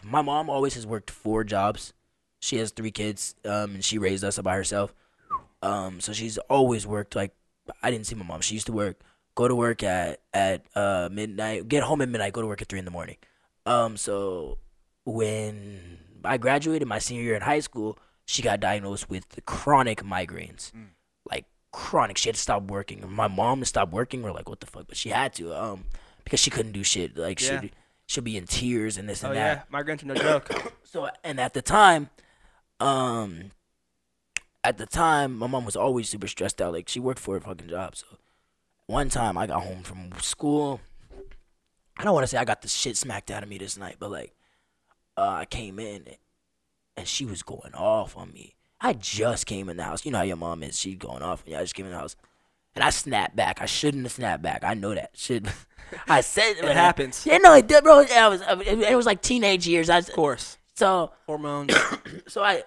[0.02, 1.92] my mom always has worked four jobs.
[2.40, 4.94] She has three kids, um, and she raised us by herself.
[5.62, 7.16] Um, so she's always worked.
[7.16, 7.32] Like
[7.82, 8.40] I didn't see my mom.
[8.40, 9.00] She used to work,
[9.34, 12.68] go to work at at uh midnight, get home at midnight, go to work at
[12.68, 13.16] three in the morning.
[13.64, 14.58] Um, so
[15.04, 20.72] when I graduated my senior year in high school, she got diagnosed with chronic migraines,
[20.74, 20.95] like
[21.76, 22.16] chronic.
[22.16, 23.04] She had to stop working.
[23.06, 24.22] My mom stopped working.
[24.22, 24.86] We're like, what the fuck?
[24.88, 25.84] But she had to, um,
[26.24, 27.16] because she couldn't do shit.
[27.18, 27.60] Like Yeah.
[27.60, 27.70] she
[28.06, 29.36] she'll be in tears and this and that.
[29.36, 29.70] Oh and yeah, that.
[29.86, 30.72] migraines are no joke.
[30.84, 32.08] So and at the time,
[32.80, 33.50] um,
[34.64, 36.72] at the time, my mom was always super stressed out.
[36.72, 37.96] Like she worked for a fucking job.
[37.96, 38.06] So
[38.86, 40.80] one time I got home from school.
[41.98, 43.96] I don't want to say I got the shit smacked out of me this night,
[43.98, 44.32] but like,
[45.16, 46.04] uh, I came in
[46.96, 48.54] and she was going off on me.
[48.80, 50.04] I just came in the house.
[50.04, 50.78] You know how your mom is.
[50.78, 51.42] She's going off.
[51.46, 52.16] Yeah, I just came in the house.
[52.74, 53.62] And I snapped back.
[53.62, 54.62] I shouldn't have snapped back.
[54.62, 55.10] I know that.
[55.14, 55.46] Shit.
[56.08, 57.24] I said It happens.
[57.24, 58.04] Yeah, no, it did, bro.
[58.10, 58.42] I was.
[58.42, 59.88] It, it was like teenage years.
[59.88, 61.74] I Of course, so hormones.
[62.26, 62.64] so I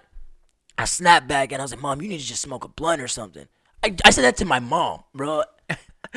[0.76, 3.02] I snapped back and I was like, Mom, you need to just smoke a blunt
[3.02, 3.46] or something.
[3.82, 5.42] I, I said that to my mom, bro.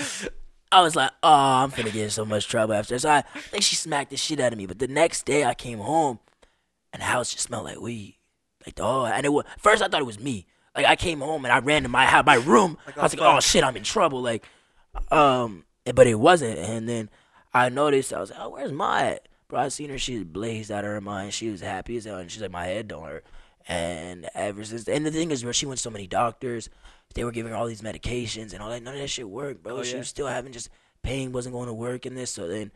[0.71, 2.97] I was like, oh, I'm gonna get in so much trouble after.
[2.97, 4.65] So I, I think she smacked the shit out of me.
[4.65, 6.19] But the next day I came home
[6.91, 8.17] and the house just smelled like weed.
[8.65, 10.45] Like, oh, and it was, first I thought it was me.
[10.75, 12.77] Like, I came home and I ran to my my room.
[12.97, 14.21] I was like, oh shit, I'm in trouble.
[14.21, 14.45] Like,
[15.11, 16.57] um, but it wasn't.
[16.57, 17.09] And then
[17.53, 19.19] I noticed, I was like, oh, where's my?
[19.47, 21.33] Bro, I seen her, she was blazed out of her mind.
[21.33, 22.17] She was happy as hell.
[22.17, 23.25] And she's like, my head don't hurt.
[23.67, 26.69] And ever since, and the thing is, where she went to so many doctors,
[27.13, 28.81] they were giving her all these medications and all that.
[28.81, 29.77] None of that shit worked, bro.
[29.77, 29.99] Oh, she yeah.
[29.99, 30.69] was still having just
[31.03, 32.31] pain, wasn't going to work and this.
[32.31, 32.71] So then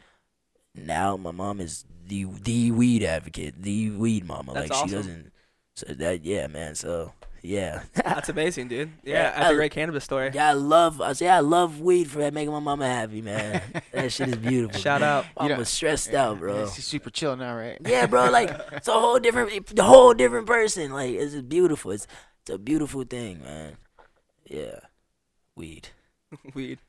[0.75, 4.53] now my mom is the the weed advocate, the weed mama.
[4.53, 4.89] That's like awesome.
[4.89, 5.31] she doesn't.
[5.77, 6.73] So that yeah, man.
[6.73, 7.13] So
[7.43, 7.83] yeah.
[7.93, 8.89] That's amazing, dude.
[9.03, 10.31] Yeah, Yeah, that's a I- great cannabis story.
[10.33, 10.99] Yeah, I love.
[11.01, 13.61] I say I love weed for making my mama happy, man.
[13.93, 14.81] that shit is beautiful.
[14.81, 15.09] Shout man.
[15.09, 15.25] out.
[15.25, 16.65] You I'm know- stressed out, bro.
[16.67, 17.77] She's super chill now, right?
[17.85, 18.31] Yeah, bro.
[18.31, 20.91] Like it's a whole different, the whole different person.
[20.91, 21.91] Like it's just beautiful.
[21.91, 22.07] It's
[22.41, 23.77] it's a beautiful thing, man.
[24.45, 24.79] Yeah,
[25.55, 25.89] weed.
[26.55, 26.79] Weed.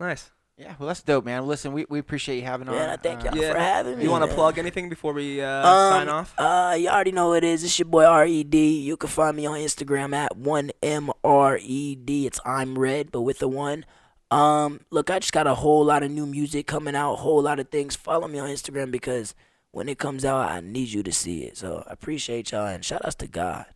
[0.00, 0.30] Nice.
[0.56, 1.46] Yeah, well, that's dope, man.
[1.46, 2.76] Listen, we, we appreciate you having on.
[2.76, 3.52] Man, I thank Uh, y'all Yeah.
[3.54, 4.04] for having me.
[4.04, 6.32] You want to plug anything before we uh, Um, sign off?
[6.38, 7.64] Uh, you already know what it is.
[7.64, 8.80] It's your boy R E D.
[8.80, 12.26] You can find me on Instagram at one M R E D.
[12.26, 13.84] It's I'm red, but with the one.
[14.30, 17.58] Um, look, I just got a whole lot of new music coming out, whole lot
[17.58, 17.96] of things.
[17.96, 19.34] Follow me on Instagram because
[19.72, 21.56] when it comes out, I need you to see it.
[21.56, 23.66] So I appreciate y'all and shout outs to God.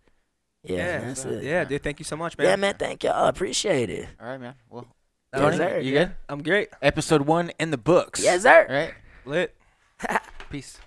[0.63, 1.43] Yeah, yeah, that's uh, it.
[1.45, 1.83] yeah, dude.
[1.83, 2.47] Thank you so much, man.
[2.47, 2.75] Yeah, man.
[2.79, 3.27] Thank y'all.
[3.27, 4.09] Appreciate it.
[4.21, 4.55] All right, man.
[4.71, 4.87] Well,
[5.35, 5.79] Tony, sir.
[5.81, 6.13] you good?
[6.29, 6.71] I'm great.
[6.81, 8.23] Episode one in the books.
[8.23, 8.67] Yes, sir.
[8.69, 8.95] All right.
[9.27, 9.55] Lit.
[10.51, 10.79] Peace.